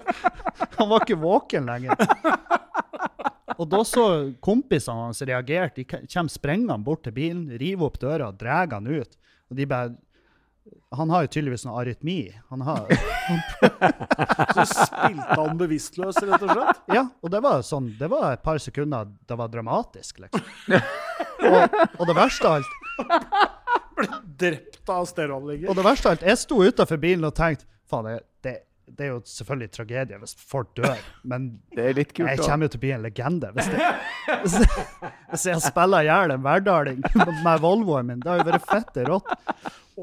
Han 0.79 0.89
var 0.89 1.03
ikke 1.03 1.19
våken 1.21 1.69
lenger. 1.69 1.95
Og 3.53 3.67
da 3.69 3.83
så 3.85 4.05
kompisene 4.43 5.07
hans 5.07 5.21
reagerte. 5.21 5.83
De 5.83 6.07
kommer 6.09 6.33
sprengende 6.33 6.77
bort 6.83 7.03
til 7.05 7.15
bilen, 7.15 7.45
river 7.61 7.87
opp 7.87 7.99
døra 8.01 8.31
og 8.31 8.39
drar 8.41 8.71
han 8.73 8.89
ut. 8.89 9.17
Og 9.51 9.59
de 9.59 9.67
bare 9.69 9.93
Han 10.95 11.09
har 11.09 11.25
jo 11.25 11.29
tydeligvis 11.33 11.63
noe 11.65 11.79
arytmi. 11.81 12.17
Han 12.53 12.61
har 12.67 12.85
Så 14.55 14.65
spilte 14.69 15.37
han 15.39 15.57
bevisstløs, 15.59 16.19
rett 16.23 16.43
og 16.45 16.51
slett. 16.53 16.81
Ja, 16.93 17.03
og 17.23 17.31
det 17.33 17.41
var 17.43 17.63
sånn, 17.65 17.89
det 17.99 18.09
var 18.13 18.29
et 18.35 18.43
par 18.45 18.61
sekunder 18.61 19.09
det 19.27 19.37
var 19.39 19.49
dramatisk, 19.51 20.21
liksom. 20.23 20.43
Og, 21.43 21.79
og 21.99 22.03
det 22.09 22.15
verste 22.17 22.47
av 22.47 22.59
alt, 22.61 22.77
Ble 23.97 24.07
Drept 24.43 24.89
av 24.89 25.05
stereoanlegget. 25.09 25.67
og 25.69 25.75
det 25.77 25.83
verste 25.85 26.09
av 26.09 26.15
alt, 26.15 26.23
jeg 26.25 26.39
sto 26.41 26.61
utenfor 26.65 26.97
bilen 27.01 27.25
og 27.27 27.35
tenkte, 27.37 27.67
faen, 27.89 28.07
det, 28.09 28.15
det, 28.45 28.53
det 28.89 29.05
er 29.05 29.11
jo 29.13 29.19
selvfølgelig 29.29 29.69
tragedie 29.75 30.17
hvis 30.23 30.33
folk 30.49 30.71
dør, 30.79 30.97
men 31.29 31.45
Det 31.75 31.85
er 31.91 31.97
litt 31.99 32.13
kult. 32.17 32.31
jeg 32.31 32.41
kommer 32.41 32.67
jo 32.67 32.73
til 32.73 32.81
å 32.81 32.83
bli 32.85 32.93
en 32.95 33.05
legende 33.05 33.51
hvis, 33.55 33.69
det, 33.69 33.91
hvis, 34.41 34.57
hvis 35.33 35.45
jeg 35.51 35.61
spiller 35.67 36.07
ihjel 36.07 36.33
en 36.37 36.43
hverdaling 36.45 36.99
med 37.45 37.63
Volvoen 37.63 38.09
min. 38.09 38.19
Det 38.23 38.33
har 38.33 38.41
jo 38.41 38.49
vært 38.49 38.67
fette 38.71 39.05
rått. 39.11 39.29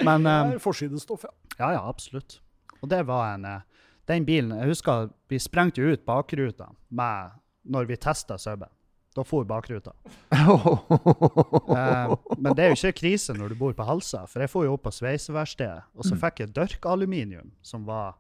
Men, 0.05 0.26
det 0.26 0.57
er 0.57 0.62
forsidestoff, 0.62 1.26
ja. 1.26 1.35
Ja, 1.61 1.72
ja, 1.76 1.81
absolutt. 1.88 2.38
Og 2.81 2.88
det 2.88 3.03
var 3.09 3.35
en 3.35 3.44
eh, 3.44 3.66
Den 4.09 4.24
bilen 4.24 4.55
Jeg 4.57 4.72
husker 4.72 5.11
vi 5.29 5.38
sprengte 5.38 5.83
jo 5.83 5.92
ut 5.92 6.05
bakruta 6.07 6.70
med 6.88 7.37
når 7.70 7.90
vi 7.90 7.98
testa 8.00 8.38
subben. 8.40 8.70
Da 9.14 9.24
for 9.26 9.44
bakruta. 9.44 9.92
Eh, 11.70 12.12
men 12.38 12.55
det 12.57 12.64
er 12.64 12.72
jo 12.72 12.79
ikke 12.79 12.98
krise 13.05 13.35
når 13.37 13.53
du 13.53 13.59
bor 13.61 13.74
på 13.76 13.85
Halsa, 13.87 14.24
for 14.26 14.42
jeg 14.42 14.50
for 14.50 14.66
jo 14.66 14.72
opp 14.74 14.83
på 14.88 14.92
sveiseverkstedet, 14.94 15.85
og 15.94 16.07
så 16.07 16.16
fikk 16.18 16.40
jeg 16.42 16.53
dørkaluminium 16.57 17.53
som 17.62 17.85
var 17.87 18.16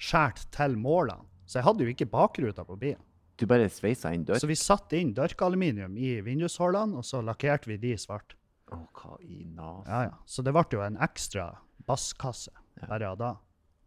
skåret 0.00 0.42
til 0.54 0.74
målene. 0.80 1.22
Så 1.46 1.60
jeg 1.60 1.66
hadde 1.68 1.86
jo 1.86 1.92
ikke 1.92 2.08
bakruta 2.10 2.64
på 2.66 2.78
bilen. 2.80 3.02
Du 3.38 3.46
bare 3.48 3.70
sveisa 3.72 4.10
inn 4.14 4.26
dørk? 4.26 4.42
Så 4.42 4.50
vi 4.50 4.58
satte 4.58 4.98
inn 4.98 5.14
dørkaluminium 5.16 5.94
i 5.98 6.16
vindushullene, 6.24 6.98
og 6.98 7.06
så 7.06 7.22
lakkerte 7.24 7.70
vi 7.70 7.78
de 7.80 7.94
svart. 7.98 8.34
Å, 8.72 8.78
hva 9.00 9.16
i 9.26 9.44
nasen? 9.46 9.86
Ja, 9.90 10.02
ja. 10.08 10.16
Så 10.26 10.42
det 10.46 10.52
ble 10.54 10.64
jo 10.72 10.82
en 10.84 10.98
ekstra 11.02 11.48
basskasse 11.88 12.52
bare 12.88 13.14
da. 13.18 13.32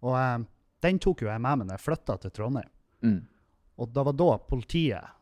Og 0.03 0.15
eh, 0.19 0.39
den 0.83 0.99
tok 0.99 1.23
jo 1.23 1.29
jeg 1.31 1.39
med 1.41 1.61
meg 1.61 1.67
når 1.69 1.77
jeg 1.79 1.85
flytta 1.85 2.17
til 2.25 2.33
Trondheim. 2.35 2.69
Mm. 3.03 3.21
Og 3.79 3.89
det 3.95 4.03
var 4.09 4.17
da 4.19 4.31
politiet 4.49 5.19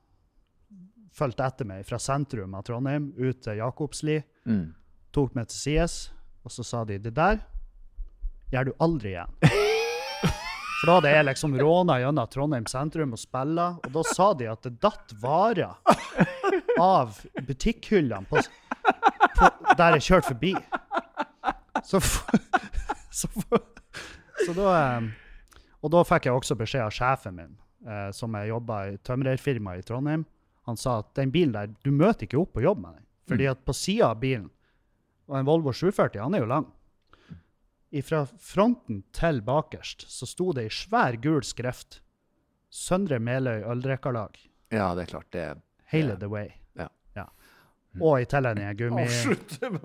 fulgte 1.15 1.43
etter 1.45 1.67
meg 1.67 1.85
fra 1.87 1.99
sentrum 1.99 2.53
av 2.55 2.63
Trondheim 2.67 3.11
ut 3.17 3.41
til 3.43 3.59
Jakobsli, 3.59 4.21
Mm. 4.47 4.73
tok 5.13 5.35
meg 5.37 5.47
til 5.51 5.57
sides, 5.59 5.95
og 6.43 6.49
så 6.51 6.63
sa 6.65 6.79
de 6.87 6.95
det 6.97 7.11
der 7.13 7.43
gjør 8.51 8.65
du 8.65 8.71
aldri 8.81 9.11
igjen. 9.11 9.35
For 10.81 10.87
da 10.89 10.95
hadde 10.97 11.11
jeg 11.13 11.25
liksom 11.27 11.53
råna 11.61 11.99
gjennom 12.01 12.29
Trondheim 12.33 12.65
sentrum 12.65 13.11
og 13.13 13.19
spilla, 13.21 13.67
og 13.85 13.91
da 13.93 14.01
sa 14.09 14.31
de 14.33 14.47
at 14.49 14.63
det 14.65 14.79
datt 14.81 15.13
varer 15.21 15.75
av 16.81 17.19
butikkhyllene 17.45 18.25
på, 18.31 18.41
på, 19.41 19.75
der 19.77 19.97
jeg 19.97 20.05
kjørte 20.07 20.31
forbi. 20.31 20.53
Så, 21.87 22.01
så, 23.19 23.27
så 24.45 24.53
da 24.53 24.73
eh, 24.77 25.07
Og 25.81 25.89
da 25.93 26.03
fikk 26.05 26.27
jeg 26.29 26.37
også 26.37 26.57
beskjed 26.59 26.85
av 26.85 26.93
sjefen 26.93 27.37
min, 27.39 27.55
eh, 27.87 28.09
som 28.15 28.37
jeg 28.37 28.51
jobba 28.51 28.81
i 28.91 28.99
tømrerfirma 29.07 29.77
i 29.79 29.85
Trondheim. 29.85 30.27
Han 30.69 30.77
sa 30.77 30.99
at 31.01 31.09
den 31.17 31.33
bilen 31.33 31.55
der, 31.57 31.71
du 31.81 31.89
møter 31.89 32.27
ikke 32.27 32.39
opp 32.43 32.53
på 32.53 32.65
jobb 32.65 32.83
med 32.83 32.99
den. 32.99 33.07
Fordi 33.31 33.47
at 33.49 33.65
på 33.65 33.73
sida 33.73 34.11
av 34.11 34.21
bilen, 34.21 34.51
og 35.31 35.39
en 35.39 35.47
Volvo 35.47 35.73
740, 35.73 36.21
han 36.21 36.35
er 36.37 36.43
jo 36.43 36.51
lang, 36.51 36.69
fra 38.05 38.21
fronten 38.39 39.01
til 39.11 39.41
bakerst 39.43 40.05
så 40.07 40.27
sto 40.29 40.53
det 40.55 40.69
i 40.69 40.71
svær 40.71 41.17
gul 41.19 41.43
skrift 41.43 41.99
Søndre 42.71 43.19
Meløy 43.19 43.65
Øldrekkarlag. 43.67 44.37
Ja, 44.71 44.93
det 44.95 45.09
er 45.09 45.11
klart. 45.11 45.31
Det 45.35 45.61
Hele 45.91 46.15
the 46.15 46.29
way. 46.31 46.60
Ja. 47.91 48.03
Og 48.07 48.21
i 48.21 48.25
tillegg 48.31 48.59
en 48.61 48.77
gummi... 48.79 49.03
Den 49.59 49.79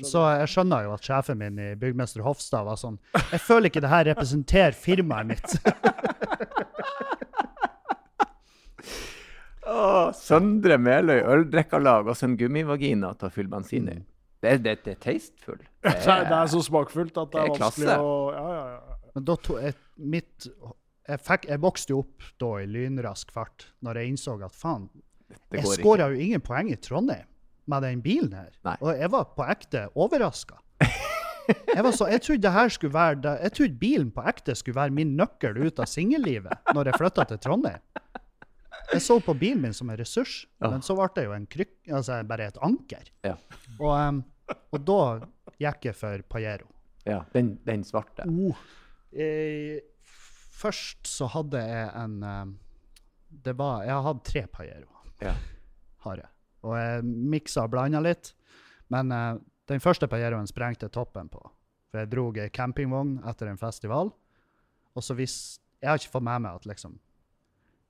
Ja, 0.00 0.08
Så 0.10 0.22
jeg 0.40 0.48
skjønner 0.50 0.82
jo 0.88 0.94
at 0.96 1.04
sjefen 1.06 1.38
min 1.38 1.58
i 1.62 1.68
Byggmester 1.78 2.24
Hofstad 2.26 2.64
var 2.66 2.76
sånn 2.80 2.96
Jeg 3.30 3.38
føler 3.44 3.70
ikke 3.70 3.82
det 3.84 3.92
her 3.92 4.08
representerer 4.10 4.74
firmaet 4.74 5.30
mitt. 5.30 5.48
Å, 9.70 10.10
Søndre 10.16 10.78
Meløy 10.80 11.20
øldrikkerlag 11.22 12.08
og 12.10 12.16
sin 12.18 12.34
gummivagina 12.40 13.12
til 13.20 13.28
å 13.28 13.34
fylle 13.34 13.52
bensin 13.52 13.90
i. 13.92 13.98
Det, 14.40 14.54
er- 14.56 14.62
det, 14.64 14.72
det 14.86 14.94
er 14.96 15.00
tasteful. 15.04 15.58
Det 15.60 15.66
Det 16.00 16.08
er, 16.14 16.24
det 16.30 16.36
er 16.40 16.50
så 16.54 16.62
smakfullt 16.64 17.18
at 17.20 17.30
det 17.34 17.40
er, 17.42 17.50
Det 17.50 17.54
er 17.54 17.60
klasse. 17.60 17.84
vanskelig 17.84 18.00
å 18.00 18.32
ja, 18.34 18.46
ja, 18.56 18.64
ja. 18.74 18.96
Men 19.14 19.26
da 19.26 19.34
to, 19.42 19.56
jeg, 19.58 19.74
mitt, 20.14 20.46
jeg, 21.10 21.20
fikk, 21.26 21.46
jeg 21.50 21.60
vokste 21.62 21.92
jo 21.94 21.98
opp 22.04 22.26
da 22.40 22.50
i 22.62 22.66
lynrask 22.70 23.32
fart, 23.34 23.68
når 23.84 23.98
jeg 24.00 24.12
innså 24.14 24.36
at 24.46 24.54
faen, 24.56 24.84
det 24.94 25.02
jeg 25.54 25.66
skåra 25.76 26.10
jo 26.12 26.20
ingen 26.20 26.42
poeng 26.44 26.70
i 26.72 26.76
Trondheim 26.76 27.26
med 27.70 27.82
den 27.86 28.00
bilen 28.02 28.32
her. 28.34 28.50
Nei. 28.66 28.76
Og 28.82 28.98
jeg 28.98 29.10
var 29.12 29.28
på 29.36 29.46
ekte 29.52 29.86
overraska. 29.94 30.58
Jeg, 31.50 31.82
var 31.82 31.90
så, 31.96 32.06
jeg 32.06 32.22
trodde 32.22 32.50
være 32.94 33.30
Jeg 33.42 33.52
trodde 33.56 33.78
bilen 33.80 34.10
på 34.14 34.22
ekte 34.30 34.54
skulle 34.54 34.76
være 34.78 34.94
min 34.94 35.16
nøkkel 35.18 35.56
ut 35.58 35.80
av 35.82 35.88
singellivet 35.90 36.74
når 36.74 36.90
jeg 36.90 37.00
flytta 37.00 37.24
til 37.30 37.40
Trondheim. 37.42 37.80
Jeg 38.92 39.02
så 39.02 39.16
på 39.22 39.34
bilen 39.38 39.62
min 39.62 39.74
som 39.74 39.90
en 39.90 39.98
ressurs, 39.98 40.46
Ja. 40.60 40.70
men 40.70 40.82
så 40.82 40.94
ble 40.98 41.08
det 41.14 41.24
jo 41.26 41.32
en 41.34 41.46
kryk, 41.46 41.72
altså 41.90 42.20
bare 42.26 42.48
et 42.50 42.58
anker. 42.62 43.10
Ja. 43.26 43.36
Og, 43.78 43.90
um, 43.90 44.22
og 44.74 44.80
da 44.86 45.00
gikk 45.62 45.90
jeg 45.90 45.98
for 45.98 46.22
Pajero. 46.30 46.66
Ja, 47.06 47.20
den, 47.34 47.52
den 47.66 47.84
svarte. 47.86 48.26
Eh, 49.10 49.78
først 50.60 51.06
så 51.06 51.28
hadde 51.30 51.62
jeg 51.62 51.90
en 52.02 52.18
det 53.30 53.54
var, 53.58 53.84
Jeg 53.86 54.02
hadde 54.06 54.26
tre 54.26 54.42
Pajero. 54.50 54.88
Ja. 55.20 55.34
Har 56.04 56.20
jeg. 56.22 56.30
Og 56.66 56.76
jeg 56.76 57.04
miksa 57.04 57.64
og 57.66 57.72
blanda 57.74 58.02
litt. 58.04 58.32
Men 58.92 59.12
eh, 59.14 59.34
den 59.70 59.82
første 59.82 60.08
Pajeroen 60.10 60.48
sprengte 60.50 60.90
toppen 60.92 61.30
på. 61.32 61.42
For 61.90 62.02
jeg 62.02 62.10
dro 62.12 62.28
ei 62.38 62.50
campingvogn 62.54 63.18
etter 63.28 63.50
en 63.50 63.60
festival. 63.60 64.12
Og 64.94 65.06
så 65.06 65.14
hvis 65.14 65.60
Jeg 65.80 65.88
har 65.88 65.96
ikke 65.96 66.12
fått 66.12 66.26
med 66.26 66.42
meg 66.44 66.58
at 66.58 66.66
liksom 66.66 66.98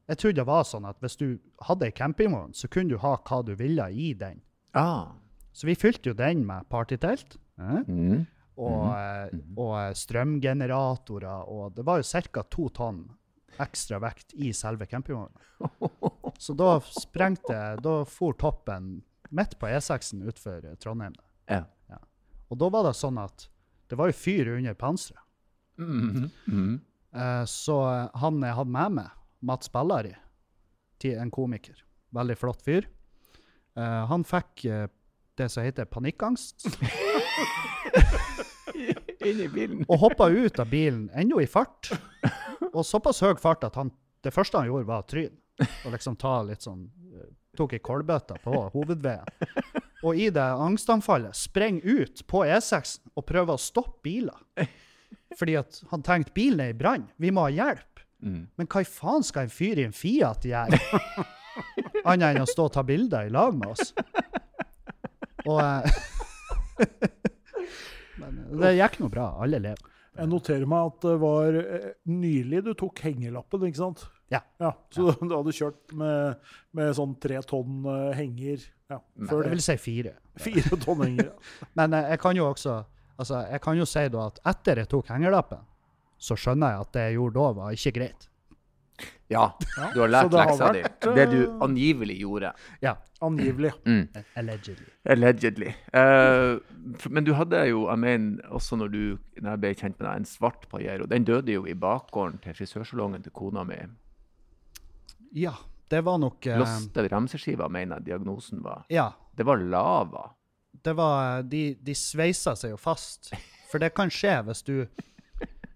Jeg 0.07 0.19
trodde 0.19 0.41
det 0.41 0.47
var 0.47 0.65
sånn 0.67 0.87
at 0.87 0.99
hvis 1.03 1.17
du 1.17 1.39
hadde 1.67 1.87
ei 1.87 1.95
campingvogn, 1.95 2.53
så 2.55 2.69
kunne 2.69 2.91
du 2.91 2.99
ha 3.03 3.15
hva 3.17 3.43
du 3.47 3.55
ville 3.55 3.87
i 3.91 4.13
den. 4.15 4.41
Ah. 4.75 5.15
Så 5.53 5.67
vi 5.67 5.75
fylte 5.79 6.11
jo 6.11 6.15
den 6.19 6.45
med 6.47 6.67
partytelt. 6.69 7.37
Eh? 7.61 7.83
Mm. 7.87 8.27
og, 8.57 8.87
mm. 8.91 9.41
og 9.57 9.75
eh, 9.79 9.95
strømgeneratorer, 9.95 11.47
og 11.47 11.77
det 11.77 11.85
var 11.87 12.01
jo 12.01 12.23
ca. 12.33 12.43
to 12.43 12.69
tonn 12.75 13.05
ekstra 13.61 14.01
vekt 14.03 14.35
i 14.35 14.53
selve 14.57 14.87
campingvogna. 14.87 15.41
Så 16.41 16.55
da 16.57 16.79
sprengte 16.81 17.77
Da 17.85 17.95
for 18.09 18.33
toppen 18.33 19.03
midt 19.31 19.59
på 19.61 19.69
E6-en 19.69 20.23
utfor 20.29 20.65
eh, 20.65 20.77
Trondheim. 20.81 21.15
Ja. 21.51 21.65
Og 22.51 22.59
da 22.59 22.71
var 22.73 22.89
det 22.89 22.97
sånn 22.99 23.19
at 23.21 23.47
det 23.91 23.99
var 23.99 24.11
jo 24.11 24.17
fyr 24.17 24.49
under 24.57 24.75
panseret. 24.75 25.21
Mm 25.79 25.91
-hmm. 25.91 26.31
mm 26.47 26.81
-hmm. 27.13 27.47
så 27.47 28.09
han 28.15 28.43
jeg 28.43 28.55
hadde 28.55 28.71
med 28.71 28.93
meg, 28.93 29.11
Mats 29.41 29.73
Bellari, 29.73 30.15
en 31.05 31.31
komiker, 31.31 31.85
veldig 32.13 32.37
flott 32.39 32.63
fyr, 32.63 32.87
Eh, 33.81 34.07
han 34.07 34.25
fikk 34.27 34.65
eh, 34.65 34.87
det 35.39 35.49
som 35.49 35.65
heter 35.65 35.85
panikkangst, 35.85 36.67
Inni 39.27 39.49
bilen. 39.53 39.85
og 39.89 39.99
hoppa 40.01 40.29
ut 40.29 40.59
av 40.61 40.71
bilen, 40.71 41.09
ennå 41.15 41.41
i 41.43 41.49
fart. 41.49 41.93
Og 42.73 42.85
såpass 42.87 43.21
høy 43.25 43.35
fart 43.41 43.65
at 43.67 43.77
han, 43.79 43.93
det 44.25 44.33
første 44.35 44.59
han 44.59 44.69
gjorde, 44.71 44.89
var 44.89 45.07
tryn. 45.09 45.33
Og 45.85 45.95
liksom 45.95 46.17
ta 46.21 46.41
litt 46.47 46.65
sånn 46.67 46.87
eh, 47.15 47.31
Tok 47.59 47.75
ei 47.75 47.81
kålbøtte 47.83 48.37
på 48.45 48.61
hovedveien. 48.73 49.27
Og 50.07 50.17
i 50.17 50.29
det 50.33 50.45
angstanfallet 50.65 51.35
spreng 51.37 51.81
ut 51.83 52.23
på 52.31 52.45
E6 52.47 52.93
og 53.19 53.27
prøver 53.27 53.59
å 53.59 53.61
stoppe 53.61 53.99
biler. 54.07 54.69
Fordi 55.37 55.57
at 55.59 55.81
han 55.91 56.05
tenkte 56.07 56.33
bilen 56.37 56.63
er 56.63 56.71
i 56.73 56.79
brann, 56.79 57.09
vi 57.19 57.33
må 57.35 57.49
ha 57.49 57.51
hjelp. 57.53 58.05
Mm. 58.23 58.45
Men 58.55 58.71
hva 58.71 58.85
i 58.85 58.89
faen 58.89 59.27
skal 59.27 59.49
en 59.49 59.53
fyr 59.53 59.83
i 59.83 59.87
en 59.89 59.97
Fiat 59.97 60.47
gjøre? 60.47 60.79
Annet 62.09 62.37
enn 62.37 62.45
å 62.45 62.49
stå 62.49 62.69
og 62.69 62.75
ta 62.79 62.87
bilder 62.87 63.27
i 63.27 63.35
lag 63.35 63.59
med 63.59 63.75
oss. 63.75 63.91
Og 65.49 65.59
eh, 65.59 66.01
Men 68.21 68.43
det 68.61 68.77
gikk 68.79 69.01
nå 69.03 69.11
bra. 69.13 69.33
Alle 69.43 69.61
lever. 69.63 69.91
Jeg 70.21 70.29
noterer 70.29 70.69
meg 70.69 70.91
at 70.91 71.05
det 71.07 71.19
var 71.23 71.57
eh, 71.61 71.93
nylig 72.11 72.65
du 72.67 72.73
tok 72.79 73.01
hengelappen, 73.07 73.67
ikke 73.69 73.81
sant? 73.81 74.07
Ja. 74.31 74.43
så 74.95 75.11
du 75.19 75.33
hadde 75.35 75.55
kjørt 75.57 75.95
med, 75.99 76.39
med 76.77 76.93
sånn 76.95 77.17
tre 77.23 77.41
tonn 77.43 77.83
uh, 77.83 78.13
henger 78.15 78.63
ja, 78.91 79.01
før 79.27 79.45
Jeg 79.47 79.57
vil 79.57 79.65
si 79.65 79.77
fire. 79.83 80.15
Fire 80.39 80.79
tonn 80.85 81.03
henger. 81.07 81.33
ja. 81.33 81.67
Men 81.79 81.99
uh, 81.99 82.05
jeg 82.13 82.23
kan 82.23 82.39
jo 82.39 82.47
også 82.51 82.81
altså, 83.21 83.45
jeg 83.51 83.63
kan 83.65 83.79
jo 83.79 83.87
si 83.89 84.07
da 84.13 84.27
at 84.31 84.41
etter 84.55 84.83
jeg 84.85 84.91
tok 84.91 85.11
hengerlappen, 85.13 85.63
så 86.21 86.37
skjønner 86.39 86.75
jeg 86.75 86.87
at 86.87 86.93
det 86.97 87.07
jeg 87.09 87.19
gjorde 87.19 87.41
da, 87.41 87.53
var 87.59 87.79
ikke 87.79 87.97
greit. 87.99 88.27
Ja, 89.31 89.45
Ja, 89.77 89.87
du 89.95 90.01
har 90.03 90.11
lært 90.11 90.35
har 90.35 90.49
leksa 90.51 90.69
di. 90.75 90.83
Det 91.15 91.27
du 91.31 91.39
eh, 91.45 91.53
angivelig 91.63 92.17
gjorde. 92.21 92.51
Ja, 92.83 92.97
Angivelig. 93.21 93.71
Mm. 93.87 94.09
allegedly. 94.35 94.87
Allegedly. 95.05 95.73
Uh, 95.95 96.59
men 97.09 97.25
du 97.25 97.35
hadde 97.37 97.63
jo, 97.69 97.87
jeg 97.89 97.99
mener, 97.99 98.47
også 98.49 98.77
når 98.81 98.89
du 98.89 99.03
når 99.41 99.51
jeg 99.51 99.61
ble 99.63 99.73
kjent 99.75 99.99
med 100.01 100.07
deg, 100.09 100.17
en 100.17 100.29
svart 100.29 100.67
Pajero. 100.69 101.07
Den 101.07 101.25
døde 101.25 101.53
jo 101.53 101.67
i 101.69 101.75
bakgården 101.75 102.41
til 102.43 102.57
frisørsalongen 102.59 103.23
til 103.23 103.33
kona 103.37 103.65
mi. 103.65 103.79
Ja, 105.37 105.55
det 105.91 106.01
var 106.07 106.19
nok 106.23 106.47
eh, 106.47 106.59
Loste 106.59 107.05
bremseskiva, 107.07 107.69
mener 107.71 107.99
jeg 108.01 108.11
diagnosen 108.13 108.63
var. 108.65 108.85
Ja, 108.91 109.13
Det 109.37 109.47
var 109.47 109.57
lava. 109.63 110.31
det 110.83 110.93
var 110.97 111.43
De, 111.43 111.75
de 111.81 111.95
sveisa 111.95 112.55
seg 112.57 112.71
jo 112.75 112.77
fast. 112.81 113.33
For 113.71 113.79
det 113.79 113.93
kan 113.95 114.11
skje 114.11 114.41
hvis 114.49 114.63
du 114.67 114.75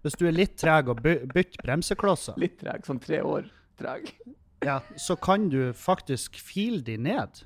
hvis 0.05 0.13
du 0.21 0.27
er 0.27 0.35
litt 0.35 0.53
treg 0.61 0.89
og 0.91 0.99
by, 1.01 1.15
bytter 1.33 1.63
bremseklosser, 1.65 2.35
Litt 2.37 2.59
treg, 2.61 2.83
sånn 2.85 2.99
tre 3.01 3.23
år 3.25 3.47
treg. 3.79 4.11
ja, 4.61 4.75
så 5.01 5.15
kan 5.17 5.47
du 5.49 5.71
faktisk 5.73 6.35
file 6.37 6.83
de 6.85 6.97
ned. 7.01 7.41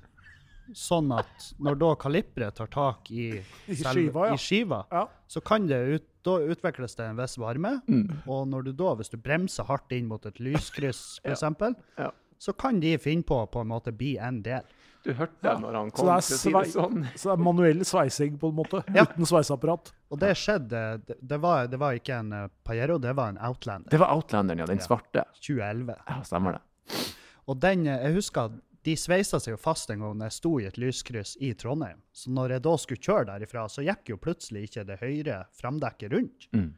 Sånn 0.75 1.11
at 1.17 1.53
når 1.59 1.75
da 1.81 1.95
kaliberet 1.95 2.55
tar 2.55 2.67
tak 2.73 3.11
i, 3.11 3.29
I 3.67 3.75
skiva, 3.75 4.27
ja. 4.29 4.33
i 4.33 4.37
skiva 4.37 4.83
Ja. 4.91 5.07
så 5.27 5.41
kan 5.41 5.67
det 5.67 5.79
ut, 5.95 6.05
da 6.23 6.37
utvikles 6.39 6.95
det 6.95 7.05
en 7.09 7.15
viss 7.17 7.37
varme. 7.37 7.81
Mm. 7.87 8.21
Og 8.27 8.47
når 8.47 8.65
du 8.69 8.71
da, 8.73 8.95
hvis 8.95 9.09
du 9.09 9.17
bremser 9.17 9.63
hardt 9.65 9.91
inn 9.95 10.07
mot 10.07 10.25
et 10.25 10.39
lyskryss, 10.39 11.19
eksempel, 11.23 11.75
Ja. 11.97 12.11
så 12.39 12.53
kan 12.53 12.79
de 12.79 12.97
finne 12.97 13.23
på 13.23 13.39
på 13.51 13.61
en 13.61 13.67
måte 13.71 13.91
bli 13.95 14.17
en 14.17 14.41
del. 14.43 14.61
Du 15.03 15.13
hørte 15.15 15.47
Ja, 15.47 15.53
når 15.57 15.73
han 15.77 15.91
så 15.91 15.95
kom, 15.95 16.07
det 16.07 16.13
er 16.13 16.21
til 16.27 16.35
å 16.35 16.39
si 16.39 16.51
det 16.51 16.71
sånn. 16.73 17.05
Så 17.15 17.29
det 17.29 17.33
er 17.39 17.43
manuell 17.43 17.85
sveising, 17.87 18.37
på 18.37 18.49
en 18.51 18.55
måte. 18.57 18.81
Ja. 18.93 19.05
Uten 19.07 19.25
sveiseapparat. 19.25 19.93
Og 20.11 20.19
det 20.19 20.33
skjedde 20.35 20.81
Det, 21.07 21.15
det, 21.21 21.37
var, 21.39 21.67
det 21.71 21.79
var 21.79 21.93
ikke 21.95 22.17
en 22.19 22.33
eh, 22.33 22.47
Pajero, 22.67 22.97
det 22.99 23.13
var 23.15 23.29
en 23.31 23.37
Outlander. 23.39 23.89
Det 23.89 23.97
var 24.01 24.11
Outlanderen, 24.11 24.59
ja. 24.59 24.65
Den 24.67 24.77
Ja. 24.81 24.83
svarte. 24.89 25.23
2011. 25.39 25.95
Ja, 26.05 26.19
stemmer 26.27 26.57
det. 26.59 27.05
Og 27.47 27.59
den, 27.63 27.87
eh, 27.87 28.03
jeg 28.09 28.15
husker 28.19 28.51
de 28.89 28.95
sveisa 28.97 29.37
seg 29.41 29.53
jo 29.53 29.61
fast 29.61 29.91
en 29.93 30.01
gang 30.01 30.17
når 30.17 30.31
jeg 30.31 30.37
sto 30.39 30.51
i 30.57 30.65
et 30.69 30.77
lyskryss 30.81 31.35
i 31.45 31.53
Trondheim. 31.57 32.01
Så 32.15 32.33
når 32.33 32.55
jeg 32.55 32.65
da 32.65 32.75
skulle 32.81 33.05
kjøre 33.05 33.29
derifra, 33.29 33.67
så 33.69 33.85
gikk 33.85 34.13
jo 34.13 34.19
plutselig 34.21 34.65
ikke 34.69 34.85
det 34.89 34.99
høyre 35.03 35.39
framdekket 35.59 36.13
rundt. 36.15 36.49
Mm. 36.55 36.71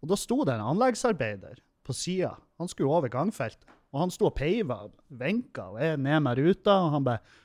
Og 0.00 0.10
da 0.12 0.18
sto 0.20 0.42
det 0.44 0.56
en 0.56 0.66
anleggsarbeider 0.72 1.60
på 1.84 1.96
sida. 1.96 2.34
Han 2.60 2.70
skulle 2.70 2.92
over 2.92 3.12
gangfeltet. 3.12 3.68
Og 3.94 4.02
han 4.02 4.10
sto 4.10 4.26
og 4.26 4.34
peiva, 4.34 4.80
venka, 5.14 5.68
og 5.70 5.78
jeg 5.78 6.00
ned 6.02 6.22
med 6.24 6.40
ruta, 6.40 6.80
og 6.82 6.94
han 6.96 7.04
bare 7.06 7.40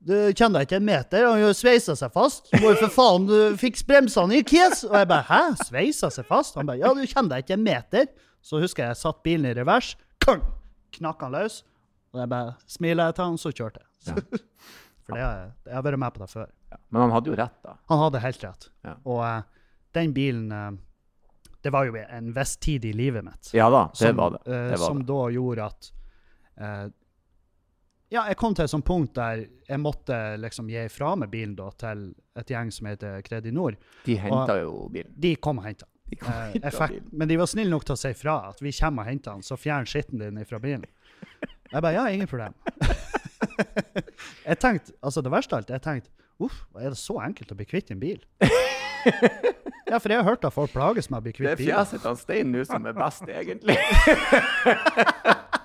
Du 0.00 0.12
kjenner 0.32 0.60
deg 0.60 0.66
ikke 0.66 0.78
en 0.80 0.86
meter? 0.88 1.26
Han 1.28 1.56
sveisa 1.56 1.96
seg 1.96 2.12
fast. 2.12 2.50
Du 2.52 2.60
må 2.62 2.74
jo 2.74 2.82
for 2.86 2.94
faen 2.94 3.26
du 3.28 3.56
fikse 3.60 3.84
bremsene 3.88 4.40
i 4.40 4.44
kes! 4.44 4.84
Og 4.88 4.96
jeg 4.96 5.08
bare 5.08 5.26
Hæ? 5.28 5.40
Sveisa 5.68 6.08
seg 6.12 6.28
fast? 6.28 6.56
Han 6.56 6.68
bare 6.68 6.80
Ja, 6.80 6.92
du 6.96 7.02
kjenner 7.04 7.34
deg 7.34 7.44
ikke 7.44 7.58
en 7.58 7.66
meter? 7.66 8.06
Så 8.40 8.60
husker 8.62 8.86
jeg 8.86 8.94
jeg 8.94 9.02
satt 9.02 9.20
bilen 9.24 9.50
i 9.50 9.56
revers. 9.56 9.94
Kang! 10.24 10.44
Knakk 10.96 11.20
han 11.24 11.36
løs. 11.36 11.60
Og 12.10 12.20
jeg 12.22 12.30
bare 12.32 12.54
smiler 12.70 13.10
jeg 13.10 13.16
til 13.16 13.28
han, 13.28 13.40
så 13.40 13.52
kjørte 13.54 13.82
jeg. 13.82 14.14
For 15.04 15.16
det 15.16 15.22
jeg, 15.22 15.74
har 15.74 15.84
vært 15.86 16.00
med 16.02 16.14
på 16.14 16.22
det 16.22 16.28
før. 16.30 16.46
Ja. 16.70 16.78
Men 16.88 17.02
han 17.04 17.16
hadde 17.16 17.32
jo 17.32 17.38
rett, 17.38 17.58
da. 17.66 17.74
Han 17.90 18.00
hadde 18.04 18.22
helt 18.22 18.46
rett. 18.46 18.68
Ja. 18.86 18.94
Og 19.04 19.20
uh, 19.24 19.66
den 19.96 20.14
bilen 20.14 20.54
uh, 20.54 20.70
Det 21.62 21.72
var 21.74 21.88
jo 21.88 21.98
en 22.00 22.30
viss 22.34 22.54
tid 22.62 22.86
i 22.86 22.92
livet 22.94 23.26
mitt 23.26 23.50
Ja 23.52 23.66
da, 23.70 23.88
det 23.90 23.98
som, 23.98 24.16
var 24.16 24.36
det. 24.36 24.38
eh, 24.46 24.68
det, 24.70 24.78
var 24.78 24.86
som 24.86 25.00
det. 25.02 25.06
da 25.10 25.18
gjorde 25.34 25.66
at 25.66 25.90
Ja, 28.10 28.22
jeg 28.28 28.36
kom 28.40 28.54
til 28.54 28.64
et 28.64 28.72
sånt 28.72 28.86
punkt 28.86 29.12
der 29.18 29.42
jeg 29.68 29.80
måtte 29.82 30.16
liksom 30.40 30.70
gi 30.70 30.86
fra 30.90 31.12
meg 31.18 31.30
bilen 31.30 31.52
da 31.58 31.68
til 31.78 32.08
et 32.38 32.50
gjeng 32.50 32.72
som 32.74 32.88
heter 32.88 33.20
Kredinor. 33.26 33.76
De 34.06 34.16
henta 34.18 34.56
jo 34.62 34.88
bilen. 34.92 35.12
De 35.14 35.34
kom 35.42 35.60
og 35.60 35.68
henta 35.68 35.90
men 37.10 37.28
de 37.28 37.36
var 37.36 37.46
snille 37.46 37.70
nok 37.70 37.84
til 37.86 37.94
å 37.94 38.00
si 38.00 38.12
fra 38.18 38.36
at 38.50 38.62
vi 38.62 38.72
kommer 38.74 39.04
og 39.04 39.10
henter 39.10 39.36
den, 39.36 39.44
så 39.46 39.58
fjern 39.58 39.86
skitten 39.86 40.22
din 40.22 40.44
fra 40.48 40.58
bilen. 40.62 40.86
Jeg 41.70 41.82
bare 41.84 41.94
ja, 41.94 42.06
ingen 42.10 42.26
problem. 42.30 42.54
jeg 44.48 44.58
tenkte, 44.60 44.92
altså 45.02 45.22
Det 45.22 45.30
verste 45.32 45.54
av 45.54 45.62
alt, 45.62 45.70
jeg 45.70 45.82
tenkte 45.84 46.10
uff, 46.40 46.56
er 46.80 46.88
det 46.94 46.98
så 46.98 47.18
enkelt 47.20 47.52
å 47.52 47.56
bli 47.58 47.66
kvitt 47.68 47.90
en 47.92 48.00
bil? 48.00 48.18
ja, 48.40 49.98
for 49.98 50.08
jeg 50.08 50.16
har 50.20 50.24
hørt 50.26 50.44
at 50.48 50.54
folk 50.54 50.72
plages 50.72 51.10
med 51.12 51.20
å 51.20 51.24
bli 51.26 51.32
Det 51.34 51.38
kvitt 51.40 51.50
er 51.52 51.58
biler. 51.60 51.76
fjeset 51.84 52.04
til 52.06 52.16
Stein 52.20 52.52
nå 52.54 52.64
som 52.68 52.86
er 52.88 52.96
best, 52.96 53.28
egentlig. 53.28 53.76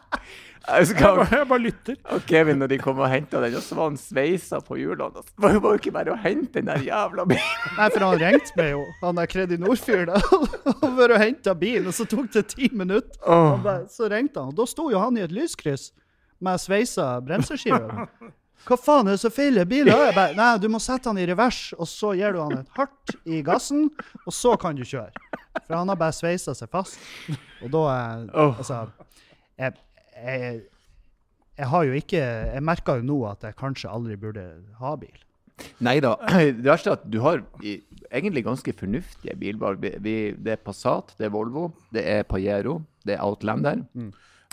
Jeg 0.66 0.96
bare, 0.98 1.26
jeg 1.30 1.48
bare 1.48 1.62
lytter. 1.62 1.98
og 2.10 2.24
Kevin 2.26 2.58
når 2.62 2.72
de 2.72 2.78
kom 2.82 3.00
og 3.00 3.10
henta 3.12 3.42
den, 3.44 3.58
og 3.60 3.64
så 3.64 3.76
var 3.78 3.92
han 3.92 3.98
sveisa 4.02 4.60
på 4.66 4.78
hjulene. 4.80 5.22
og 5.22 5.26
så 5.28 5.42
var 5.44 5.54
Det 5.54 5.62
var 5.64 5.76
jo 5.76 5.82
ikke 5.82 5.94
bare 5.94 6.14
å 6.16 6.18
hente 6.20 6.58
den 6.58 6.72
der 6.72 6.86
jævla 6.88 7.26
bilen. 7.30 7.52
Nei, 7.78 7.90
for 7.94 8.06
han 8.08 8.18
ringte 8.24 8.58
meg 8.58 8.72
jo, 8.72 8.86
han 9.04 9.20
der 9.20 9.30
Kredinor-fyren. 9.30 10.16
Han 10.86 10.96
var 10.98 11.14
og 11.16 11.22
henta 11.22 11.54
bilen, 11.58 11.88
og 11.90 11.94
så 11.98 12.06
tok 12.10 12.32
det 12.34 12.48
ti 12.52 12.70
minutter. 12.74 13.14
Han 13.26 13.62
bare, 13.64 13.86
så 13.92 14.10
ringte 14.12 14.42
han, 14.42 14.50
og 14.54 14.58
da 14.58 14.66
sto 14.70 14.88
jo 14.92 15.00
han 15.02 15.18
i 15.18 15.24
et 15.26 15.34
lyskryss 15.34 15.92
med 16.46 16.62
sveisa 16.62 17.08
bremseskive. 17.26 18.08
Hva 18.66 18.78
faen 18.82 19.10
er 19.10 19.16
det 19.16 19.22
så 19.22 19.30
feil 19.34 19.60
i 19.62 19.66
bilen? 19.70 19.94
Jeg 19.94 20.16
bare, 20.18 20.34
Nei, 20.38 20.50
du 20.62 20.68
må 20.74 20.80
sette 20.82 21.10
han 21.12 21.20
i 21.22 21.26
revers, 21.30 21.68
og 21.78 21.90
så 21.90 22.14
gir 22.18 22.34
du 22.34 22.42
han 22.42 22.60
et 22.64 22.78
hardt 22.78 23.16
i 23.30 23.42
gassen, 23.46 23.88
og 24.26 24.34
så 24.34 24.56
kan 24.62 24.78
du 24.78 24.82
kjøre. 24.86 25.14
For 25.66 25.76
han 25.78 25.92
har 25.92 26.00
bare 26.00 26.16
sveisa 26.18 26.56
seg 26.58 26.72
fast. 26.74 26.98
Og 27.62 27.70
da 27.74 27.84
oh. 28.34 28.58
Altså 28.58 28.86
jeg, 29.62 29.76
jeg, 30.16 30.62
jeg 31.58 31.68
har 31.72 31.84
jo 31.88 31.94
ikke 31.98 32.20
Jeg 32.20 32.64
merker 32.64 33.00
jo 33.00 33.08
nå 33.08 33.18
at 33.30 33.44
jeg 33.44 33.58
kanskje 33.60 33.92
aldri 33.92 34.18
burde 34.20 34.44
ha 34.80 34.96
bil. 35.00 35.16
Nei 35.84 35.98
da. 36.04 36.16
Det 36.62 36.68
verste 36.68 36.92
er 36.92 36.98
at 37.00 37.08
du 37.08 37.20
har 37.24 37.42
egentlig 37.64 38.44
ganske 38.46 38.74
fornuftige 38.76 39.36
bilvalg. 39.40 39.84
Det 40.04 40.52
er 40.56 40.62
Passat, 40.64 41.16
det 41.20 41.30
er 41.30 41.36
Volvo, 41.36 41.70
det 41.96 42.04
er 42.08 42.24
Pajero, 42.28 42.82
det 43.08 43.16
er 43.16 43.24
Outlander. 43.24 43.86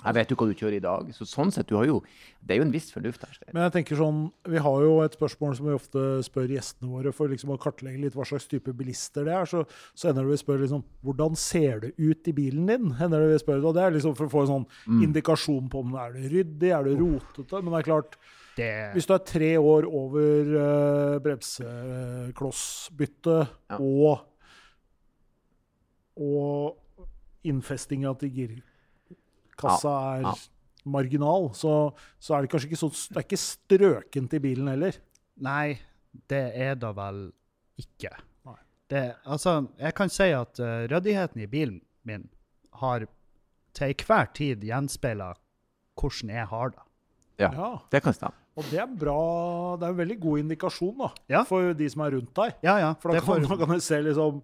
Jeg 0.03 0.15
vet 0.17 0.33
jo 0.33 0.37
hva 0.41 0.47
du 0.51 0.55
kjører 0.59 0.75
i 0.77 0.81
dag. 0.83 1.11
Så 1.15 1.23
sånn 1.31 1.53
sett, 1.55 1.69
du 1.71 1.77
har 1.79 1.87
jo 1.87 2.01
Det 2.43 2.57
er 2.57 2.59
jo 2.59 2.65
en 2.67 2.73
viss 2.75 2.89
fornuft 2.91 3.23
her. 3.23 3.37
Men 3.55 3.63
jeg 3.69 3.75
tenker 3.77 3.95
sånn, 4.01 4.17
vi 4.51 4.59
har 4.59 4.79
jo 4.83 4.97
et 5.05 5.15
spørsmål 5.15 5.53
som 5.55 5.67
vi 5.69 5.77
ofte 5.77 6.01
spør 6.27 6.51
gjestene 6.51 6.91
våre 6.91 7.13
for 7.15 7.31
liksom 7.31 7.53
å 7.55 7.59
kartlegge 7.63 8.03
litt 8.03 8.17
hva 8.19 8.27
slags 8.27 8.49
type 8.51 8.73
bilister 8.75 9.23
det 9.29 9.35
er. 9.37 9.47
Så, 9.47 9.63
så 9.95 10.09
ender 10.11 10.27
det 10.27 10.33
vi 10.35 10.41
spør 10.43 10.59
liksom, 10.65 10.83
hvordan 11.07 11.39
ser 11.39 11.79
det 11.85 11.93
ut 12.01 12.19
i 12.27 12.35
bilen 12.35 12.67
din? 12.67 12.91
Ender 12.99 13.23
det 13.23 13.31
vi 13.37 13.45
spør, 13.45 13.63
og 13.71 13.75
Det 13.79 13.85
er 13.85 13.95
liksom 13.95 14.17
for 14.19 14.27
å 14.27 14.33
få 14.35 14.43
en 14.43 14.53
sånn 14.53 14.67
indikasjon 15.07 15.71
på 15.71 15.79
om 15.85 15.89
det 15.95 16.03
er 16.03 16.11
det 16.17 16.27
ryddig, 16.35 16.71
er 16.75 16.83
det 16.89 16.99
rotete. 16.99 17.55
Men 17.63 17.71
det 17.71 17.79
er 17.79 17.91
klart, 17.93 18.13
Det, 18.57 18.73
hvis 18.97 19.07
du 19.07 19.13
er 19.15 19.23
tre 19.25 19.53
år 19.57 19.87
over 19.87 20.43
uh, 20.59 21.23
bremseklossbytte 21.25 23.39
Ja. 23.71 23.77
og, 23.79 24.19
og 26.21 26.77
innfestinga 27.49 28.13
til 28.21 28.31
girkassa 29.63 29.93
er 30.17 30.27
ja. 30.27 30.35
marginal, 30.85 31.51
så, 31.55 31.93
så 32.21 32.35
er 32.37 32.43
det 32.43 32.51
kanskje 32.53 32.71
ikke 32.73 32.81
så 32.83 32.91
Det 32.91 33.17
er 33.21 33.27
ikke 33.27 33.41
strøkent 33.45 34.35
i 34.35 34.43
bilen 34.43 34.69
heller. 34.73 34.99
Nei, 35.43 35.79
det 36.29 36.43
er 36.59 36.75
det 36.77 36.93
vel 36.97 37.25
ikke. 37.81 38.11
Det, 38.93 39.15
altså, 39.25 39.55
jeg 39.81 39.95
kan 39.97 40.11
si 40.13 40.27
at 40.37 40.59
uh, 40.61 40.83
ryddigheten 40.91 41.41
i 41.41 41.47
bilen 41.49 41.79
min 42.05 42.27
har 42.83 43.07
til 43.73 43.95
enhver 43.95 44.27
tid 44.37 44.61
gjenspeila 44.69 45.31
hvordan 45.97 46.33
jeg 46.35 46.47
har 46.51 46.73
det. 46.75 46.83
Ja, 47.41 47.49
Ja. 47.57 47.71
det 47.91 48.03
kan 48.05 48.13
stemme. 48.13 48.37
Og 48.57 48.65
det 48.69 48.79
er 48.83 48.87
bra, 49.01 49.77
det 49.81 49.87
er 49.87 49.95
en 49.95 49.97
veldig 50.03 50.19
god 50.21 50.39
indikasjon 50.43 50.99
da, 50.99 51.09
Ja. 51.33 51.41
for 51.49 51.73
de 51.73 51.89
som 51.89 52.03
er 52.05 52.11
rundt 52.19 52.35
deg. 52.37 52.53
Ja, 52.63 52.77
ja. 52.83 52.91
For 53.01 53.13
da 53.15 53.21
kan, 53.21 53.27
får- 53.47 53.49
da 53.49 53.57
kan 53.65 53.75
du 53.75 53.81
se 53.81 54.03
liksom 54.03 54.43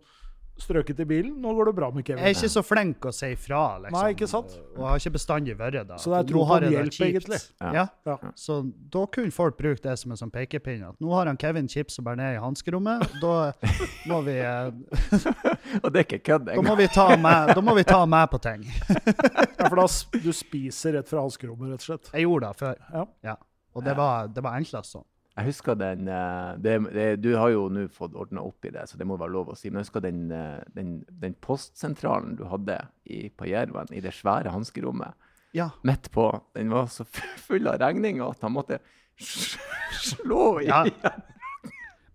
strøket 0.63 1.01
i 1.01 1.07
bilen. 1.09 1.35
Nå 1.43 1.53
går 1.57 1.71
det 1.71 1.75
bra 1.79 1.89
med 1.95 2.05
Kevin. 2.07 2.23
Jeg 2.25 2.35
er 2.35 2.39
ikke 2.39 2.51
så 2.53 2.63
flink 2.67 3.07
å 3.09 3.13
si 3.15 3.31
fra, 3.39 3.61
liksom. 3.85 3.97
Nei, 3.99 4.11
ikke 4.15 4.29
sant? 4.31 4.55
Og 4.77 4.85
har 4.89 5.01
ikke 5.03 5.13
bestandig 5.17 5.57
vært 5.59 5.79
det. 5.89 5.99
Så 6.03 6.11
det 6.13 6.19
er 6.21 6.29
tro 6.33 6.45
på 6.49 6.59
hjelp, 6.65 6.93
kjipt. 6.93 7.07
egentlig. 7.09 7.41
Ja. 7.61 7.73
Ja. 7.79 7.87
Ja. 8.11 8.33
Så 8.39 8.59
da 8.95 9.05
kunne 9.15 9.35
folk 9.35 9.59
bruke 9.59 9.83
det 9.85 9.97
som 10.01 10.15
en 10.15 10.21
sånn 10.21 10.33
pekepinn. 10.35 10.85
At 10.89 10.99
nå 11.03 11.13
har 11.15 11.27
han 11.31 11.39
Kevin 11.41 11.69
chips 11.69 11.99
og 12.03 12.07
bearnés 12.09 12.37
i 12.37 12.43
hanskerommet. 12.43 13.07
Da 13.23 13.53
må 14.11 14.21
vi 14.27 14.39
eh, 14.39 14.71
Og 15.85 15.93
det 15.93 16.01
er 16.01 16.07
ikke 16.07 16.23
kødd 16.31 16.47
Da 16.49 16.55
engang. 16.57 16.69
må 16.71 16.77
vi 16.81 16.89
ta 16.93 17.09
meg, 17.17 17.55
da 17.55 17.61
må 17.65 17.75
vi 17.79 17.85
ta 17.89 18.01
meg 18.09 18.31
på 18.33 18.41
ting. 18.45 18.65
Ja, 18.69 19.69
for 19.69 19.77
da 19.83 19.87
du 20.23 20.33
spiser 20.33 20.97
rett 20.99 21.09
fra 21.11 21.23
hanskerommet, 21.25 21.75
rett 21.75 21.85
og 21.85 21.89
slett. 21.93 22.11
Jeg 22.15 22.27
gjorde 22.27 22.49
det 22.53 22.61
før. 22.63 22.81
Ja. 22.95 23.05
Ja. 23.33 23.37
Og 23.77 23.85
det 23.85 23.95
var, 23.99 24.27
det 24.33 24.43
var 24.43 24.57
enklest 24.59 24.95
sånn. 24.97 25.05
Jeg 25.39 25.47
husker 25.53 25.77
den 25.79 26.09
eh, 26.11 26.57
det, 26.59 26.73
det, 26.95 27.07
Du 27.23 27.29
har 27.39 27.53
jo 27.55 27.69
nå 27.71 27.85
fått 27.95 28.17
ordna 28.19 28.43
opp 28.43 28.65
i 28.67 28.73
det, 28.75 28.89
så 28.91 28.99
det 28.99 29.07
må 29.07 29.15
være 29.21 29.31
lov 29.37 29.53
å 29.53 29.57
si. 29.59 29.71
Men 29.71 29.81
jeg 29.81 29.87
husker 29.89 30.03
den, 30.03 30.25
eh, 30.35 30.59
den, 30.75 30.97
den 31.23 31.37
postsentralen 31.45 32.35
du 32.41 32.43
hadde 32.51 32.81
i, 33.07 33.29
på 33.31 33.47
Jerven, 33.47 33.93
i 33.95 34.03
det 34.03 34.15
svære 34.19 34.51
hanskerommet 34.55 35.15
Ja. 35.55 35.71
midt 35.87 36.11
på. 36.13 36.27
Den 36.59 36.75
var 36.75 36.91
så 36.91 37.07
full 37.47 37.71
av 37.71 37.79
regninger 37.81 38.27
at 38.27 38.43
han 38.43 38.57
måtte 38.57 38.81
slå 40.03 40.61
i. 40.65 40.67
Ja. 40.67 40.85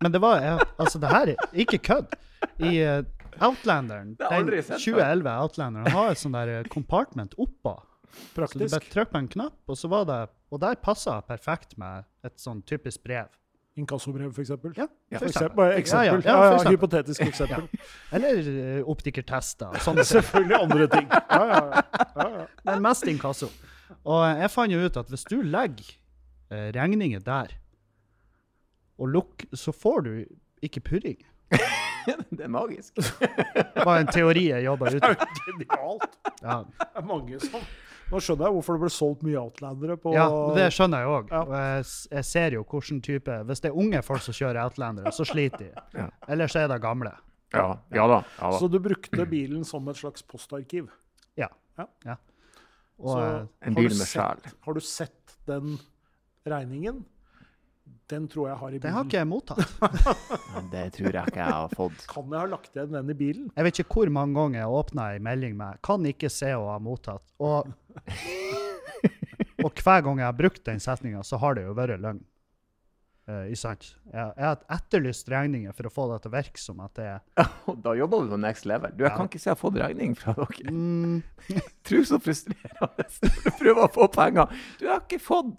Men 0.03 0.11
det 0.11 0.19
var 0.19 0.43
Altså, 0.77 0.99
det 0.99 1.07
her 1.13 1.31
er 1.33 1.49
ikke 1.63 1.79
kødd. 1.79 2.15
I 2.59 2.75
eh, 2.83 3.01
Outlanderen, 3.39 4.13
den 4.19 4.35
aldri 4.35 4.59
sett 4.61 4.77
før. 4.83 4.99
2011 4.99 5.31
Outlanderen, 5.47 5.91
har 5.95 6.11
et 6.11 6.19
sånn 6.21 6.35
der 6.35 6.67
compartment 6.69 7.33
oppå. 7.39 7.77
Så 8.13 8.57
du 8.57 8.65
bare 8.67 8.79
Praktisk. 8.79 9.11
på 9.11 9.17
en 9.17 9.27
knapp, 9.27 9.55
og 9.67 9.77
så 9.77 9.89
var 9.89 10.05
det 10.05 10.19
Og 10.51 10.59
der 10.61 10.75
passa 10.75 11.21
perfekt 11.21 11.77
med 11.77 12.05
et 12.23 12.37
sånn 12.37 12.61
typisk 12.61 13.03
brev. 13.03 13.31
Inkassobrev, 13.75 14.29
for 14.33 14.41
eksempel. 14.41 14.73
Ja, 14.77 14.85
For 15.17 15.25
eksempel. 15.25 15.55
Bare 15.57 15.77
eksempel. 15.81 16.21
Ja, 16.25 16.31
Ja, 16.31 16.43
ja, 16.43 16.51
ja, 16.57 16.63
ja, 16.63 16.69
hypotetisk 16.69 17.21
eksempel. 17.25 17.67
Eller 18.11 18.49
uh, 18.81 18.89
optikertester. 18.89 19.73
Sånne. 19.85 20.05
Selvfølgelig 20.05 20.59
andre 20.59 20.87
ting. 20.87 21.09
Ja, 21.33 21.43
ja, 21.49 21.61
ja. 21.65 21.81
ja, 22.15 22.27
ja. 22.37 22.45
Men 22.69 22.83
mest 22.85 23.07
inkasso. 23.09 23.49
Og 24.03 24.21
jeg 24.37 24.51
fant 24.53 24.73
jo 24.73 24.83
ut 24.85 24.97
at 25.01 25.09
hvis 25.09 25.25
du 25.25 25.39
legger 25.41 25.89
eh, 26.51 26.69
regninger 26.75 27.21
der, 27.25 27.55
og 29.01 29.09
lukk, 29.09 29.45
så 29.57 29.73
får 29.73 30.01
du 30.05 30.11
ikke 30.61 30.83
purring. 30.85 31.23
Det 32.05 32.43
er 32.43 32.51
magisk. 32.51 32.95
Det 32.99 33.85
var 33.85 34.01
en 34.01 34.07
teori 34.11 34.47
jeg 34.49 34.65
jobba 34.65 34.91
ut. 34.91 34.99
Det 34.99 35.09
er 35.09 35.15
jo 35.15 35.27
genialt. 35.47 36.17
Ja. 36.43 36.57
Det 36.67 37.01
er 37.01 37.07
mange 37.07 37.39
som 37.39 37.65
Nå 38.11 38.19
skjønner 38.21 38.49
jeg 38.49 38.55
hvorfor 38.57 38.77
det 38.77 38.83
ble 38.83 38.89
solgt 38.93 39.23
mye 39.25 39.39
Outlandere 39.41 39.95
på 39.97 40.13
ja, 40.13 40.25
det 40.57 40.67
skjønner 40.75 41.03
jeg 41.03 41.11
òg. 41.13 41.31
Ja. 41.31 41.43
Og 41.43 41.53
jeg, 41.57 41.85
jeg 42.17 42.27
ser 42.29 42.57
jo 42.57 42.65
hvilken 42.67 42.99
type 43.05 43.37
Hvis 43.49 43.63
det 43.63 43.71
er 43.71 43.79
unge 43.83 44.01
folk 44.05 44.25
som 44.25 44.35
kjører 44.37 44.59
Outlandere, 44.65 45.13
så 45.15 45.27
sliter 45.27 45.63
de. 45.63 45.71
Ja. 46.03 46.09
Ellers 46.35 46.57
er 46.59 46.67
det 46.71 46.81
gamle. 46.83 47.13
Ja, 47.53 47.67
ja 47.93 48.05
da. 48.09 48.19
Ja, 48.39 48.51
da. 48.51 48.59
Så 48.59 48.67
du 48.71 48.79
brukte 48.83 49.25
bilen 49.29 49.65
som 49.67 49.87
et 49.91 49.99
slags 49.99 50.25
postarkiv? 50.25 50.89
Ja. 51.39 51.49
Ja. 51.77 51.87
ja. 52.05 52.17
Og 53.01 53.09
Så 53.13 53.23
eh, 53.23 53.67
En 53.69 53.77
bil 53.77 53.93
med 53.93 54.09
sjel. 54.09 54.43
Har 54.65 54.77
du 54.77 54.81
sett 54.83 55.37
den 55.49 55.77
regningen? 56.49 57.03
Den 58.11 58.27
tror 58.27 58.49
jeg 58.49 58.57
har 58.59 58.67
i 58.67 58.79
bilen. 58.79 58.83
det 58.83 58.91
har 58.93 59.05
ikke 59.07 59.19
jeg 59.19 59.29
mottatt. 59.29 59.75
Det 60.73 60.83
tror 60.97 61.15
jeg 61.15 61.31
ikke 61.31 61.39
jeg 61.39 61.55
har 61.55 61.71
fått. 61.77 62.03
Kan 62.11 62.33
jeg 62.33 62.39
ha 62.41 62.49
lagt 62.51 62.75
igjen 62.75 62.97
den 62.97 63.13
i 63.13 63.15
bilen? 63.17 63.47
Jeg 63.55 63.67
vet 63.67 63.79
ikke 63.79 63.99
hvor 64.01 64.11
mange 64.17 64.35
ganger 64.37 64.59
jeg 64.59 64.75
åpna 64.81 65.07
ei 65.13 65.21
melding 65.23 65.55
med 65.57 65.79
'kan 65.81 66.05
ikke 66.09 66.29
se 66.33 66.51
å 66.57 66.67
ha 66.71 66.77
mottatt'. 66.83 67.23
Og, 67.39 67.71
og 69.65 69.71
hver 69.83 70.03
gang 70.03 70.19
jeg 70.19 70.27
har 70.27 70.37
brukt 70.37 70.63
den 70.65 70.83
setninga, 70.83 71.23
så 71.23 71.39
har 71.39 71.55
det 71.55 71.63
jo 71.67 71.77
vært 71.77 72.01
løgn. 72.03 72.21
Sant? 73.55 73.85
Jeg, 74.11 74.33
jeg 74.35 74.43
har 74.43 74.57
etterlyst 74.75 75.29
regninger 75.31 75.71
for 75.77 75.87
å 75.87 75.91
få 75.95 76.05
det 76.11 76.17
til 76.25 76.31
å 76.31 76.33
virke 76.33 76.59
som 76.59 76.81
at 76.83 76.97
det 76.99 77.05
Da 77.85 77.93
jobber 77.95 78.25
du 78.25 78.33
på 78.33 78.39
next 78.43 78.65
level. 78.67 78.91
Du, 78.91 79.05
jeg 79.05 79.11
Ja. 79.13 79.15
kan 79.15 79.29
ikke 79.29 79.39
si 79.39 79.47
jeg 79.47 79.55
har 79.55 79.61
fått 79.61 79.77
regning 79.79 80.15
fra 80.19 80.33
dere. 80.35 80.73
mm, 80.73 81.21
Tro 81.87 82.01
så 82.09 82.19
frustrerende 82.19 83.05
du 83.45 83.49
prøver 83.61 83.85
å 83.85 83.91
få 83.95 84.09
penger. 84.11 84.51
Du 84.81 84.89
har 84.91 84.99
ikke 85.05 85.21
fått! 85.23 85.53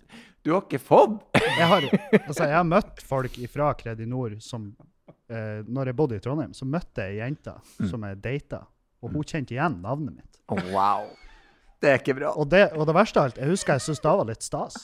Du 0.45 0.53
har 0.53 0.61
ikke 0.67 0.83
fått! 0.85 1.23
jeg, 1.41 1.69
har, 1.71 1.87
altså, 2.27 2.45
jeg 2.45 2.57
har 2.59 2.69
møtt 2.69 3.01
folk 3.09 3.41
fra 3.49 3.71
Kredinor 3.81 4.37
som 4.45 4.69
eh, 5.33 5.63
Når 5.65 5.89
jeg 5.89 5.97
bodde 5.97 6.19
i 6.21 6.25
Trondheim, 6.25 6.53
så 6.53 6.69
møtte 6.69 7.07
jeg 7.09 7.17
ei 7.17 7.23
jente 7.23 7.57
som 7.89 8.05
jeg 8.05 8.21
data, 8.21 8.61
og 9.01 9.17
hun 9.17 9.25
kjente 9.25 9.57
igjen 9.57 9.81
navnet 9.81 10.19
mitt. 10.21 10.41
Oh, 10.53 10.61
wow. 10.75 11.09
Det 11.81 11.91
er 11.95 11.99
ikke 12.03 12.15
bra. 12.21 12.35
Og 12.41 12.47
det, 12.53 12.67
og 12.77 12.85
det 12.89 12.95
verste 12.97 13.21
av 13.21 13.31
alt, 13.31 13.41
jeg 13.41 13.49
husker 13.55 13.77
jeg 13.79 13.87
syntes 13.89 14.05
det 14.05 14.13
var 14.21 14.29
litt 14.29 14.45
stas. 14.45 14.77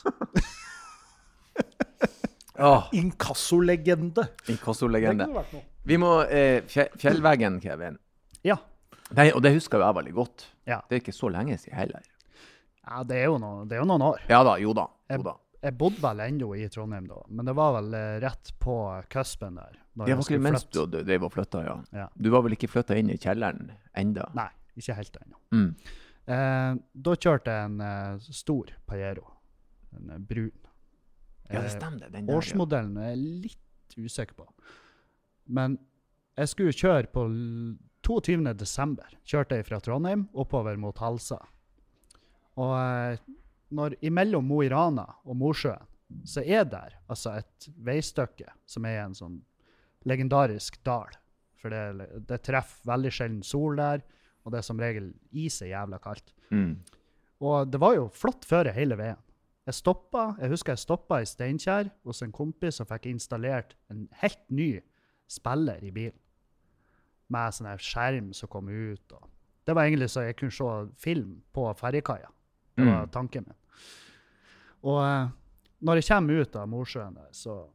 Åh, 2.60 2.88
Inkassolegende. 2.92 4.26
Det 4.46 4.52
Inkassolegende. 4.54 5.26
Vi 5.88 5.96
må 6.00 6.22
eh, 6.28 6.60
Fjellveggen, 6.68 7.60
Kevin. 7.62 7.96
Ja. 8.44 8.58
Nei, 9.16 9.30
og 9.32 9.42
det 9.42 9.54
husker 9.56 9.80
jo 9.80 9.86
jeg 9.86 9.96
veldig 9.96 10.16
godt. 10.16 10.44
Ja. 10.68 10.80
Det 10.88 10.98
er 10.98 11.02
ikke 11.02 11.16
så 11.16 11.30
lenge 11.32 11.56
siden 11.58 11.78
heller. 11.78 12.04
ja 12.86 13.04
det, 13.04 13.22
er 13.22 13.30
jo 13.30 13.38
noe, 13.42 13.64
det 13.68 13.78
er 13.78 13.82
jo 13.82 13.88
noen 13.88 14.04
år. 14.12 14.20
Ja 14.30 14.42
da, 14.46 14.58
jo 14.60 14.74
da. 14.76 14.86
Jo 15.10 15.24
da. 15.26 15.34
Jeg 15.60 15.76
bodde 15.76 16.00
vel 16.00 16.20
ennå 16.24 16.54
i 16.56 16.68
Trondheim 16.72 17.08
da, 17.08 17.18
men 17.28 17.48
det 17.48 17.52
var 17.56 17.74
vel 17.76 17.96
eh, 17.96 18.14
rett 18.22 18.52
på 18.62 18.76
cuspen 19.12 19.58
der. 19.60 19.74
Det 20.00 20.14
var 20.16 20.22
ikke 20.24 20.38
mens 20.40 20.64
flytte. 20.64 20.86
du 20.88 21.02
drev 21.04 21.26
og 21.26 21.34
flytta, 21.34 21.64
ja. 21.66 21.74
Ja. 21.92 22.06
Du 22.14 22.30
var 22.32 22.46
vel 22.46 22.56
ikke 22.56 22.70
flytta 22.70 22.96
inn 22.96 23.10
i 23.12 23.18
kjelleren 23.20 23.72
enda? 23.98 24.30
Nei, 24.38 24.48
ikke 24.80 24.96
helt 24.96 25.18
ennå. 25.20 25.40
Mm. 25.52 25.68
Eh, 26.30 26.70
da 27.08 27.16
kjørte 27.26 27.56
jeg 27.56 27.68
en 27.72 27.84
eh, 27.84 28.30
stor 28.40 28.72
Pajero. 28.88 29.26
En 29.98 30.24
brun. 30.24 30.54
Ja, 31.52 31.60
det 31.64 31.70
Eh, 31.72 31.76
stemmer. 31.78 32.10
Den 32.10 32.26
der. 32.26 32.34
Årsmodellen 32.36 32.96
er 32.98 33.10
jeg 33.14 33.22
litt 33.48 33.96
usikker 33.98 34.34
på. 34.38 34.46
Men 35.50 35.78
jeg 36.38 36.48
skulle 36.52 36.72
kjøre 36.76 37.10
på 37.12 37.24
l- 37.28 37.78
22. 38.06 38.54
desember. 38.56 39.04
Kjørte 39.28 39.56
jeg 39.58 39.66
fra 39.66 39.78
Trondheim 39.84 40.28
oppover 40.34 40.76
mot 40.80 40.96
Halsa. 41.02 41.36
Og 42.60 42.72
eh, 42.78 43.18
når 43.76 43.96
imellom 44.02 44.46
Mo 44.46 44.62
i 44.64 44.68
Rana 44.72 45.04
og 45.24 45.36
Mosjøen, 45.36 45.84
så 46.26 46.42
er 46.42 46.64
der 46.66 46.96
altså 47.08 47.36
et 47.38 47.68
veistykke 47.86 48.48
som 48.66 48.84
er 48.88 49.04
en 49.04 49.14
sånn 49.14 49.36
legendarisk 50.08 50.80
dal. 50.86 51.12
For 51.60 51.70
det, 51.70 52.24
det 52.26 52.40
treffer 52.42 52.88
veldig 52.90 53.12
sjelden 53.14 53.42
sol 53.46 53.76
der, 53.78 54.02
og 54.44 54.50
det 54.54 54.58
er 54.62 54.66
som 54.66 54.80
regel 54.80 55.10
is 55.36 55.60
er 55.62 55.70
jævla 55.74 56.00
kaldt. 56.02 56.32
Mm. 56.50 56.72
Og 57.44 57.70
det 57.70 57.78
var 57.80 57.94
jo 57.98 58.08
flott 58.16 58.46
føre 58.48 58.72
hele 58.74 58.96
veien. 58.98 59.20
Jeg 59.70 59.76
stoppa, 59.78 60.24
jeg 60.40 60.50
husker 60.50 60.74
jeg 60.74 60.82
stoppa 60.82 61.20
i 61.22 61.26
Steinkjer 61.28 61.90
hos 62.08 62.22
en 62.26 62.32
kompis 62.34 62.80
og 62.82 62.88
fikk 62.90 63.06
installert 63.12 63.76
en 63.92 64.08
helt 64.22 64.40
ny 64.50 64.80
spiller 65.30 65.78
i 65.86 65.92
bilen. 65.94 66.18
Med 67.30 67.54
sånn 67.54 67.68
skjerm 67.78 68.32
som 68.34 68.50
kom 68.50 68.66
ut. 68.72 69.12
Og 69.14 69.28
det 69.68 69.76
var 69.78 69.86
egentlig 69.86 70.08
så 70.10 70.24
jeg 70.26 70.36
kunne 70.40 70.56
se 70.56 70.70
film 70.98 71.36
på 71.54 71.68
ferjekaia. 71.78 72.32
Det 72.74 72.86
var 72.88 73.04
Mm. 73.06 73.10
tanken 73.14 73.44
min. 73.46 73.56
Og 74.82 74.98
eh, 75.04 75.28
når 75.84 75.94
jeg 76.00 76.08
kommer 76.08 76.40
ut 76.40 76.56
av 76.56 76.68
Mosjøen, 76.68 77.18
så 77.32 77.68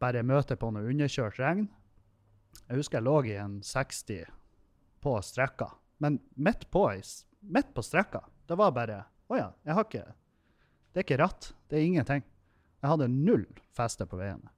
bare 0.00 0.22
møter 0.22 0.54
jeg 0.56 0.58
på 0.58 0.72
noe 0.72 0.88
underkjørt 0.90 1.38
regn. 1.38 1.68
Jeg 2.68 2.76
husker 2.76 2.98
jeg 2.98 3.04
lå 3.04 3.16
i 3.26 3.36
en 3.36 3.60
60 3.62 4.24
på 5.02 5.22
strekka, 5.22 5.70
men 6.00 6.18
midt 6.36 6.70
på, 6.70 6.88
midt 7.42 7.74
på 7.74 7.82
strekka, 7.82 8.24
det 8.48 8.56
var 8.58 8.72
bare 8.72 9.04
Å 9.28 9.36
ja, 9.36 9.52
jeg 9.64 9.74
har 9.74 9.84
ikke 9.84 10.04
Det 10.96 11.02
er 11.02 11.04
ikke 11.04 11.20
ratt. 11.20 11.50
Det 11.68 11.76
er 11.76 11.84
ingenting. 11.84 12.22
Jeg 12.80 12.88
hadde 12.88 13.10
null 13.12 13.42
feste 13.76 14.06
på 14.08 14.16
veiene. 14.16 14.48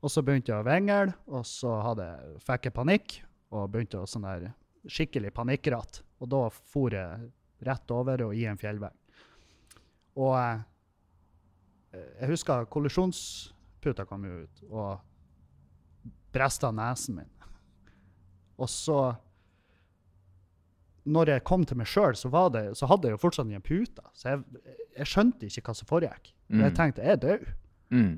Og 0.00 0.08
så 0.08 0.22
begynte 0.24 0.54
jeg 0.54 0.62
å 0.62 0.64
vingle, 0.64 1.12
og 1.28 1.42
så 1.44 1.74
hadde, 1.84 2.06
fikk 2.40 2.70
jeg 2.70 2.74
panikk 2.78 3.16
og 3.52 3.66
begynte 3.68 4.00
å 4.00 4.08
sånn 4.08 4.24
der 4.24 4.46
skikkelig 4.88 5.34
panikkratt. 5.36 6.00
Og 6.24 6.30
da 6.32 6.40
for 6.48 6.96
jeg 6.96 7.28
rett 7.68 7.92
over 7.92 8.24
og 8.24 8.32
i 8.40 8.46
en 8.48 8.56
fjellvegg. 8.56 8.96
Og 10.16 10.32
eh, 10.40 12.08
jeg 12.22 12.30
husker 12.32 12.64
kollisjonsputa 12.72 14.08
kom 14.08 14.24
jo 14.24 14.40
ut, 14.46 14.64
og 14.72 16.08
bresta 16.32 16.72
nesen 16.72 17.20
min. 17.20 17.34
Og 18.56 18.72
så 18.72 19.02
Når 21.04 21.32
jeg 21.32 21.44
kom 21.48 21.62
til 21.64 21.78
meg 21.80 21.88
sjøl, 21.88 22.16
så, 22.18 22.28
så 22.28 22.88
hadde 22.90 23.08
jeg 23.08 23.16
jo 23.16 23.20
fortsatt 23.22 23.48
den 23.48 23.64
puta. 23.64 24.04
Så 24.12 24.34
jeg, 24.34 24.64
jeg 24.98 25.08
skjønte 25.08 25.48
ikke 25.48 25.62
hva 25.70 25.76
som 25.78 25.88
foregikk. 25.88 26.32
Mm. 26.50 26.64
Jeg 26.66 26.76
tenkte 26.76 27.06
jeg 27.06 27.16
er 27.16 27.22
død. 27.22 27.46
Mm. 27.94 28.12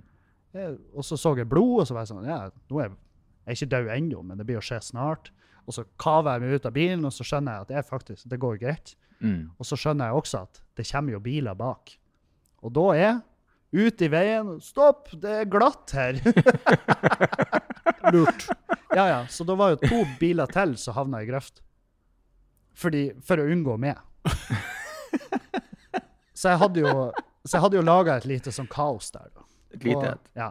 Jeg, 0.53 0.75
og 0.93 1.07
så 1.07 1.17
så 1.17 1.33
jeg 1.39 1.49
blod, 1.49 1.81
og 1.81 1.87
så 1.89 1.95
var 1.97 2.05
jeg 2.05 2.13
sånn 2.13 2.29
Ja, 2.29 2.41
nå 2.69 2.81
er 2.81 2.91
jeg, 2.91 2.97
jeg 3.43 3.55
er 3.55 3.59
ikke 3.59 3.71
død 3.77 3.93
ennå, 3.97 4.25
men 4.27 4.41
det 4.41 4.49
blir 4.49 4.61
å 4.61 4.65
skje 4.65 4.81
snart. 4.85 5.31
Og 5.63 5.77
så 5.77 5.87
kaver 6.03 6.35
jeg 6.35 6.43
meg 6.43 6.57
ut 6.59 6.69
av 6.69 6.75
bilen, 6.77 7.07
og 7.07 7.15
så 7.15 7.27
skjønner 7.27 7.55
jeg 7.55 7.67
at 7.67 7.71
det, 7.71 7.79
er 7.81 7.87
faktisk, 7.87 8.29
det 8.31 8.41
går 8.43 8.59
greit. 8.63 8.95
Mm. 9.23 9.53
Og 9.57 9.69
så 9.69 9.79
skjønner 9.79 10.11
jeg 10.11 10.23
også 10.23 10.43
at 10.49 10.63
det 10.79 10.89
kommer 10.91 11.15
jo 11.15 11.23
biler 11.23 11.59
bak. 11.59 11.95
Og 12.63 12.75
da 12.75 12.87
er 12.99 13.13
ut 13.73 14.03
i 14.05 14.09
veien 14.13 14.57
Stopp, 14.61 15.09
det 15.23 15.37
er 15.43 15.51
glatt 15.51 15.95
her! 15.97 16.19
Lurt. 18.13 18.49
ja, 18.95 19.09
ja. 19.09 19.27
Så 19.29 19.45
da 19.45 19.55
var 19.55 19.75
jo 19.75 19.81
to 19.83 20.03
biler 20.21 20.51
til 20.53 20.75
som 20.81 20.97
havna 20.99 21.23
i 21.23 21.29
grøft. 21.29 21.63
Fordi, 22.79 23.05
for 23.25 23.43
å 23.43 23.49
unngå 23.53 23.77
meg. 23.81 24.01
så 26.39 26.55
jeg 26.55 26.63
hadde 26.63 26.85
jo, 26.85 26.95
så 27.45 27.57
jeg 27.57 27.65
hadde 27.67 27.79
jo 27.79 27.85
laga 27.85 28.17
et 28.17 28.29
lite 28.29 28.55
sånn 28.55 28.71
kaos 28.71 29.13
der. 29.15 29.29
da. 29.35 29.47
Et 29.77 29.87
lite 29.89 30.15
et. 30.15 30.33
ja. 30.37 30.51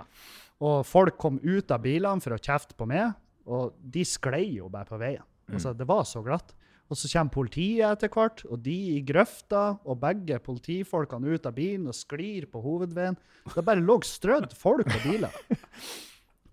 og 0.61 0.81
folk 0.89 1.17
kom 1.21 1.37
ut 1.43 1.73
av 1.73 1.83
bilene 1.83 2.23
for 2.23 2.35
å 2.35 2.41
kjefte 2.41 2.77
på 2.77 2.87
meg, 2.89 3.13
og 3.49 3.75
de 3.81 4.05
sklei 4.05 4.47
jo 4.57 4.69
bare 4.71 4.89
på 4.89 4.99
veien. 5.01 5.25
Altså, 5.51 5.73
det 5.75 5.87
var 5.89 6.05
så 6.07 6.21
glatt. 6.23 6.53
Og 6.91 6.97
så 6.99 7.07
kommer 7.07 7.31
politiet 7.31 7.85
etter 7.87 8.11
hvert, 8.11 8.41
og 8.51 8.59
de 8.65 8.75
i 8.97 9.01
grøfta, 9.07 9.77
og 9.87 9.99
begge 10.01 10.41
politifolkene 10.43 11.37
ut 11.37 11.45
av 11.47 11.55
bilen 11.55 11.87
og 11.87 11.95
sklir 11.95 12.49
på 12.51 12.59
hovedveien. 12.63 13.15
Det 13.47 13.63
bare 13.63 13.83
lå 13.83 13.95
strødd 14.03 14.51
folk 14.59 14.91
og 14.91 15.05
biler. 15.05 15.37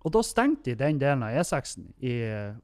Og 0.07 0.13
da 0.15 0.21
stengte 0.23 0.71
de 0.71 0.75
den 0.79 0.99
delen 1.01 1.23
av 1.27 1.33
E6-en, 1.41 1.89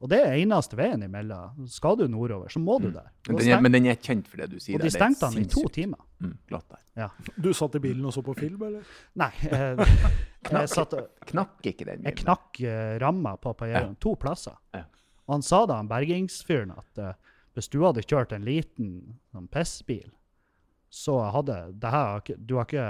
og 0.00 0.08
det 0.08 0.18
er 0.24 0.38
eneste 0.40 0.76
veien 0.78 1.02
imellom. 1.04 1.66
Skal 1.68 1.98
du 2.00 2.06
nordover, 2.08 2.48
så 2.48 2.62
må 2.62 2.78
du 2.80 2.86
der. 2.88 3.10
Da 3.26 3.32
Men 3.34 3.36
den, 3.42 3.50
er, 3.52 3.60
men 3.66 3.74
den 3.76 3.88
er 3.92 3.98
kjent 4.00 4.30
for 4.32 4.40
det 4.40 4.46
du 4.54 4.56
sier. 4.58 4.78
og 4.78 4.80
de 4.80 4.86
der. 4.86 4.88
Det 4.88 4.94
stengte 4.94 5.28
den 5.34 5.44
i 5.44 5.50
to 5.52 5.66
timer. 5.74 6.00
Mm, 6.24 6.32
glatt 6.48 6.64
der. 6.72 6.80
Ja. 6.96 7.10
Du 7.36 7.50
satt 7.52 7.76
i 7.76 7.82
bilen 7.84 8.04
og 8.08 8.14
så 8.16 8.22
på 8.24 8.32
film, 8.38 8.62
eller? 8.70 8.88
Nei, 9.20 9.28
Jeg, 9.50 9.84
jeg, 10.48 10.68
satt, 10.72 10.94
Knakk 11.28 11.60
ikke 11.66 11.84
den 11.84 12.00
bilen? 12.00 12.08
jeg 12.08 12.18
knakk 12.22 12.60
eh, 12.62 12.96
ramma 13.02 13.34
på 13.42 13.52
Pajeron 13.58 13.96
to 14.00 14.14
plasser. 14.16 14.56
Ja. 14.72 14.84
Og 15.26 15.34
han 15.36 15.42
sa 15.44 15.64
da, 15.66 15.76
han 15.82 15.88
bergingsfyren, 15.90 16.70
at 16.72 17.00
uh, 17.02 17.12
hvis 17.58 17.68
du 17.72 17.80
hadde 17.82 18.04
kjørt 18.06 18.32
en 18.32 18.44
liten 18.46 18.90
sånn 19.34 19.48
pissbil, 19.52 20.08
så 20.88 21.18
hadde 21.34 21.56
det 21.82 21.90
her 21.92 22.20
du, 22.38 22.54
har 22.56 22.64
ikke, 22.68 22.84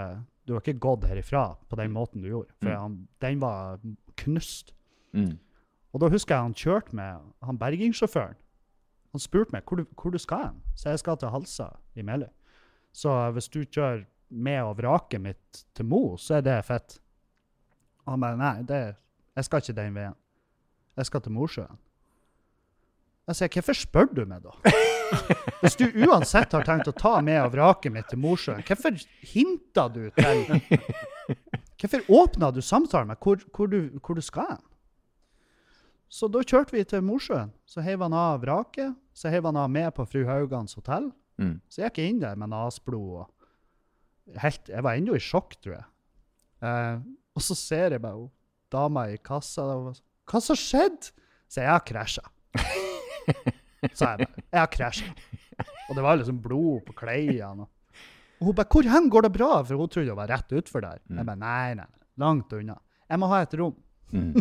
du 0.47 0.53
har 0.55 0.61
ikke 0.63 0.79
gått 0.85 1.07
herifra 1.09 1.47
på 1.67 1.79
den 1.81 1.95
måten 1.97 2.23
du 2.23 2.29
gjorde. 2.31 2.53
For 2.61 2.69
Mm. 2.71 2.81
han, 2.83 2.99
den 3.25 3.41
var 3.41 3.81
knust. 4.23 4.75
Mm. 5.12 5.39
Og 5.95 6.03
da 6.03 6.11
husker 6.12 6.35
jeg 6.35 6.49
han 6.49 6.57
kjørte 6.57 6.97
med 6.97 7.31
han 7.47 7.59
bergingssjåføren. 7.61 8.37
Han 9.17 9.23
spurte 9.23 9.55
meg 9.55 9.64
hvor 9.64 9.81
du, 9.81 9.87
hvor 9.97 10.12
du 10.12 10.19
skal 10.21 10.51
hen. 10.51 10.61
Så 10.77 10.93
jeg 10.93 11.01
skal 11.01 11.17
til 11.17 11.33
Halsa 11.33 11.71
i 11.97 12.05
Meløy. 12.05 12.29
Så 12.93 13.12
hvis 13.33 13.49
du 13.49 13.62
kjører 13.64 14.05
med 14.29 14.61
og 14.62 14.77
vraket 14.79 15.23
mitt 15.23 15.64
til 15.77 15.89
Mo, 15.89 16.17
så 16.21 16.39
er 16.39 16.45
det 16.45 16.59
fett. 16.67 16.99
Og 18.05 18.12
han 18.14 18.23
bare 18.23 18.41
nei, 18.41 18.55
det, 18.69 18.81
jeg 19.37 19.49
skal 19.49 19.62
ikke 19.62 19.77
den 19.77 19.97
veien. 19.97 20.17
Jeg 20.97 21.09
skal 21.09 21.23
til 21.25 21.33
Mosjøen. 21.37 21.81
Jeg 23.27 23.39
sier 23.39 23.51
hvorfor 23.57 23.77
spør 23.77 24.12
du 24.14 24.23
meg 24.29 24.45
da? 24.45 24.53
Hvis 25.62 25.77
du 25.81 25.87
uansett 26.07 26.53
har 26.55 26.64
tenkt 26.67 26.89
å 26.91 26.95
ta 26.95 27.19
med 27.25 27.41
og 27.43 27.53
vraket 27.57 27.95
mitt 27.95 28.09
til 28.11 28.21
Mosjøen, 28.23 28.62
hvorfor 28.67 28.97
hinta 29.33 29.89
du 29.93 30.09
til 30.14 30.45
Hvorfor 31.81 32.07
åpna 32.09 32.51
du 32.55 32.62
samtalen 32.64 33.11
med 33.11 33.20
hvor, 33.20 33.43
hvor, 33.55 33.68
du, 33.70 33.99
hvor 34.01 34.16
du 34.16 34.22
skal 34.24 34.49
hen? 34.55 34.64
Så 36.09 36.29
da 36.31 36.41
kjørte 36.45 36.72
vi 36.72 36.85
til 36.87 37.03
Mosjøen. 37.05 37.51
Så 37.66 37.83
heiv 37.83 38.05
han 38.05 38.14
av 38.14 38.41
vraket. 38.45 38.95
Så 39.16 39.31
heiv 39.33 39.49
han 39.49 39.59
av 39.59 39.70
med 39.72 39.91
på 39.97 40.07
fru 40.09 40.22
Haugans 40.29 40.77
hotell. 40.79 41.11
Mm. 41.41 41.59
Så 41.68 41.83
jeg 41.83 41.91
gikk 41.91 42.03
inn 42.05 42.22
der 42.22 42.39
med 42.39 42.53
nasblod 42.53 43.24
og 43.24 44.39
helt, 44.41 44.68
Jeg 44.68 44.83
var 44.83 44.97
ennå 44.97 45.16
i 45.16 45.22
sjokk, 45.22 45.59
tror 45.61 45.77
jeg. 45.77 45.87
Eh, 46.66 46.99
og 47.37 47.45
så 47.45 47.57
ser 47.59 47.97
jeg 47.97 48.03
bare 48.03 48.22
hun 48.22 48.31
dama 48.72 49.07
i 49.11 49.18
kassa. 49.18 49.66
Og 49.66 49.91
var 49.91 49.99
sånn, 49.99 50.09
Hva 50.27 50.43
som 50.43 50.59
skjedde? 50.59 51.12
Så 51.47 51.62
jeg 51.62 51.70
har 51.70 51.85
krasja. 51.87 52.24
sa 53.99 54.14
jeg 54.14 54.27
bare. 54.27 54.47
Jeg 54.51 54.61
har 54.61 54.72
krasja. 54.72 55.12
Og 55.87 55.95
det 55.95 56.03
var 56.03 56.18
liksom 56.18 56.41
blod 56.43 56.87
på 56.87 56.97
klærne. 56.99 57.68
Og 58.41 58.51
hun 58.51 58.55
bare 58.55 58.68
'Hvor 58.68 58.91
hen 58.93 59.11
går 59.11 59.22
det 59.22 59.32
bra?' 59.32 59.62
For 59.64 59.76
hun 59.76 59.89
trodde 59.89 60.11
det 60.11 60.16
var 60.16 60.28
rett 60.28 60.53
utfor 60.53 60.80
der. 60.80 60.99
Jeg 61.09 61.26
bare 61.26 61.37
nei, 61.37 61.74
nei, 61.74 61.87
langt 62.18 62.53
unna. 62.53 62.78
Jeg 63.09 63.18
må 63.18 63.26
ha 63.26 63.43
et 63.43 63.55
rom. 63.55 63.76
Mm. 64.12 64.34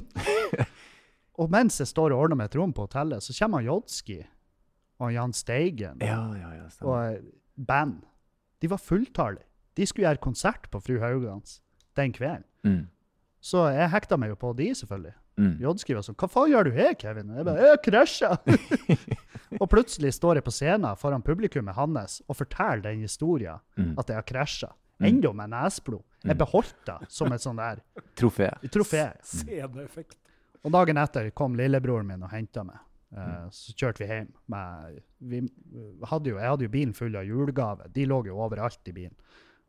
Og 1.40 1.52
mens 1.52 1.80
jeg 1.80 1.88
står 1.88 2.14
og 2.14 2.20
ordner 2.20 2.36
med 2.36 2.46
et 2.46 2.56
rom 2.56 2.74
på 2.74 2.86
hotellet, 2.88 3.24
så 3.24 3.34
kommer 3.36 3.62
Jodski 3.62 4.22
og 5.00 5.12
Jan 5.12 5.34
Steigen 5.34 6.00
Ja, 6.00 6.32
ja, 6.40 6.52
ja. 6.56 6.68
Og 6.82 7.14
eh, 7.14 7.22
band. 7.58 8.06
De 8.62 8.70
var 8.72 8.78
fulltallige. 8.78 9.44
De 9.76 9.86
skulle 9.86 10.08
gjøre 10.08 10.24
konsert 10.24 10.70
på 10.72 10.80
Fru 10.80 11.00
Haugans 11.00 11.62
den 11.96 12.14
kvelden. 12.16 12.46
Mm. 12.64 12.88
Så 13.44 13.68
jeg 13.76 13.92
hekta 13.92 14.18
meg 14.18 14.32
jo 14.32 14.40
på 14.40 14.54
de, 14.58 14.70
selvfølgelig. 14.76 15.14
Mm. 15.38 15.58
J 15.60 15.74
skriver 15.82 16.02
sånn 16.06 16.16
'Hva 16.16 16.30
faen 16.32 16.52
gjør 16.52 16.64
du 16.64 16.72
her, 16.72 16.94
Kevin?' 16.96 17.36
Jeg 17.36 17.46
bare 17.46 17.60
'Jeg 17.60 17.82
krasja'. 17.84 18.38
og 19.62 19.70
plutselig 19.70 20.14
står 20.16 20.36
jeg 20.40 20.44
på 20.46 20.52
scenen 20.56 20.96
foran 20.98 21.22
publikummet 21.22 21.76
hans 21.76 22.22
og 22.30 22.36
forteller 22.38 22.82
den 22.84 23.02
historien 23.02 23.60
Mm. 23.78 23.96
at 24.00 24.08
jeg 24.08 24.16
har 24.16 24.24
krasja. 24.24 24.70
Enda 25.02 25.34
med 25.34 25.50
nesblod. 25.50 26.04
Jeg 26.24 26.38
beholdt 26.38 26.86
det 26.86 27.10
som 27.12 27.32
et 27.34 27.42
sånn 27.42 27.58
der 27.58 27.82
Trofé. 28.16 28.50
trofé. 28.72 29.12
Sceneeffekt. 29.22 30.16
Og 30.64 30.72
dagen 30.72 30.98
etter 30.98 31.30
kom 31.32 31.54
lillebroren 31.56 32.08
min 32.08 32.24
og 32.24 32.32
henta 32.32 32.64
meg. 32.64 32.80
Uh, 33.16 33.48
så 33.52 33.74
kjørte 33.76 34.00
vi 34.00 34.08
hjem. 34.08 34.32
Med, 34.48 35.02
vi 35.22 35.42
hadde 36.08 36.30
jo, 36.32 36.38
jeg 36.40 36.50
hadde 36.50 36.64
jo 36.66 36.70
bilen 36.70 36.94
full 36.94 37.16
av 37.16 37.24
julegaver. 37.28 37.88
De 37.94 38.06
lå 38.06 38.26
jo 38.26 38.40
overalt 38.40 38.88
i 38.88 38.92
bilen. 38.92 39.14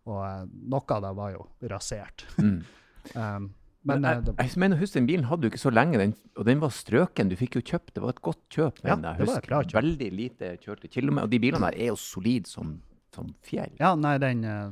Og 0.06 0.22
uh, 0.22 0.46
noe 0.46 0.94
av 0.96 1.02
det 1.02 1.12
var 1.16 1.30
jo 1.32 1.46
rasert. 1.68 2.24
Mm. 2.38 2.62
Um, 3.14 3.54
men 3.86 4.02
men 4.02 4.06
jeg, 4.10 4.22
det, 4.26 4.34
jeg 4.42 4.60
mener, 4.62 4.80
husk, 4.80 4.96
den 4.96 5.06
bilen 5.06 5.28
hadde 5.30 5.46
du 5.46 5.52
ikke 5.52 5.62
så 5.62 5.70
lenge, 5.70 5.98
den, 6.00 6.14
og 6.36 6.48
den 6.48 6.62
var 6.62 6.72
strøken. 6.74 7.30
Du 7.30 7.36
fikk 7.38 7.58
jo 7.60 7.62
kjøpt, 7.62 7.92
det 7.94 8.02
var 8.02 8.16
et 8.16 8.24
godt 8.28 8.42
kjøp. 8.50 8.80
Ja, 8.82 8.96
Men 8.96 9.06
jeg 9.06 9.06
det 9.06 9.06
var 9.06 9.14
et 9.14 9.22
husker 9.30 9.52
bra 9.52 9.60
kjøp. 9.62 9.76
Veldig 9.78 10.08
lite 10.20 10.50
kjørte 10.64 10.90
kilometer. 10.90 11.28
Og 11.28 11.34
de 11.34 11.40
bilene 11.44 11.70
der 11.70 11.78
er 11.86 11.92
jo 11.92 12.00
solide 12.00 12.50
som, 12.50 12.74
som 13.14 13.30
fjell. 13.46 13.72
ja, 13.78 13.94
nei, 13.98 14.16
den 14.22 14.44
eh, 14.44 14.66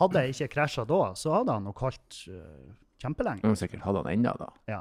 Hadde 0.00 0.22
jeg 0.24 0.32
ikke 0.34 0.54
krasja 0.54 0.86
da, 0.88 1.00
så 1.18 1.34
hadde 1.34 1.52
han 1.52 1.66
nok 1.68 1.82
holdt 1.84 2.16
uh, 2.32 2.70
kjempelenge. 3.02 3.44
Men 3.44 3.58
sikkert 3.60 3.84
hadde 3.84 4.00
han 4.02 4.14
enda 4.16 4.32
da. 4.40 4.48
Ja. 4.70 4.80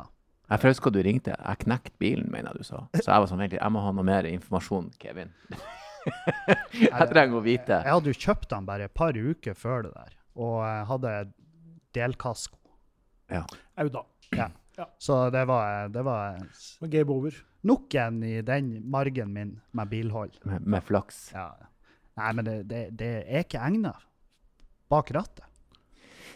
Jeg 0.51 0.63
husker 0.63 0.91
du 0.91 1.01
ringte. 1.03 1.35
Jeg 1.35 1.59
knekte 1.65 1.93
bilen, 2.01 2.29
mener 2.31 2.51
jeg 2.51 2.63
du 2.63 2.67
sa. 2.67 2.79
Så 2.95 3.05
jeg 3.05 3.23
var 3.23 3.29
sånn, 3.29 3.43
jeg 3.45 3.71
må 3.75 3.83
ha 3.83 3.91
noe 3.95 4.07
mer 4.07 4.27
informasjon, 4.27 4.89
Kevin. 4.99 5.31
jeg 6.87 7.07
trenger 7.11 7.37
å 7.37 7.43
vite. 7.45 7.83
Jeg 7.83 7.93
hadde 7.93 8.11
jo 8.11 8.17
kjøpt 8.25 8.49
den 8.55 8.67
bare 8.67 8.87
et 8.89 8.95
par 8.97 9.15
uker 9.15 9.55
før 9.55 9.85
det 9.87 9.93
der, 9.95 10.17
og 10.39 10.57
jeg 10.65 10.89
hadde 10.89 11.13
delkasko. 11.95 12.57
Ja. 13.31 13.45
Au 13.81 13.89
da. 13.91 14.05
Ja. 14.37 14.49
Ja. 14.77 14.87
Så 15.01 15.17
det 15.33 15.43
var, 15.49 15.89
det 15.91 16.01
var 16.07 16.39
Game 16.87 17.11
over. 17.11 17.35
nok 17.67 17.95
en 17.95 18.23
i 18.23 18.41
den 18.41 18.71
margen 18.89 19.33
min 19.33 19.59
med 19.71 19.89
bilhold. 19.91 20.39
Med, 20.47 20.65
med 20.65 20.83
flaks. 20.87 21.31
Ja. 21.35 21.49
Nei, 22.17 22.33
men 22.37 22.47
det, 22.47 22.55
det, 22.69 22.81
det 22.99 23.11
er 23.27 23.45
ikke 23.45 23.61
egna 23.61 23.93
bak 24.91 25.11
rattet. 25.15 25.47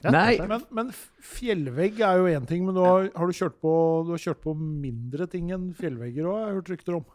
Nei. 0.05 0.35
Men, 0.45 0.61
men 0.75 0.91
fjellvegg 1.23 2.01
er 2.05 2.19
jo 2.19 2.27
én 2.29 2.45
ting, 2.45 2.65
men 2.67 2.75
du 2.77 2.81
har, 2.83 3.07
har 3.15 3.29
du, 3.29 3.33
kjørt 3.35 3.57
på, 3.63 3.71
du 4.05 4.13
har 4.13 4.21
kjørt 4.21 4.43
på 4.43 4.53
mindre 4.59 5.25
ting 5.31 5.49
enn 5.55 5.71
fjellvegger 5.77 6.27
òg, 6.29 6.35
har 6.35 6.51
jeg 6.51 6.59
hørt 6.59 6.71
rykter 6.75 6.99
om. 6.99 7.07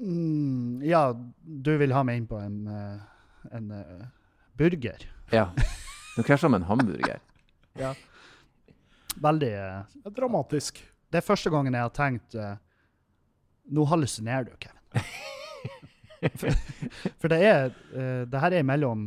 Mm, 0.00 0.80
ja, 0.86 1.02
du 1.12 1.72
vil 1.82 1.94
ha 1.94 2.02
meg 2.06 2.22
inn 2.22 2.30
på 2.30 2.40
en, 2.40 2.56
eh, 2.70 3.52
en 3.58 3.70
eh, 3.76 4.08
burger. 4.58 5.04
Ja. 5.34 5.50
Du 6.14 6.22
krasja 6.24 6.48
med 6.48 6.62
en 6.62 6.68
hamburger. 6.70 7.20
Veldig 9.22 9.50
uh, 9.54 10.10
dramatisk. 10.14 10.80
Det 11.10 11.20
er 11.20 11.26
første 11.26 11.50
gangen 11.52 11.74
jeg 11.76 11.86
har 11.86 11.92
tenkt 11.94 12.34
uh, 12.34 12.54
Nå 13.74 13.84
hallusinerer 13.88 14.48
du, 14.48 14.56
Kevin. 14.60 14.80
for, 16.40 16.56
for 17.20 17.32
det 17.32 17.38
er 17.46 17.70
uh, 17.94 18.24
Det 18.30 18.40
her 18.42 18.56
er 18.56 18.64
imellom 18.64 19.06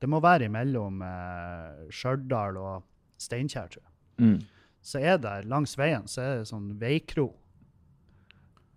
Det 0.00 0.08
må 0.10 0.20
være 0.22 0.48
imellom 0.48 1.02
uh, 1.02 1.88
Stjørdal 1.90 2.56
og 2.60 2.86
Steinkjer, 3.18 3.66
tror 3.66 3.82
jeg. 3.82 3.92
Mm. 4.22 4.38
Så 4.88 5.00
er 5.02 5.16
der, 5.18 5.42
langs 5.50 5.74
veien, 5.78 6.06
så 6.06 6.22
er 6.22 6.36
det 6.38 6.48
sånn 6.52 6.68
veikro. 6.78 7.32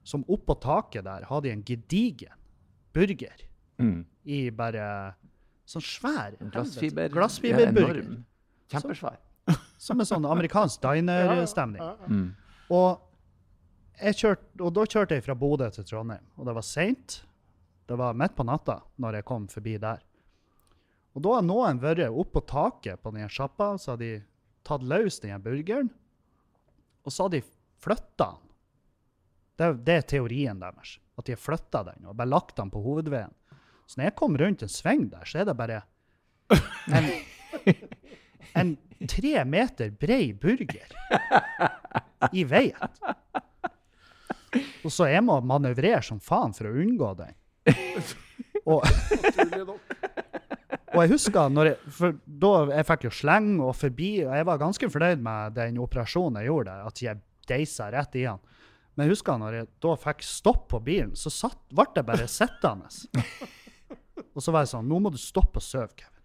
Som 0.02 0.24
oppå 0.34 0.56
taket 0.58 1.06
der 1.06 1.28
har 1.30 1.44
de 1.46 1.52
en 1.54 1.62
gedigen 1.66 2.34
burger 2.92 3.48
Mm. 3.82 4.04
i 4.30 4.50
bare 4.54 4.84
sånn 5.66 5.82
svær 5.82 6.36
Glassfiber. 6.54 7.10
Glassfiberburger. 7.10 8.10
Kjempesvær. 8.70 9.18
Som 9.82 10.02
en 10.02 10.08
sånn 10.08 10.28
amerikansk 10.30 10.84
diner-stemning. 10.86 11.82
Mm. 12.06 12.28
Og, 12.72 13.02
og 14.62 14.72
da 14.78 14.86
kjørte 14.86 15.18
jeg 15.18 15.26
fra 15.26 15.36
Bodø 15.38 15.70
til 15.74 15.88
Trondheim, 15.88 16.24
og 16.38 16.48
det 16.48 16.56
var 16.58 16.66
seint. 16.66 17.22
Det 17.90 17.98
var 18.00 18.16
midt 18.16 18.38
på 18.38 18.46
natta 18.48 18.80
når 19.02 19.20
jeg 19.20 19.28
kom 19.28 19.48
forbi 19.52 19.76
der. 19.82 20.04
Og 21.12 21.26
da 21.26 21.34
har 21.36 21.44
noen 21.44 21.82
vært 21.82 22.06
oppå 22.08 22.44
taket 22.48 23.02
på 23.04 23.12
den 23.16 23.28
sjappa, 23.32 23.74
så 23.82 23.94
har 23.94 24.00
de 24.00 24.14
tatt 24.64 24.86
løs 24.86 25.20
den 25.20 25.42
burgeren, 25.44 25.90
og 27.04 27.12
så 27.12 27.26
har 27.26 27.34
de 27.34 27.42
flytta 27.82 28.30
den. 28.38 28.48
Det, 29.60 29.68
det 29.86 29.96
er 29.98 30.08
teorien 30.08 30.62
deres, 30.62 30.96
at 31.20 31.28
de 31.28 31.36
har 31.36 31.42
flytta 31.42 31.84
den 31.90 32.08
og 32.08 32.16
bare 32.18 32.32
lagt 32.32 32.56
den 32.58 32.72
på 32.74 32.82
hovedveien. 32.82 33.34
Så 33.86 34.00
når 34.00 34.08
jeg 34.08 34.18
kom 34.22 34.38
rundt 34.40 34.64
en 34.64 34.72
sving 34.72 35.10
der, 35.12 35.28
så 35.28 35.42
er 35.42 35.50
det 35.50 35.58
bare 35.60 35.82
en, 36.96 37.10
en 38.58 38.76
tre 39.10 39.44
meter 39.46 39.92
brei 39.98 40.32
burger 40.34 40.92
i 42.38 42.46
veien. 42.48 42.98
Og 44.84 44.92
så 44.92 45.08
jeg 45.10 45.24
må 45.26 45.39
manøvrere 45.48 46.02
som 46.06 46.20
faen 46.24 46.54
for 46.56 46.70
å 46.70 46.76
unngå 46.84 47.14
den. 47.22 47.38
Og, 48.70 48.84
og 50.92 51.00
jeg 51.02 51.12
husker 51.16 51.50
når 51.50 51.72
jeg, 51.72 51.94
for 51.98 52.18
da 52.44 52.52
jeg 52.76 52.88
fikk 52.92 53.08
jo 53.08 53.14
sleng 53.22 53.52
og 53.64 53.74
forbi, 53.80 54.12
og 54.26 54.36
jeg 54.38 54.48
var 54.52 54.62
ganske 54.62 54.89
fornøyd 54.94 55.24
med 55.26 55.58
den 55.58 55.80
operasjonen 55.82 56.42
jeg 56.42 56.52
gjorde 56.52 56.76
der, 56.76 56.89
at 56.92 57.04
jeg 57.06 57.24
deisa 57.50 57.89
rett 57.94 58.18
i 58.20 58.28
han. 58.28 58.42
Men 58.94 59.08
jeg 59.08 59.16
husker 59.16 59.39
når 59.39 59.56
jeg 59.56 59.70
da 59.82 59.96
fikk 60.04 60.24
stopp 60.28 60.68
på 60.74 60.82
bilen, 60.84 61.16
så 61.18 61.32
satt, 61.34 61.62
ble 61.72 61.88
jeg 61.96 62.08
bare 62.08 62.28
sittende. 62.30 62.92
Og 64.36 64.44
så 64.44 64.54
var 64.54 64.66
jeg 64.66 64.74
sånn, 64.74 64.88
nå 64.88 65.00
må 65.02 65.12
du 65.12 65.20
stoppe 65.20 65.60
og 65.60 65.66
sove, 65.66 65.92
Kevin. 65.98 66.20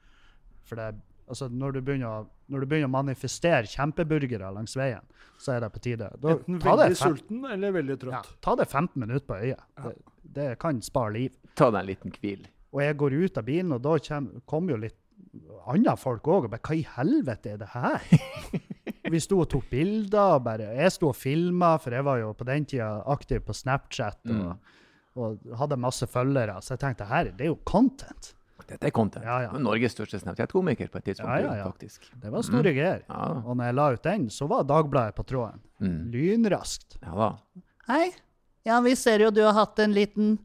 For 0.66 0.78
det, 0.78 0.90
altså, 1.28 1.48
når, 1.50 1.72
du 1.72 1.80
begynner, 1.82 2.06
å- 2.22 2.26
når 2.52 2.60
du 2.60 2.66
begynner 2.66 2.88
å 2.90 2.94
manifestere 2.96 3.66
kjempeburgere 3.70 4.50
langs 4.54 4.76
veien, 4.78 5.02
så 5.38 5.52
er 5.56 5.60
det 5.60 5.72
på 5.74 5.80
tide. 5.84 6.10
Da, 6.22 6.34
Enten 6.36 6.58
ta 6.62 6.76
veldig 6.76 6.96
sulten 6.96 7.44
eller 7.52 7.72
veldig 7.76 7.96
ja, 8.10 8.22
ta 8.40 8.54
det 8.56 8.66
15 8.70 9.00
minutter 9.02 9.26
på 9.26 9.40
øyet. 9.42 9.64
Det, 9.84 9.96
Det 10.36 10.58
kan 10.58 10.80
spare 10.82 11.12
liv. 11.12 11.32
Ta 11.54 11.70
deg 11.70 11.80
en 11.80 11.86
liten 11.86 12.14
hvil. 12.20 12.46
Og 12.72 12.80
jeg 12.82 12.96
går 13.00 13.12
ut 13.24 13.38
av 13.38 13.44
bilen, 13.46 13.72
og 13.72 13.82
da 13.82 13.96
kommer 13.98 14.40
kom 14.46 14.68
jo 14.68 14.76
litt 14.76 14.96
andre 15.66 15.96
folk 16.00 16.22
òg 16.28 16.44
og 16.46 16.50
bare 16.50 16.64
Hva 16.64 16.76
i 16.76 16.86
helvete 16.96 17.52
er 17.52 17.58
det 17.60 17.68
her? 17.74 18.00
Vi 19.06 19.20
sto 19.22 19.38
og 19.44 19.48
tok 19.52 19.68
bilder. 19.70 20.34
og 20.36 20.44
bare, 20.44 20.70
Jeg 20.76 20.92
sto 20.92 21.08
og 21.12 21.16
filma, 21.16 21.76
for 21.78 21.90
jeg 21.94 22.04
var 22.04 22.18
jo 22.18 22.32
på 22.34 22.44
den 22.48 22.64
tida 22.64 23.02
aktiv 23.06 23.40
på 23.46 23.54
Snapchat 23.54 24.18
og, 24.32 24.56
og 25.16 25.38
hadde 25.60 25.76
masse 25.78 26.06
følgere. 26.10 26.58
Så 26.62 26.74
jeg 26.74 26.80
tenkte 26.82 27.06
her, 27.08 27.30
det 27.32 27.46
er 27.46 27.52
jo 27.52 27.60
content. 27.64 28.32
Dette 28.66 28.88
er 28.88 28.90
content. 28.96 29.24
Ja, 29.24 29.36
ja. 29.44 29.50
Norges 29.60 29.92
største 29.94 30.18
Snapchat-komiker 30.22 30.88
på 30.90 30.98
et 30.98 31.04
tidspunkt, 31.10 31.36
Ja, 31.42 31.52
ja, 31.52 31.56
ja. 31.60 31.66
faktisk. 31.68 32.08
Det 32.22 32.30
var 32.32 32.42
store 32.46 32.72
greier. 32.74 33.02
Ja, 33.08 33.26
Og 33.44 33.56
når 33.56 33.64
jeg 33.68 33.74
la 33.76 33.86
ut 33.92 34.02
den, 34.08 34.28
så 34.32 34.48
var 34.50 34.64
Dagbladet 34.66 35.14
på 35.14 35.22
tråden. 35.28 35.60
Mm. 35.80 35.98
Lynraskt. 36.14 36.96
ja 37.02 37.12
da. 37.14 37.30
Hei. 37.90 38.10
Ja, 38.66 38.80
vi 38.82 38.96
ser 38.98 39.20
jo 39.22 39.30
du 39.30 39.42
har 39.44 39.52
hatt 39.54 39.78
en 39.78 39.92
liten 39.94 40.38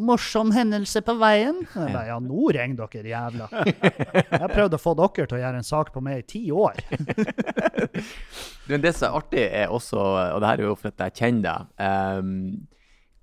morsom 0.00 0.50
hendelse 0.56 1.02
på 1.04 1.12
veien. 1.20 1.60
Jeg 1.76 1.92
bare, 1.92 2.06
ja, 2.08 2.16
nå 2.18 2.48
ringer 2.56 2.88
dere, 2.88 3.10
jævla. 3.12 3.48
Jeg 3.52 4.48
prøvde 4.54 4.78
å 4.78 4.80
få 4.80 4.94
dere 4.96 5.26
til 5.28 5.36
å 5.36 5.40
gjøre 5.42 5.60
en 5.60 5.66
sak 5.68 5.92
på 5.92 6.00
meg 6.02 6.22
i 6.22 6.26
ti 6.32 6.42
år. 6.50 6.80
Men 8.70 8.80
det 8.82 8.94
som 8.96 9.10
er 9.10 9.16
artig, 9.20 9.44
er 9.60 9.68
også, 9.74 10.00
og 10.00 10.40
det 10.40 10.48
her 10.50 10.62
er 10.64 10.68
jo 10.70 10.76
for 10.78 10.90
at 10.94 11.04
jeg 11.06 11.16
kjenner 11.20 11.68
deg 11.76 12.20
um, 12.24 12.66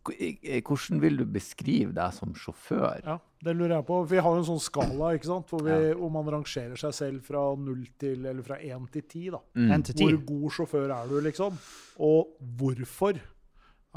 Hvordan 0.08 1.02
vil 1.04 1.18
du 1.20 1.26
beskrive 1.28 1.92
deg 1.96 2.14
som 2.16 2.32
sjåfør? 2.38 3.02
Ja, 3.04 3.18
det 3.46 3.54
lurer 3.54 3.76
jeg 3.76 3.86
på. 3.86 4.00
Vi 4.10 4.18
har 4.18 4.34
jo 4.34 4.42
en 4.42 4.48
sånn 4.48 4.62
skala 4.62 5.12
ikke 5.16 5.30
sant? 5.30 5.52
Hvor, 5.52 5.62
vi, 5.66 5.74
hvor 6.00 6.10
man 6.14 6.30
rangerer 6.34 6.80
seg 6.80 6.96
selv 6.98 7.26
fra 7.28 7.44
0 7.62 7.84
til, 8.02 8.26
eller 8.26 8.46
fra 8.46 8.58
1 8.58 8.88
til 8.96 9.04
10. 9.04 9.28
Da. 9.36 9.42
Mm. 9.60 9.84
Hvor 10.02 10.18
god 10.32 10.56
sjåfør 10.58 10.94
er 10.96 11.12
du, 11.12 11.18
liksom? 11.26 11.60
Og 12.08 12.34
hvorfor 12.60 13.20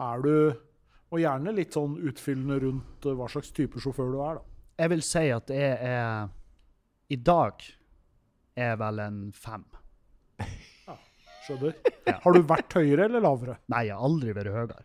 er 0.00 0.24
du 0.24 0.34
Og 1.10 1.18
gjerne 1.18 1.50
litt 1.56 1.74
sånn 1.74 1.96
utfyllende 2.06 2.60
rundt 2.62 3.06
eh, 3.08 3.16
hva 3.18 3.26
slags 3.32 3.50
type 3.50 3.80
sjåfør 3.82 4.12
du 4.12 4.20
er, 4.22 4.38
da. 4.38 4.44
Jeg 4.78 4.92
vil 4.92 5.02
si 5.02 5.24
at 5.34 5.50
jeg 5.50 5.72
er 5.88 6.30
I 7.10 7.18
dag 7.18 7.64
er 8.54 8.76
vel 8.78 9.02
en 9.02 9.18
fem. 9.34 9.64
Skjønner? 11.48 11.74
Har 12.22 12.36
du 12.36 12.40
vært 12.46 12.78
høyere 12.78 13.08
eller 13.08 13.24
lavere? 13.24 13.58
Nei, 13.72 13.88
jeg 13.88 13.96
har 13.96 14.06
aldri 14.06 14.36
vært 14.36 14.54
høyere. 14.54 14.76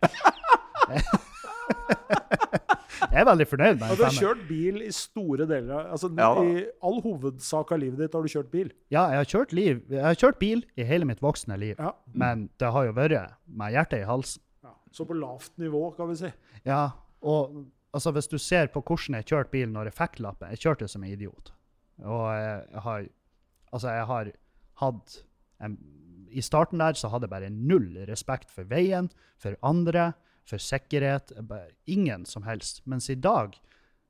Jeg 3.01 3.21
er 3.21 3.27
veldig 3.27 3.47
fornøyd 3.49 3.79
med 3.79 3.85
Ja, 3.85 3.91
en 3.93 3.99
du 3.99 4.03
har 4.05 4.15
kjørt 4.15 4.43
bil 4.49 4.81
i 4.85 4.89
store 4.95 5.47
deler 5.49 5.73
av 5.77 5.91
altså, 5.97 6.09
Ja. 6.17 6.29
I 6.43 6.65
all 6.89 7.01
hovedsak 7.03 7.71
av 7.75 7.81
livet 7.81 7.99
ditt 8.03 8.15
har 8.17 8.25
du 8.25 8.31
kjørt 8.31 8.51
bil. 8.53 8.71
Ja, 8.93 9.05
jeg 9.13 9.21
har 9.23 9.29
kjørt, 9.31 9.53
liv, 9.57 9.81
jeg 9.91 10.03
har 10.05 10.17
kjørt 10.19 10.39
bil 10.41 10.65
i 10.75 10.87
hele 10.87 11.07
mitt 11.09 11.21
voksne 11.23 11.57
liv. 11.61 11.75
Ja. 11.79 11.93
Men 12.13 12.47
det 12.61 12.71
har 12.75 12.87
jo 12.87 12.95
vært 12.97 13.35
med 13.47 13.75
hjertet 13.75 14.03
i 14.03 14.09
halsen. 14.09 14.41
Ja. 14.65 14.73
Så 14.95 15.05
på 15.09 15.17
lavt 15.17 15.51
nivå, 15.61 15.89
kan 15.97 16.09
vi 16.11 16.19
si. 16.23 16.31
Ja, 16.65 16.83
og 17.25 17.65
altså, 17.95 18.11
hvis 18.15 18.27
du 18.31 18.37
ser 18.41 18.71
på 18.73 18.81
hvordan 18.83 19.19
jeg 19.19 19.29
kjørte 19.31 19.53
bil 19.55 19.69
når 19.71 19.91
jeg 19.91 19.99
fikk 19.99 20.19
lappen, 20.23 20.51
jeg 20.53 20.63
kjørte 20.65 20.89
som 20.91 21.03
en 21.03 21.11
idiot. 21.11 21.51
Og 22.03 22.25
jeg 22.35 22.81
har, 22.87 23.05
altså 23.71 23.93
jeg 23.95 24.07
har 24.11 24.31
hatt, 24.81 25.19
en, 25.63 25.77
i 26.35 26.43
starten 26.43 26.81
der 26.83 26.97
så 26.99 27.07
hadde 27.11 27.29
jeg 27.29 27.35
bare 27.35 27.49
null 27.53 27.93
respekt 28.09 28.51
for 28.51 28.67
veien, 28.67 29.07
for 29.39 29.55
andre, 29.63 30.13
for 30.45 30.61
sikkerhet, 30.61 31.31
ingen 31.87 32.25
som 32.25 32.43
helst. 32.43 32.81
Mens 32.85 33.09
i 33.09 33.15
dag 33.15 33.55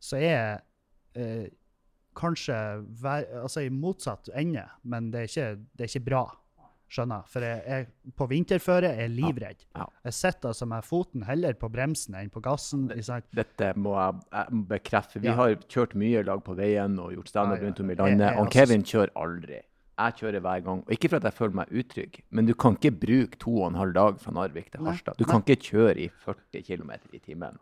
så 0.04 0.18
er 0.20 0.62
eh, 1.16 1.48
kanskje 2.16 2.56
vær, 3.02 3.26
altså 3.44 3.66
i 3.66 3.70
motsatt 3.74 4.30
ende, 4.36 4.66
men 4.84 5.12
det 5.12 5.20
er 5.22 5.30
ikke, 5.32 5.48
det 5.76 5.86
er 5.88 5.94
ikke 5.94 6.06
bra. 6.10 6.26
Skjønner? 6.96 7.24
For 7.28 7.42
jeg, 7.42 7.64
jeg, 7.66 7.88
på 8.16 8.28
vinterføre 8.30 8.92
er 8.94 9.00
jeg 9.08 9.14
livredd. 9.16 9.64
Ja. 9.76 9.88
Jeg 10.06 10.14
sitter 10.14 10.52
altså 10.52 10.68
med 10.70 10.86
foten 10.86 11.24
heller 11.26 11.56
på 11.58 11.68
bremsen 11.74 12.14
enn 12.20 12.30
på 12.32 12.44
gassen. 12.46 12.86
Dette 13.34 13.72
må 13.82 13.96
jeg, 13.98 14.20
jeg 14.36 14.60
bekrefte. 14.70 15.20
Vi 15.24 15.28
Ja. 15.32 15.34
har 15.40 15.56
kjørt 15.66 15.96
mye 15.98 16.22
lag 16.24 16.44
på 16.46 16.54
veien 16.56 17.00
og 17.02 17.12
gjort 17.16 17.32
standup 17.34 17.58
Ja, 17.58 17.64
ja. 17.64 17.66
rundt 17.72 17.80
om 17.82 17.90
i 17.90 17.96
landet. 17.96 18.30
Og 18.38 18.46
altså- 18.46 18.54
Kevin 18.60 18.84
kjører 18.84 19.10
aldri. 19.16 19.62
Jeg 19.98 20.14
kjører 20.20 20.42
hver 20.44 20.64
gang. 20.66 20.82
Og 20.86 20.92
ikke 20.92 21.10
for 21.10 21.18
at 21.22 21.24
jeg 21.30 21.34
føler 21.38 21.56
meg 21.62 21.72
utrygg, 21.72 22.20
men 22.32 22.46
du 22.50 22.54
kan 22.54 22.76
ikke 22.76 22.92
bruke 23.00 23.38
to 23.40 23.54
og 23.62 23.70
en 23.72 23.76
halv 23.80 23.94
dag 23.96 24.18
fra 24.20 24.32
Narvik 24.36 24.72
til 24.74 24.84
Harstad. 24.86 25.16
Du 25.18 25.24
kan 25.30 25.44
ikke 25.46 25.62
kjøre 25.70 25.96
i 26.04 26.10
40 26.26 26.62
km 26.68 26.92
i 27.14 27.20
timen 27.24 27.56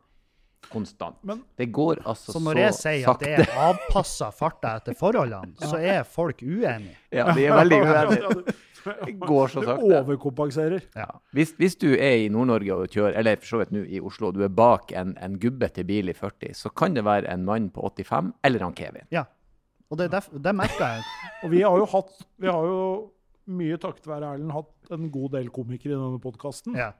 konstant. 0.72 1.18
Men- 1.28 1.44
det 1.60 1.68
går 1.76 2.00
altså 2.08 2.32
Så 2.32 2.32
sakte. 2.32 2.40
så, 2.40 2.44
når 2.48 2.58
jeg 2.62 2.74
sier 2.74 3.10
at 3.12 3.20
det 3.20 3.34
er 3.40 3.58
avpassa 3.68 4.32
farta 4.32 4.76
etter 4.80 4.96
forholdene, 4.98 5.54
så 5.60 5.76
er 5.78 6.04
folk 6.04 6.42
uenige. 6.42 6.96
Ja, 7.12 7.34
de 7.34 7.46
er 7.46 7.58
veldig 7.60 7.82
uenige. 7.84 8.54
Det 8.84 9.14
går 9.20 9.48
så 9.48 9.62
Du 9.62 9.66
sakte. 9.66 9.84
overkompenserer. 10.04 10.82
Ja. 10.96 11.06
Hvis, 11.32 11.54
hvis 11.56 11.76
du 11.80 11.94
er 11.96 12.18
i 12.26 12.28
Nord-Norge 12.28 12.74
og 12.76 12.88
kjører, 12.92 13.16
eller 13.18 13.38
for 13.40 13.46
så 13.46 13.58
vidt 13.62 13.72
nå 13.72 13.84
i 13.88 14.02
Oslo, 14.04 14.28
og 14.28 14.34
du 14.36 14.42
er 14.44 14.50
bak 14.50 14.92
en, 14.92 15.14
en 15.24 15.38
gubbete 15.40 15.86
bil 15.88 16.10
i 16.10 16.14
40, 16.14 16.52
så 16.54 16.70
kan 16.76 16.94
det 16.94 17.06
være 17.06 17.30
en 17.32 17.46
mann 17.46 17.70
på 17.72 17.80
85, 17.96 18.34
eller 18.44 18.60
han 18.60 18.74
Kevin. 18.76 19.08
Ja. 19.10 19.24
Og 19.92 20.00
det, 20.00 20.10
det, 20.14 20.24
det 20.46 20.56
merker 20.56 20.96
jeg. 20.96 21.04
Og 21.44 21.54
vi 21.54 21.62
har 21.66 21.78
jo 21.78 21.90
hatt 21.92 22.16
Vi 22.42 22.50
har 22.50 22.66
jo 22.70 22.82
mye 23.54 23.78
takket 23.82 24.08
være 24.08 24.36
Erlend 24.36 24.54
hatt 24.56 24.94
en 24.96 25.10
god 25.12 25.34
del 25.36 25.50
komikere 25.54 25.98
i 25.98 26.00
denne 26.00 26.20
podkasten. 26.24 26.78
Ja. 26.80 26.94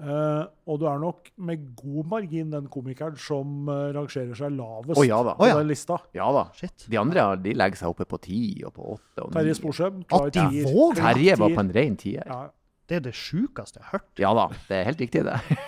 Eh, 0.00 0.42
og 0.70 0.78
du 0.80 0.86
er 0.88 1.00
nok 1.02 1.32
med 1.44 1.64
god 1.76 2.06
margin 2.08 2.52
den 2.52 2.68
komikeren 2.72 3.16
som 3.20 3.66
uh, 3.68 3.90
rangerer 3.92 4.36
seg 4.38 4.54
lavest 4.54 4.96
oh, 4.96 5.04
ja 5.04 5.18
da. 5.26 5.34
på 5.36 5.44
oh, 5.44 5.50
ja. 5.50 5.58
den 5.58 5.68
lista. 5.68 5.98
Ja 6.16 6.28
da. 6.32 6.46
Shit. 6.56 6.86
De 6.88 7.00
andre 7.00 7.26
de 7.42 7.52
legger 7.56 7.82
seg 7.82 7.92
oppe 7.92 8.06
på 8.08 8.20
10 8.20 8.68
og 8.68 8.74
på 8.76 8.86
8 8.94 9.26
og 9.26 9.34
Terje 9.34 9.56
Sporsem. 9.58 10.00
Terje 10.06 11.36
var 11.40 11.56
på 11.56 11.64
en 11.64 11.74
ren 11.76 11.98
tier. 12.00 12.24
Ja. 12.24 12.46
Det 12.90 12.96
er 12.98 13.02
det 13.04 13.12
sjukeste 13.14 13.78
jeg 13.78 13.84
har 13.86 13.92
hørt. 14.00 14.08
Ja 14.18 14.30
da, 14.34 14.48
det 14.66 14.76
er 14.80 14.88
helt 14.88 15.02
riktig, 15.04 15.20
det. 15.28 15.36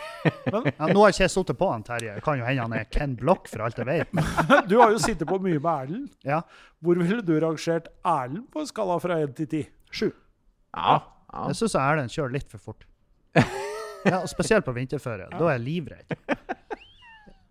Ja, 0.53 0.87
nå 0.91 1.03
har 1.03 1.11
ikke 1.12 1.23
jeg 1.25 1.31
sittet 1.33 1.59
på 1.59 1.68
han 1.70 1.83
Terje. 1.87 2.16
Kan 2.23 2.39
jo 2.41 2.45
hende 2.47 2.62
han 2.66 2.75
er 2.77 2.85
Ken 2.91 3.14
Block, 3.18 3.47
for 3.51 3.62
alt 3.66 3.79
jeg 3.79 3.87
vet. 3.89 4.12
Du 4.70 4.77
har 4.81 4.91
jo 4.95 4.99
sittet 5.03 5.27
på 5.31 5.39
mye 5.43 5.59
med 5.62 5.70
Erlend. 5.73 6.09
Ja. 6.27 6.41
Hvor 6.83 6.99
ville 6.99 7.23
du 7.27 7.33
rangert 7.43 7.89
Erlend 8.07 8.49
på 8.55 8.62
en 8.62 8.68
skala 8.70 8.99
fra 9.03 9.16
1 9.23 9.35
til 9.39 9.49
10? 9.51 9.62
7. 10.03 10.05
Ja. 10.77 10.99
ja. 11.33 11.47
Jeg 11.53 11.59
syns 11.62 11.75
Erlend 11.79 12.11
kjører 12.14 12.35
litt 12.37 12.51
for 12.51 12.62
fort. 12.70 12.87
Ja, 14.03 14.18
og 14.25 14.27
Spesielt 14.31 14.66
på 14.66 14.75
vinterføre. 14.75 15.29
Da 15.31 15.43
er 15.47 15.57
jeg 15.61 15.64
livredd. 15.68 16.16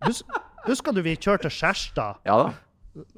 Hus, 0.08 0.24
husker 0.68 0.96
du 0.96 1.02
vi 1.06 1.16
kjørte 1.16 1.52
Skjerstad. 1.54 2.20
Ja 2.28 2.38
da. 2.44 2.52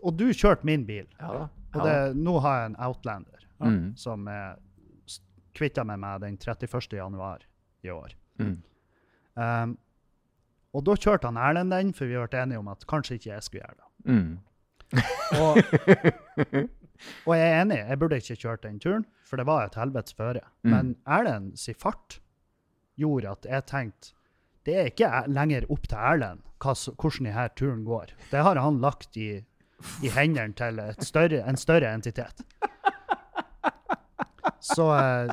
og 0.03 0.17
du 0.19 0.27
kjørte 0.35 0.65
min 0.69 0.83
bil? 0.85 1.05
Ja 1.21 1.31
da. 1.39 1.45
Og 1.73 1.81
det, 1.87 1.95
nå 2.21 2.35
har 2.45 2.59
jeg 2.61 2.71
en 2.73 2.79
Outlander 2.89 3.39
Mm. 3.63 3.93
som 3.95 4.25
s- 4.27 4.55
kvitta 5.53 5.85
meg 5.87 5.99
med 6.01 6.23
den 6.25 6.37
31. 6.37 6.95
januar 6.97 7.45
i 7.83 7.91
år. 7.93 8.15
Mm. 8.39 8.55
Um, 9.35 9.75
og 10.73 10.85
da 10.87 10.95
kjørte 10.97 11.29
han 11.29 11.37
Erlend 11.37 11.73
den, 11.73 11.91
for 11.93 12.09
vi 12.09 12.17
ble 12.17 12.39
enige 12.41 12.61
om 12.61 12.71
at 12.71 12.85
kanskje 12.89 13.19
ikke 13.19 13.29
jeg 13.31 13.45
skulle 13.45 13.61
gjøre 13.61 13.77
det. 13.77 13.87
Mm. 14.13 14.33
Og, 15.37 15.57
og 17.27 17.35
jeg 17.37 17.45
er 17.45 17.61
enig, 17.61 17.79
jeg 17.81 17.99
burde 18.01 18.19
ikke 18.21 18.39
kjørt 18.45 18.65
den 18.65 18.79
turen, 18.81 19.05
for 19.25 19.41
det 19.41 19.47
var 19.49 19.67
et 19.67 19.77
helvetes 19.77 20.17
føre. 20.17 20.43
Mm. 20.63 20.73
Men 20.73 20.91
Erlend 21.05 21.55
sin 21.61 21.77
fart 21.77 22.19
gjorde 22.99 23.31
at 23.37 23.49
jeg 23.49 23.69
tenkte 23.69 24.13
det 24.63 24.75
er 24.79 24.89
ikke 24.91 25.07
er- 25.11 25.27
lenger 25.27 25.65
opp 25.73 25.87
til 25.89 25.99
Erlend 25.99 26.43
hvordan 26.63 27.25
denne 27.27 27.49
turen 27.59 27.83
går. 27.83 28.13
Det 28.31 28.39
har 28.45 28.55
han 28.55 28.77
lagt 28.79 29.17
i, 29.19 29.43
i 29.99 30.09
hendene 30.15 30.55
til 30.55 30.79
større, 31.03 31.41
en 31.43 31.59
større 31.59 31.89
entitet. 31.91 32.45
Så 34.63 34.85
eh, 34.95 35.31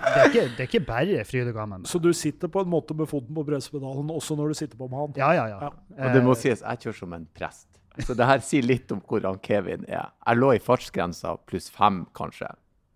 det 0.00 0.10
er 0.16 0.30
ikke, 0.30 0.44
det 0.56 0.62
er 0.64 0.68
ikke 0.70 0.80
bare 0.88 1.24
fryd 1.28 1.50
og 1.50 1.56
gammen. 1.58 1.82
Så 1.88 2.00
du 2.00 2.08
sitter 2.16 2.48
på 2.48 2.62
en 2.64 2.70
måte 2.72 2.94
med 2.96 3.08
foten 3.10 3.36
på 3.36 3.44
bremsepedalen 3.44 4.08
også 4.14 4.36
når 4.38 4.54
du 4.54 4.58
sitter 4.62 4.78
på 4.80 4.88
med 4.88 4.96
han? 5.02 5.12
Ja, 5.20 5.28
ja, 5.36 5.44
ja. 5.52 5.58
Ja. 5.68 6.06
Og 6.08 6.14
det 6.16 6.22
må 6.24 6.32
Eh, 6.32 6.40
sies, 6.40 6.62
jeg 6.64 6.80
kjører 6.86 6.98
som 7.02 7.12
en 7.18 7.26
prest. 7.36 7.66
Så 8.00 8.14
det 8.16 8.24
her 8.24 8.40
sier 8.40 8.64
litt 8.64 8.92
om 8.94 9.02
hvordan 9.04 9.36
Kevin 9.44 9.84
er. 9.88 10.08
Jeg 10.24 10.38
lå 10.40 10.54
i 10.56 10.62
fartsgrensa 10.64 11.34
pluss 11.44 11.68
fem, 11.74 12.06
kanskje. 12.16 12.48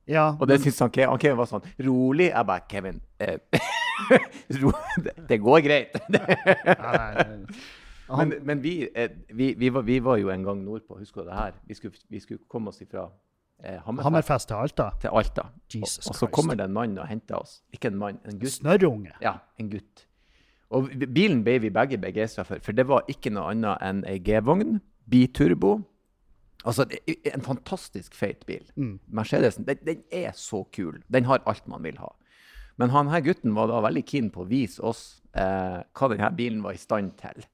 ja, 0.09 0.30
Og 0.41 0.49
det 0.49 0.61
syns 0.62 0.78
han 0.80 0.91
Kevin, 0.95 1.11
han 1.12 1.20
Kevin 1.20 1.37
var 1.43 1.51
sånn 1.51 1.66
rolig. 1.85 2.30
Jeg 2.30 2.47
bare 2.49 2.64
Kevin, 2.70 3.01
eh, 3.20 3.37
ro, 4.62 4.72
det, 5.05 5.12
det 5.28 5.39
går 5.45 5.61
greit. 5.66 5.99
ja, 6.09 6.76
nei, 6.80 7.37
han, 8.09 8.28
men 8.32 8.41
men 8.45 8.62
vi, 8.64 8.74
eh, 8.95 9.11
vi, 9.32 9.53
vi, 9.59 9.68
var, 9.72 9.82
vi 9.82 9.99
var 10.05 10.16
jo 10.20 10.28
en 10.32 10.43
gang 10.45 10.64
nordpå, 10.64 10.97
husker 11.03 11.22
du 11.24 11.28
det 11.30 11.37
her? 11.39 11.53
Vi 11.68 11.74
skulle, 11.74 12.01
vi 12.12 12.20
skulle 12.20 12.41
komme 12.49 12.68
oss 12.72 12.80
ifra 12.85 13.07
Hammerfest 13.63 14.05
Hammerfest 14.05 14.49
til 14.49 14.55
Alta. 14.61 14.89
til 15.01 15.15
Alta. 15.15 15.45
Jesus 15.75 16.07
og, 16.07 16.11
og 16.11 16.17
så 16.19 16.27
kommer 16.27 16.59
det 16.59 16.67
en 16.69 16.75
mann 16.75 16.99
og 16.99 17.07
henter 17.09 17.39
oss. 17.39 17.63
Ikke 17.73 17.89
en 17.93 17.97
mann, 18.01 18.19
en 18.29 18.39
gutt. 18.41 18.59
Snørrunge. 18.59 19.15
Ja, 19.23 19.39
en 19.61 19.71
gutt. 19.73 20.07
Og 20.75 20.91
bilen 21.15 21.45
ble 21.47 21.59
vi 21.63 21.71
begge 21.73 21.99
begeistra 22.03 22.45
for, 22.45 22.61
for 22.65 22.77
det 22.77 22.87
var 22.89 23.07
ikke 23.09 23.33
noe 23.33 23.53
annet 23.53 23.85
enn 23.85 24.03
ei 24.11 24.19
G-vogn, 24.25 24.81
biturbo. 25.11 25.79
Altså 26.65 26.87
en 26.89 27.45
fantastisk 27.45 28.15
feit 28.17 28.45
bil. 28.49 28.65
Mm. 28.77 28.99
Mercedesen 29.13 29.67
den, 29.69 29.81
den 29.85 30.05
er 30.13 30.33
så 30.37 30.65
kul. 30.75 31.03
Den 31.13 31.29
har 31.29 31.45
alt 31.47 31.67
man 31.69 31.85
vil 31.85 31.99
ha. 32.01 32.11
Men 32.81 32.91
han 32.91 33.11
her 33.13 33.23
gutten 33.23 33.55
var 33.55 33.69
da 33.71 33.83
veldig 33.85 34.03
keen 34.09 34.31
på 34.35 34.43
å 34.43 34.49
vise 34.51 34.83
oss 34.83 35.23
eh, 35.39 35.83
hva 35.85 36.09
denne 36.11 36.31
bilen 36.35 36.65
var 36.65 36.75
i 36.75 36.81
stand 36.81 37.15
til. 37.21 37.45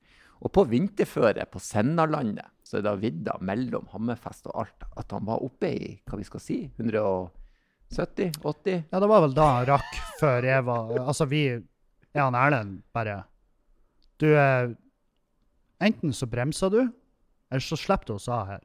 Og 0.40 0.52
på 0.54 0.64
vinterføre 0.70 1.44
på 1.50 1.60
Sennalandet, 1.60 2.48
så 2.70 2.78
er 2.78 2.84
det 2.86 2.92
vidda 3.02 3.34
mellom 3.42 3.88
Hammerfest 3.90 4.46
og 4.46 4.60
Alta, 4.62 4.86
at 5.00 5.10
han 5.10 5.24
var 5.26 5.42
oppe 5.42 5.66
i 5.74 5.88
hva 6.06 6.14
vi 6.20 6.26
skal 6.28 6.42
si, 6.44 6.58
170-80? 6.78 7.32
Ja, 8.92 9.00
det 9.02 9.08
var 9.10 9.24
vel 9.26 9.34
da 9.34 9.46
han 9.56 9.66
rakk, 9.72 9.92
før 10.20 10.46
jeg 10.46 10.62
var 10.68 10.92
Altså, 11.00 11.26
vi 11.26 11.42
Jeg 11.50 12.22
han 12.22 12.38
Erlend 12.38 12.76
bare 12.94 13.24
Du, 14.22 14.28
enten 15.82 16.14
så 16.14 16.26
bremser 16.30 16.70
du, 16.70 16.80
eller 17.50 17.64
så 17.64 17.76
slipper 17.80 18.06
du 18.06 18.14
oss 18.20 18.28
av 18.30 18.46
her. 18.52 18.62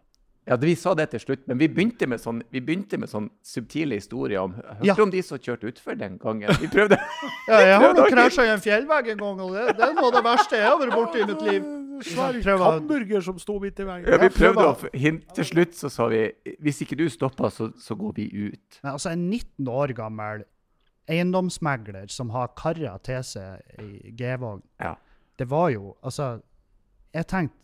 Ja, 0.48 0.56
Vi 0.62 0.76
sa 0.78 0.94
det 0.94 1.10
til 1.10 1.20
slutt, 1.20 1.48
men 1.50 1.58
vi 1.58 1.68
begynte 1.68 2.06
med 2.08 2.20
sånn, 2.22 2.44
vi 2.54 2.60
begynte 2.62 3.00
med 3.02 3.10
sånn 3.10 3.30
subtile 3.42 3.96
historier 3.98 4.44
om 4.44 4.52
Hørte 4.54 4.86
Ja. 4.86 4.96
om 5.02 5.10
de 5.10 5.22
som 5.26 5.40
kjørte 5.40 5.72
utfor 5.72 5.98
den 5.98 6.20
gangen? 6.22 6.50
Vi 6.62 6.68
prøvde. 6.68 7.00
Ja, 7.50 7.60
jeg 7.62 7.76
har 7.80 7.94
Prøvde 7.96 8.12
krasja 8.12 8.46
i 8.46 8.52
en 8.54 8.62
fjellvegg 8.62 9.10
en 9.16 9.18
gang, 9.18 9.42
og 9.42 9.54
det, 9.56 9.66
det 9.78 9.88
er 9.88 9.94
noe 9.98 10.06
av 10.12 10.14
det 10.20 10.24
verste 10.26 10.56
jeg 10.62 10.68
har 10.70 10.78
vært 10.82 10.94
borti 10.96 11.24
i 11.24 11.26
mitt 11.32 11.42
liv. 11.42 11.66
Svær 12.06 12.58
hamburger 12.60 13.22
som 13.24 13.38
sto 13.40 13.56
midt 13.64 13.80
i 13.80 13.86
veggen. 13.88 14.10
Ja, 14.12 14.18
vi 14.20 14.30
prøvde 14.36 14.66
å 14.68 14.90
hinte. 14.94 15.34
Til 15.38 15.46
slutt 15.48 15.78
så 15.80 15.90
sa 15.90 16.08
vi 16.12 16.24
hvis 16.60 16.82
ikke 16.84 16.98
du 17.00 17.06
stopper, 17.10 17.50
så, 17.50 17.70
så 17.80 17.96
går 17.96 18.14
vi 18.18 18.26
ut. 18.52 18.80
Men 18.84 18.92
altså, 18.98 19.14
en 19.16 19.30
19 19.32 19.70
år 19.72 19.94
gammel 19.96 20.44
eiendomsmegler 21.10 22.08
som 22.12 22.30
har 22.34 22.52
kara 22.58 22.98
til 23.06 23.22
seg 23.24 23.82
i 23.82 24.12
G-vogn, 24.18 24.62
Ja. 24.82 24.96
det 25.40 25.48
var 25.50 25.70
jo 25.70 25.96
Altså, 26.04 26.42
jeg 27.14 27.28
tenkte 27.28 27.56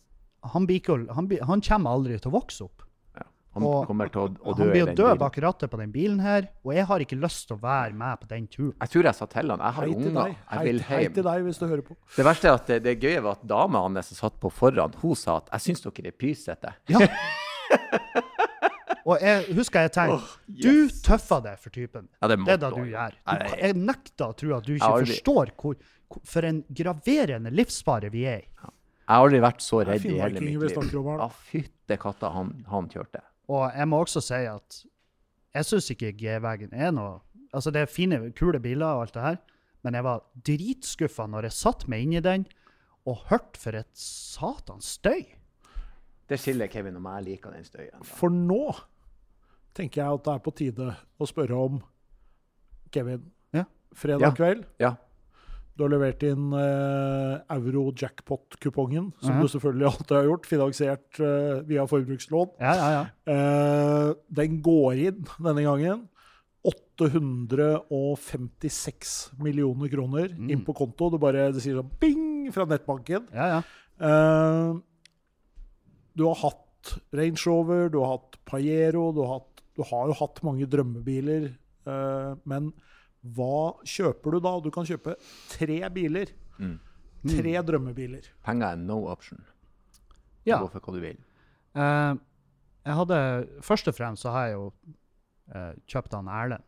han, 0.42 0.66
bikul, 0.70 1.10
han, 1.14 1.28
han 1.48 1.62
kommer 1.62 1.92
aldri 1.98 2.18
til 2.20 2.32
å 2.32 2.38
vokse 2.39 2.64
opp. 2.66 2.82
ja. 3.18 3.26
Han 3.54 3.64
Og 3.68 3.84
kommer 3.89 4.08
til 4.08 4.22
å, 4.22 4.28
å 4.32 4.54
dø 4.56 4.64
han 4.64 4.70
blir 4.72 4.89
å 4.89 4.94
dø 4.96 5.10
bak 5.20 5.36
rattet 5.44 5.70
på 5.74 5.78
den 5.82 5.92
bilen 5.92 6.22
her, 6.24 6.46
og 6.64 6.72
jeg 6.74 6.86
har 6.88 7.00
ikke 7.04 7.18
lyst 7.20 7.50
til 7.50 7.58
å 7.58 7.62
være 7.62 7.92
med 8.00 8.22
på 8.22 8.30
den 8.32 8.46
turen. 8.48 8.74
Jeg 8.80 8.89
tror 8.94 9.04
jeg 9.10 9.16
sa 9.20 9.28
til 9.34 9.52
han 9.54 9.60
jeg 9.66 9.76
har 9.78 9.86
Hei 9.86 9.96
unger, 9.98 10.32
jeg 10.38 10.66
vil 10.70 10.80
hjem. 10.80 10.88
hei 10.89 11.02
til 11.18 11.24
deg 11.28 11.44
hvis 11.50 11.60
du 11.60 11.66
hører 11.68 11.84
på. 11.89 11.98
Det 12.16 12.26
verste 12.30 12.48
er 12.48 12.56
at 12.58 12.72
det, 12.72 12.80
det 12.88 12.96
gøye 13.04 13.22
var 13.26 13.36
at 13.38 13.44
dama 13.52 13.84
hans 13.86 14.08
som 14.14 14.22
satt 14.24 14.39
på 14.42 14.50
foran, 14.56 14.96
hun 15.04 15.16
sa 15.20 15.38
at 15.44 15.52
jeg 15.58 15.68
syns 15.68 15.84
dere 15.88 16.14
er 16.14 16.18
pysete. 16.24 16.74
Ja. 16.89 17.06
og 19.08 19.22
jeg 19.24 19.56
husker 19.58 19.86
jeg 19.88 19.94
tenkte 19.96 20.58
Du 20.64 20.92
tøffer 21.06 21.44
deg 21.46 21.62
for 21.62 21.74
typen. 21.76 22.08
Ja, 22.22 22.30
det 22.32 22.39
Det 22.46 22.56
er 22.56 22.62
det 22.66 22.72
du 22.76 22.84
gjør. 22.92 23.16
Du, 23.20 23.56
jeg 23.62 23.78
nekter 23.80 24.30
å 24.32 24.36
tro 24.38 24.54
at 24.58 24.68
du 24.68 24.74
ikke 24.76 24.92
forstår 25.06 25.54
hvor, 25.60 25.78
hvor, 26.12 26.24
for 26.28 26.48
en 26.48 26.62
graverende 26.68 27.54
livsfare 27.54 28.12
vi 28.14 28.26
er 28.30 28.46
i. 28.46 28.50
Jeg 29.12 29.18
har 29.20 29.26
aldri 29.26 29.39
vært 29.43 29.64
så 29.66 29.82
er 29.82 29.89
redd 29.91 30.05
i 30.07 30.14
hele 30.16 30.39
mitt 30.39 30.62
liv. 30.72 31.09
Ja, 31.20 31.26
fytte 31.51 31.97
katta 31.99 32.30
han, 32.32 32.51
han 32.72 32.86
kjørte. 32.93 33.20
Og 33.51 33.66
jeg 33.76 33.88
må 33.91 33.97
også 34.05 34.22
si 34.24 34.38
at 34.47 34.78
jeg 35.51 35.68
syns 35.68 35.89
ikke 35.91 36.14
G-veggen 36.16 36.72
er 36.72 36.93
noe 36.95 37.18
Altså, 37.51 37.68
det 37.76 37.82
er 37.84 37.89
fine, 37.91 38.30
kule 38.32 38.62
biler 38.64 38.86
og 38.95 39.01
alt 39.03 39.14
det 39.18 39.24
her, 39.26 39.38
men 39.84 39.97
jeg 39.97 40.05
var 40.05 40.22
dritskuffa 40.47 41.26
når 41.28 41.49
jeg 41.49 41.55
satt 41.57 41.82
meg 41.91 42.05
inn 42.05 42.14
i 42.16 42.22
den 42.24 42.45
og 43.03 43.26
hørte 43.28 43.59
for 43.59 43.76
et 43.76 43.89
satans 43.99 44.88
støy. 44.95 45.26
Det 46.32 46.38
skiller 46.39 46.72
Kevin 46.72 46.95
og 46.95 47.03
meg 47.03 47.26
liker 47.26 47.51
den 47.51 47.66
støyen. 47.68 47.91
da. 47.97 48.07
For 48.07 48.32
nå 48.32 48.62
tenker 49.76 49.99
jeg 50.05 50.16
at 50.22 50.24
det 50.30 50.38
er 50.38 50.45
på 50.45 50.53
tide 50.55 50.88
å 51.20 51.28
spørre 51.28 51.59
om 51.59 51.82
Kevin. 52.95 53.26
Ja. 53.51 53.66
Fredag 53.91 54.30
Ja. 54.30 54.32
kveld. 54.39 54.64
Ja. 54.80 54.93
Du 55.82 55.86
har 55.88 55.94
levert 55.96 56.22
inn 56.22 56.52
eh, 56.54 57.40
euro-jackpot-kupongen, 57.56 59.08
som 59.18 59.34
Mhm. 59.34 59.42
du 59.42 59.48
selvfølgelig 59.50 59.88
alltid 59.90 60.12
har 60.18 60.28
gjort, 60.28 60.46
finansiert 60.46 61.20
eh, 61.20 61.62
via 61.66 61.88
forbrukslån. 61.90 62.52
Ja, 62.62 62.74
ja, 62.78 62.90
ja. 62.94 63.04
Eh, 63.34 64.14
den 64.30 64.60
går 64.62 64.94
inn 65.08 65.26
denne 65.42 65.64
gangen. 65.66 66.04
856 67.92 69.32
millioner 69.42 69.90
kroner 69.90 70.30
Mm. 70.30 70.50
inn 70.52 70.64
på 70.66 70.74
konto. 70.76 71.10
Det 71.12 71.20
bare 71.20 71.52
det 71.52 71.62
sier 71.62 71.76
sånn 71.82 71.90
bing 72.00 72.52
fra 72.54 72.66
nettbanken. 72.66 73.28
ja, 73.34 73.48
ja. 73.48 73.62
Eh, 74.00 74.74
du 76.16 76.24
har 76.26 76.36
hatt 76.36 77.00
Range 77.14 77.38
Rover, 77.46 77.90
du 77.90 78.00
har 78.00 78.18
hatt 78.18 78.38
Pajero, 78.46 79.12
du 79.14 79.22
har, 79.22 79.40
hatt, 79.40 79.62
du 79.76 79.84
har 79.84 80.08
jo 80.08 80.14
hatt 80.14 80.44
mange 80.44 80.66
drømmebiler. 80.68 81.56
eh, 81.88 82.36
men 82.46 82.72
hva 83.22 83.78
kjøper 83.86 84.36
du 84.36 84.40
da? 84.42 84.56
Du 84.64 84.72
kan 84.74 84.88
kjøpe 84.88 85.16
tre 85.52 85.78
biler. 85.94 86.32
Mm. 86.58 86.80
Tre 87.30 87.54
drømmebiler. 87.68 88.32
Penger 88.46 88.74
er 88.74 88.82
no 88.82 89.04
option. 89.12 89.44
ja. 90.46 90.58
Gå 90.58 90.72
for 90.74 90.82
hva 90.82 90.96
du 90.96 91.02
vil. 91.04 91.20
Uh, 91.78 92.18
jeg 92.82 92.98
hadde, 92.98 93.18
Først 93.62 93.88
og 93.88 93.96
fremst 93.96 94.26
så 94.26 94.34
har 94.34 94.48
jeg 94.50 94.56
jo 94.58 94.66
uh, 95.54 95.74
kjøpt 95.88 96.18
han 96.18 96.28
Erlend. 96.28 96.66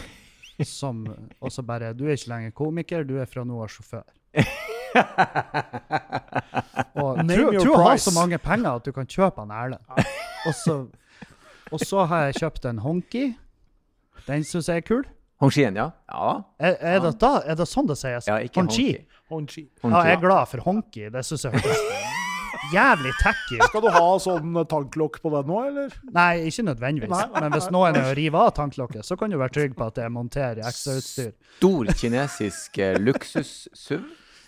Som 0.64 1.04
også 1.42 1.62
bare 1.66 1.92
Du 1.92 2.06
er 2.06 2.14
ikke 2.14 2.30
lenger 2.30 2.50
komiker, 2.54 3.04
du 3.04 3.18
er 3.18 3.26
fra 3.28 3.44
nå 3.44 3.60
av 3.62 3.68
sjåfør. 3.74 4.06
Og 6.94 7.18
Tror 7.18 7.50
tro, 7.50 7.62
tro 7.64 7.78
har 7.82 7.96
så 7.98 8.12
mange 8.14 8.38
penger 8.38 8.78
at 8.78 8.84
du 8.86 8.92
kan 8.94 9.06
kjøpe 9.10 9.42
han 9.42 9.50
Erlend. 9.50 9.82
Og 10.46 10.54
så, 10.54 10.76
og 11.72 11.80
så 11.82 12.04
har 12.08 12.28
jeg 12.28 12.38
kjøpt 12.44 12.68
en 12.70 12.78
Honky. 12.84 13.24
Den 14.28 14.44
syns 14.46 14.68
jeg 14.70 14.76
er 14.80 14.86
kul. 14.86 15.04
Hongxien, 15.42 15.76
ja? 15.76 15.90
Ja. 16.08 16.30
Er, 16.58 16.76
er, 16.78 17.00
det, 17.04 17.14
da, 17.20 17.32
er 17.42 17.58
det 17.58 17.66
sånn 17.68 17.88
det 17.90 17.96
sies? 17.98 18.28
ja 18.30 18.38
ikke 18.44 18.62
Honky? 18.62 18.86
Hongxi. 19.32 19.64
Honchi. 19.82 19.96
Ja, 19.96 20.04
jeg 20.08 20.18
er 20.18 20.22
glad 20.22 20.50
for 20.52 20.64
Honky. 20.68 21.08
Det 21.12 21.24
syns 21.26 21.46
jeg 21.48 21.56
hørtes 21.58 22.12
jævlig 22.72 23.12
tacky 23.20 23.58
ut. 23.58 23.64
Skal 23.68 23.84
du 23.84 23.88
ha 23.92 24.04
sånn 24.22 24.58
tanklokk 24.70 25.18
på 25.22 25.32
den 25.34 25.50
nå, 25.50 25.60
eller? 25.68 25.94
Nei, 26.14 26.32
ikke 26.48 26.64
nødvendigvis. 26.70 27.12
Nei. 27.12 27.42
Men 27.42 27.56
hvis 27.56 27.68
noen 27.74 27.98
er 27.98 28.10
å 28.12 28.16
rive 28.16 28.40
av 28.40 28.52
tanklokket, 28.56 29.06
så 29.06 29.18
kan 29.20 29.32
du 29.32 29.38
være 29.40 29.56
trygg 29.58 29.76
på 29.78 29.88
at 29.88 30.00
jeg 30.00 30.14
monterer 30.14 30.62
ekstrautstyr. 30.64 31.32
Stor 31.58 31.92
kinesisk 32.00 32.80
eh, 32.82 32.98
luksus-SUV. 33.02 34.04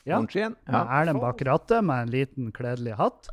Ja. 0.07 0.21
Hongxien. 0.21 0.55
Med 0.69 0.79
Ja. 0.79 0.85
Erlend 1.01 1.21
bak 1.21 1.41
rattet 1.49 1.83
med 1.85 2.07
en 2.07 2.13
liten, 2.15 2.53
kledelig 2.55 2.95
hatt. 3.01 3.27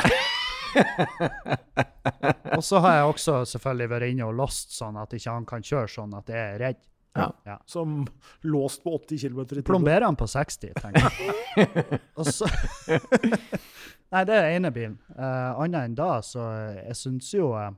og 2.57 2.63
så 2.65 2.81
har 2.81 2.95
jeg 2.97 3.11
også 3.11 3.43
selvfølgelig 3.51 3.91
vært 3.91 4.09
inne 4.09 4.25
og 4.25 4.39
lost 4.39 4.73
sånn 4.73 4.97
at 4.97 5.13
ikke 5.13 5.35
han 5.37 5.45
kan 5.45 5.61
kjøre 5.61 5.91
sånn 5.99 6.17
at 6.17 6.33
jeg 6.33 6.41
er 6.41 6.57
redd. 6.63 6.81
Ja. 7.13 7.27
Ja. 7.45 7.59
Som 7.69 8.05
låst 8.41 8.83
på 8.83 8.95
80 8.95 9.19
km 9.21 9.39
i 9.39 9.45
timen. 9.45 9.63
Plomberer 9.67 10.05
han 10.07 10.15
på 10.17 10.27
60, 10.27 10.73
tenker 10.81 11.05
jeg. 11.05 11.99
og 12.19 12.25
så 12.25 12.47
Nei, 14.13 14.23
det 14.29 14.35
er 14.37 14.47
ene 14.55 14.69
bilen. 14.73 14.95
Uh, 15.13 15.53
Annet 15.61 15.87
enn 15.89 15.97
da, 15.97 16.09
så 16.25 16.43
jeg 16.77 16.97
syns 16.97 17.31
jo 17.33 17.51
uh, 17.57 17.71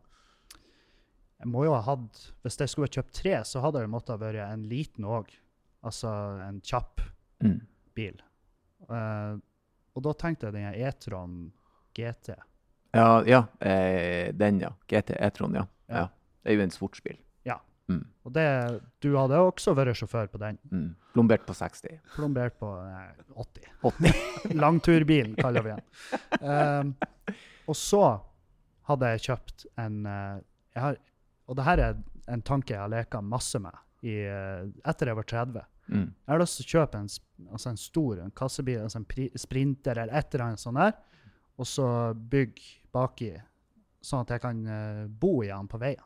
Jeg 1.40 1.48
må 1.52 1.66
jo 1.68 1.76
ha 1.76 1.82
hatt 1.86 2.22
Hvis 2.44 2.60
jeg 2.60 2.72
skulle 2.72 2.90
ha 2.90 2.96
kjøpt 2.98 3.16
tre, 3.20 3.36
så 3.48 3.64
hadde 3.64 3.84
det 3.84 3.92
måttet 3.92 4.20
være 4.20 4.42
vært 4.44 4.56
en 4.56 4.66
liten 4.72 5.08
òg. 5.08 5.32
Altså 5.86 6.12
en 6.48 6.62
kjapp 6.64 7.04
Mm. 7.44 7.60
bil. 7.96 8.22
Uh, 8.88 9.36
og 9.96 10.04
da 10.06 10.14
tenkte 10.16 10.48
jeg 10.48 10.56
den 10.56 10.78
E-tron 10.88 11.34
GT. 11.96 12.32
Ja, 12.96 13.24
ja 13.28 13.42
eh, 13.60 14.32
den, 14.36 14.62
ja. 14.64 14.72
GT 14.88 15.18
E-tron, 15.20 15.56
ja. 15.60 15.66
Ja. 15.88 15.96
ja. 16.06 16.08
Det 16.44 16.54
er 16.54 16.58
jo 16.60 16.64
en 16.66 16.74
sportsbil. 16.74 17.18
Mm. 17.92 18.02
Og 18.26 18.34
det, 18.34 18.46
du 19.04 19.12
hadde 19.14 19.40
også 19.46 19.76
vært 19.78 20.00
sjåfør 20.00 20.30
på 20.32 20.42
den. 20.42 20.58
Mm. 20.72 20.88
Plombert 21.14 21.46
på 21.46 21.54
60. 21.56 22.00
Plombert 22.16 22.58
på 22.60 22.70
nei, 22.82 23.08
80. 23.36 23.70
80. 23.86 24.24
Langturbilen, 24.64 25.36
kaller 25.38 25.66
vi 25.66 25.76
den. 25.76 25.86
Um, 26.42 26.96
og 27.70 27.78
så 27.78 28.04
hadde 28.90 29.14
jeg 29.14 29.26
kjøpt 29.30 29.66
en 29.82 30.04
eh, 30.10 30.44
jeg 30.76 30.84
har, 30.84 31.00
Og 31.50 31.58
det 31.58 31.66
her 31.66 31.82
er 31.82 31.96
en 32.34 32.44
tanke 32.46 32.74
jeg 32.74 32.82
har 32.82 32.92
leka 32.92 33.22
masse 33.22 33.60
med 33.62 33.74
i, 34.06 34.20
eh, 34.26 34.66
etter 34.86 35.10
jeg 35.10 35.18
var 35.18 35.28
30. 35.30 35.66
Mm. 35.88 36.08
Jeg 36.10 36.32
har 36.32 36.42
lyst 36.42 36.60
til 36.60 36.66
å 36.66 36.72
kjøpe 36.76 37.02
en, 37.02 37.10
altså 37.52 37.72
en 37.72 37.80
stor 37.82 38.22
en 38.22 38.34
kassebil, 38.38 38.82
altså 38.82 39.02
en 39.02 39.08
pri, 39.10 39.28
sprinter 39.38 40.02
eller 40.02 40.18
et 40.18 40.34
eller 40.34 40.46
annet 40.48 40.62
sånt 40.62 40.82
der, 40.82 40.96
og 41.56 41.70
så 41.70 41.88
bygge 42.14 42.66
baki, 42.94 43.32
sånn 44.06 44.26
at 44.26 44.36
jeg 44.36 44.44
kan 44.44 44.62
eh, 44.70 45.06
bo 45.10 45.38
i 45.46 45.52
den 45.52 45.70
på 45.72 45.82
veien. 45.82 46.06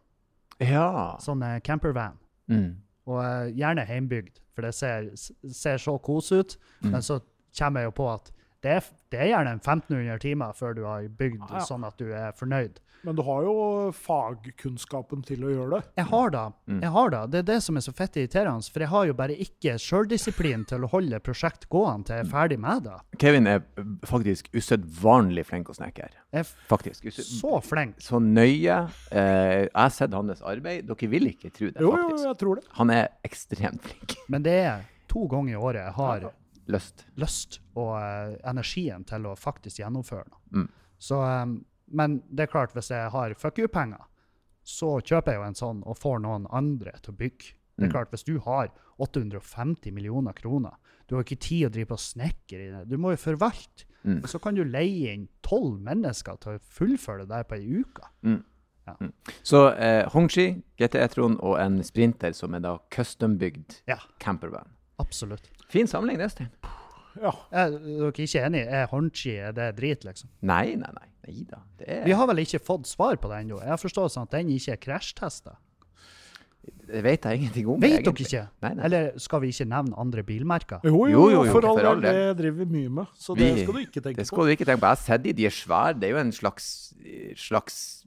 Ja. 0.64 1.18
Sånn 1.24 1.44
eh, 1.46 1.60
campervan. 1.66 2.20
Mm. 2.52 2.72
Og 3.10 3.22
eh, 3.24 3.52
gjerne 3.60 3.86
heimbygd, 3.88 4.42
for 4.56 4.68
det 4.68 4.74
ser, 4.76 5.10
ser 5.16 5.80
så 5.82 5.98
kos 6.04 6.32
ut. 6.36 6.58
Mm. 6.84 6.92
Men 6.92 7.06
så 7.06 7.22
kommer 7.58 7.84
jeg 7.84 7.92
jo 7.92 7.96
på 8.02 8.10
at 8.12 8.32
det 8.64 8.72
er, 8.76 8.88
det 9.14 9.20
er 9.24 9.32
gjerne 9.32 9.56
en 9.56 9.62
1500 9.62 10.20
timer 10.20 10.56
før 10.58 10.76
du 10.76 10.84
har 10.84 11.06
bygd 11.20 11.46
ah, 11.48 11.60
ja. 11.62 11.66
sånn 11.68 11.86
at 11.88 11.96
du 12.02 12.10
er 12.12 12.36
fornøyd. 12.36 12.82
Men 13.08 13.16
du 13.16 13.22
har 13.24 13.44
jo 13.48 13.54
fagkunnskapen 13.96 15.22
til 15.28 15.44
å 15.48 15.52
gjøre 15.54 15.78
det. 15.78 15.82
Jeg 16.02 16.08
har 16.10 16.32
da. 16.34 16.42
Mm. 16.68 16.80
jeg 16.84 16.92
har 16.96 17.12
da. 17.14 17.22
Det 17.32 17.40
er 17.42 17.46
det 17.48 17.58
som 17.64 17.78
er 17.80 17.84
så 17.86 17.94
fett 17.96 18.18
irriterende, 18.20 18.66
for 18.74 18.84
jeg 18.84 18.92
har 18.92 19.06
jo 19.10 19.16
bare 19.20 19.38
ikke 19.46 19.76
sjøldisiplin 19.82 20.66
til 20.70 20.84
å 20.84 20.90
holde 20.92 21.20
prosjekt 21.24 21.68
gående 21.72 22.10
til 22.10 22.20
jeg 22.20 22.26
er 22.28 22.32
ferdig 22.34 22.60
med 22.60 22.84
det. 22.90 22.98
Kevin 23.22 23.48
er 23.52 23.64
faktisk 24.10 24.50
usedvanlig 24.56 25.46
flink 25.48 25.72
å 25.72 25.78
snekre. 25.78 26.10
Jeg 26.34 26.44
er 26.46 26.52
Faktisk. 26.70 27.08
Så 27.26 27.60
flink. 27.66 27.96
Så 28.04 28.20
nøye. 28.22 28.80
Eh, 29.12 29.56
jeg 29.66 29.72
har 29.74 29.94
sett 29.96 30.14
hans 30.14 30.44
arbeid. 30.46 30.86
Dere 30.90 31.10
vil 31.12 31.30
ikke 31.32 31.50
tro 31.56 31.70
det, 31.72 31.80
faktisk. 31.80 31.88
Jo, 31.88 32.12
jo, 32.20 32.28
jeg 32.28 32.40
tror 32.44 32.60
det. 32.60 32.68
Han 32.82 32.94
er 32.94 33.08
ekstremt 33.26 33.82
flink. 33.88 34.18
Men 34.34 34.46
det 34.46 34.58
er 34.68 34.86
to 35.10 35.26
ganger 35.32 35.56
i 35.56 35.60
året 35.60 35.82
jeg 35.88 35.98
har 36.02 36.30
Lyst. 36.70 37.02
lyst 37.18 37.56
og 37.80 37.96
eh, 37.98 38.36
energien 38.46 39.02
til 39.10 39.24
å 39.26 39.32
faktisk 39.40 39.80
gjennomføre 39.82 40.28
noe. 40.30 40.42
Mm. 40.54 40.68
Så, 41.02 41.18
eh, 41.26 41.46
men 41.92 42.22
det 42.30 42.44
er 42.48 42.52
klart, 42.52 42.74
hvis 42.74 42.90
jeg 42.90 43.10
har 43.12 43.34
fuck 43.36 43.58
you-penger, 43.60 44.06
så 44.64 45.00
kjøper 45.02 45.32
jeg 45.34 45.40
jo 45.42 45.48
en 45.48 45.56
sånn 45.56 45.84
og 45.88 45.98
får 45.98 46.20
noen 46.22 46.46
andre 46.52 46.92
til 47.02 47.14
å 47.14 47.18
bygge. 47.18 47.54
Det 47.80 47.86
er 47.86 47.88
Mm. 47.88 47.92
klart, 47.94 48.10
Hvis 48.12 48.24
du 48.26 48.40
har 48.40 48.70
850 49.00 49.92
millioner 49.94 50.34
kroner, 50.34 50.74
du 51.08 51.16
har 51.16 51.24
ikke 51.24 51.40
tid 51.40 51.68
å 51.68 51.72
drive 51.72 51.88
på 51.88 51.98
snekker 51.98 52.60
i 52.60 52.70
det, 52.72 52.90
du 52.90 52.98
må 52.98 53.12
jo 53.12 53.18
forvalte. 53.18 53.86
Mm. 54.06 54.22
Så 54.28 54.40
kan 54.42 54.56
du 54.56 54.64
leie 54.64 55.14
inn 55.14 55.28
tolv 55.42 55.80
mennesker 55.82 56.38
til 56.40 56.54
å 56.58 56.60
fullføre 56.60 57.20
det 57.26 57.30
der 57.30 57.44
på 57.44 57.56
ei 57.56 57.82
uke. 57.82 58.44
Så 59.44 59.60
eh, 59.78 60.08
Hongshi, 60.10 60.64
GT 60.80 60.96
E-tron 61.04 61.36
og 61.46 61.60
en 61.62 61.82
Sprinter 61.86 62.34
som 62.34 62.56
er 62.58 62.60
da 62.64 62.78
custombygd 62.92 63.82
Ja, 63.88 63.98
campervan. 64.20 64.68
absolutt. 65.00 65.50
Fin 65.70 65.86
samling, 65.88 66.18
det, 66.18 66.32
Stein. 66.32 66.50
Ja. 67.22 67.32
Er 67.52 67.72
dere 67.72 68.12
ikke 68.12 68.42
enige? 68.46 68.68
Er 68.68 68.88
Hongshi 68.88 69.36
er 69.38 69.52
det 69.54 69.76
drit, 69.78 70.04
liksom? 70.08 70.30
Nei, 70.42 70.76
nei, 70.76 70.90
nei. 70.96 71.08
Nei 71.30 71.46
da. 71.50 71.60
Det 71.78 71.88
er 71.88 72.06
Vi 72.06 72.12
har 72.18 72.28
vel 72.28 72.42
ikke 72.44 72.60
fått 72.66 72.88
svar 72.90 73.16
på 73.22 73.30
den 73.30 73.46
ennå? 73.48 73.60
Jeg 73.62 73.70
har 73.70 73.78
forstått 73.82 74.12
sånn 74.16 74.24
at 74.28 74.32
den 74.38 74.50
ikke 74.56 74.74
er 74.74 74.80
krasjtesta. 74.82 75.56
Det 76.90 77.02
vet 77.06 77.24
jeg 77.26 77.40
ingenting 77.40 77.68
om. 77.72 77.80
Vet 77.82 78.04
dere 78.04 78.14
ikke? 78.26 78.42
Nei, 78.66 78.74
nei. 78.76 78.84
Eller 78.86 79.12
skal 79.22 79.40
vi 79.42 79.50
ikke 79.54 79.66
nevne 79.70 79.96
andre 79.98 80.24
bilmerker? 80.28 80.82
Jo, 80.84 81.06
jo, 81.08 81.30
Jo, 81.32 81.44
jo, 81.46 81.52
for 81.54 81.66
all 81.66 82.02
del. 82.02 82.02
Det 82.02 82.38
driver 82.42 82.66
vi 82.66 82.66
mye 82.76 82.90
med. 82.90 83.08
Så 83.18 83.36
Vi- 83.36 83.42
det 83.46 83.64
skal 83.64 83.74
du 83.74 83.80
ikke 83.80 84.02
tenke 84.02 84.16
Det 84.18 84.26
på. 84.26 84.26
skal 84.26 84.44
du 84.46 84.52
ikke 84.52 84.66
tenke 84.68 84.82
på. 84.82 84.88
Jeg 84.90 84.98
har 84.98 85.04
sett 85.06 85.24
de, 85.24 85.34
de 85.34 85.46
er 85.46 85.50
svære. 85.56 86.00
Det 86.00 86.10
er 86.10 86.12
jo 86.12 86.18
en 86.18 86.32
slags, 86.32 86.94
slags 87.36 88.06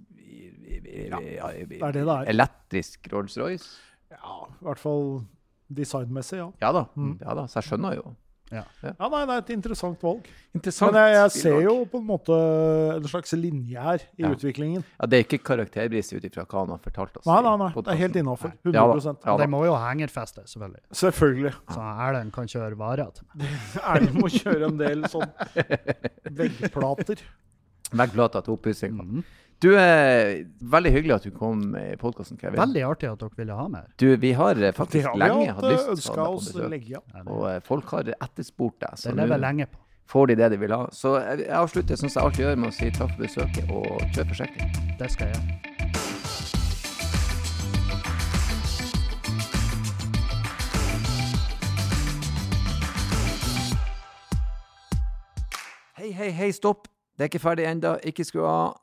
Ja, 1.08 1.18
det 1.18 1.38
er 1.40 1.66
det 1.66 1.92
det 1.92 2.08
er. 2.08 2.24
elektrisk 2.28 3.08
Rolls-Royce. 3.10 3.68
Ja, 4.10 4.44
i 4.60 4.64
hvert 4.64 4.78
fall 4.78 5.24
designmessig, 5.72 6.36
ja. 6.38 6.50
Ja 6.60 6.72
da. 6.72 6.84
Mm. 6.96 7.18
ja 7.20 7.34
da, 7.34 7.46
så 7.46 7.60
jeg 7.62 7.70
skjønner 7.70 7.94
jo. 7.96 8.16
Ja. 8.52 8.62
Ja, 8.84 9.08
nei, 9.08 9.20
det 9.26 9.32
er 9.34 9.38
et 9.42 9.50
interessant 9.54 10.02
valg. 10.04 10.26
Interessant. 10.54 10.92
Men 10.92 11.06
jeg, 11.08 11.14
jeg 11.16 11.30
ser 11.38 11.60
jo 11.64 11.74
på 11.88 12.00
en 12.02 12.06
måte 12.06 12.36
en 12.98 13.06
slags 13.08 13.32
linje 13.38 13.80
her 13.80 14.02
i 14.18 14.22
Ja. 14.26 14.30
utviklingen. 14.34 14.84
Ja, 15.00 15.06
Det 15.08 15.18
er 15.18 15.24
ikke 15.24 15.38
karakterbrist 15.48 16.12
ut 16.12 16.26
ifra 16.28 16.44
hva 16.44 16.60
han 16.66 16.74
har 16.74 16.82
fortalt 16.84 17.16
oss. 17.16 17.26
Nei, 17.26 17.40
nei, 17.46 17.56
nei. 17.62 17.70
Det 17.78 17.88
er 17.94 18.00
helt 18.02 18.18
innafor. 18.20 18.52
Ja 18.68 18.72
da, 18.72 18.84
100 18.92 19.16
ja 19.24 19.36
da. 19.36 19.36
Den 19.42 19.50
må 19.54 19.64
jo 19.64 19.74
hengerfeste, 19.80 20.44
selvfølgelig. 20.52 20.82
Selvfølgelig. 20.92 21.54
Så 21.72 21.80
Erlend 22.08 22.32
kan 22.36 22.46
kjøre 22.52 22.76
varer 22.76 23.10
til 23.16 23.24
meg. 23.32 23.48
Erlend 23.82 24.20
må 24.20 24.28
kjøre 24.28 24.68
en 24.68 24.76
del 24.82 25.02
sånn 25.08 25.32
veggplater. 26.30 27.22
Veggplater 27.92 28.40
til 28.46 28.54
oppussing. 28.56 28.94
Mhm. 28.96 29.24
Du, 29.62 29.68
er 29.78 30.40
veldig 30.58 30.90
hyggelig 30.90 31.12
at 31.14 31.26
du 31.28 31.30
kom 31.36 31.76
i 31.78 31.92
podkasten, 31.94 32.34
Kevin. 32.34 32.58
Veldig 32.58 32.80
artig 32.82 33.06
at 33.12 33.20
dere 33.20 33.36
ville 33.38 33.54
ha 33.54 33.66
meg. 33.70 33.92
Du, 33.94 34.08
vi 34.18 34.32
har 34.34 34.58
eh, 34.58 34.72
faktisk 34.74 35.06
har 35.06 35.14
vi 35.14 35.20
lenge 35.22 35.54
hatt 35.54 35.66
lyst 35.68 35.86
til 35.86 36.10
å 36.10 36.16
ha 36.16 36.24
deg 36.26 36.32
på 36.34 36.40
besøk. 36.48 37.12
Og 37.30 37.44
eh, 37.46 37.60
folk 37.68 37.92
har 37.94 38.10
etterspurt 38.16 38.80
deg, 38.82 38.98
så 38.98 39.12
det 39.12 39.22
lever 39.22 39.38
lenge 39.38 39.68
på. 39.70 39.78
får 40.10 40.32
de 40.32 40.36
det 40.42 40.48
de 40.56 40.58
vil 40.64 40.74
ha. 40.74 40.88
Så 40.90 41.14
jeg 41.20 41.44
jeg 41.44 41.54
avslutter 41.60 42.00
som 42.02 42.10
jeg 42.10 42.24
alltid 42.24 42.44
gjør, 42.44 42.58
med 42.58 42.72
å 42.72 42.74
si 42.74 42.90
takk 42.90 43.14
for 43.14 43.22
besøket, 43.22 43.70
og 43.70 44.02
kjør 44.10 44.30
forsiktig. 44.34 44.66
Det 44.98 45.12
skal 45.14 45.30
jeg 45.30 45.38
gjøre. 45.38 45.72
Hei, 56.02 56.10
hei, 56.18 56.30
hei, 56.34 56.50
stopp. 56.50 56.90
Det 57.14 57.28
er 57.28 57.30
ikke 57.30 57.46
ferdig 57.46 57.70
ennå. 57.70 58.00
Ikke 58.02 58.26
skru 58.26 58.42
av. 58.42 58.82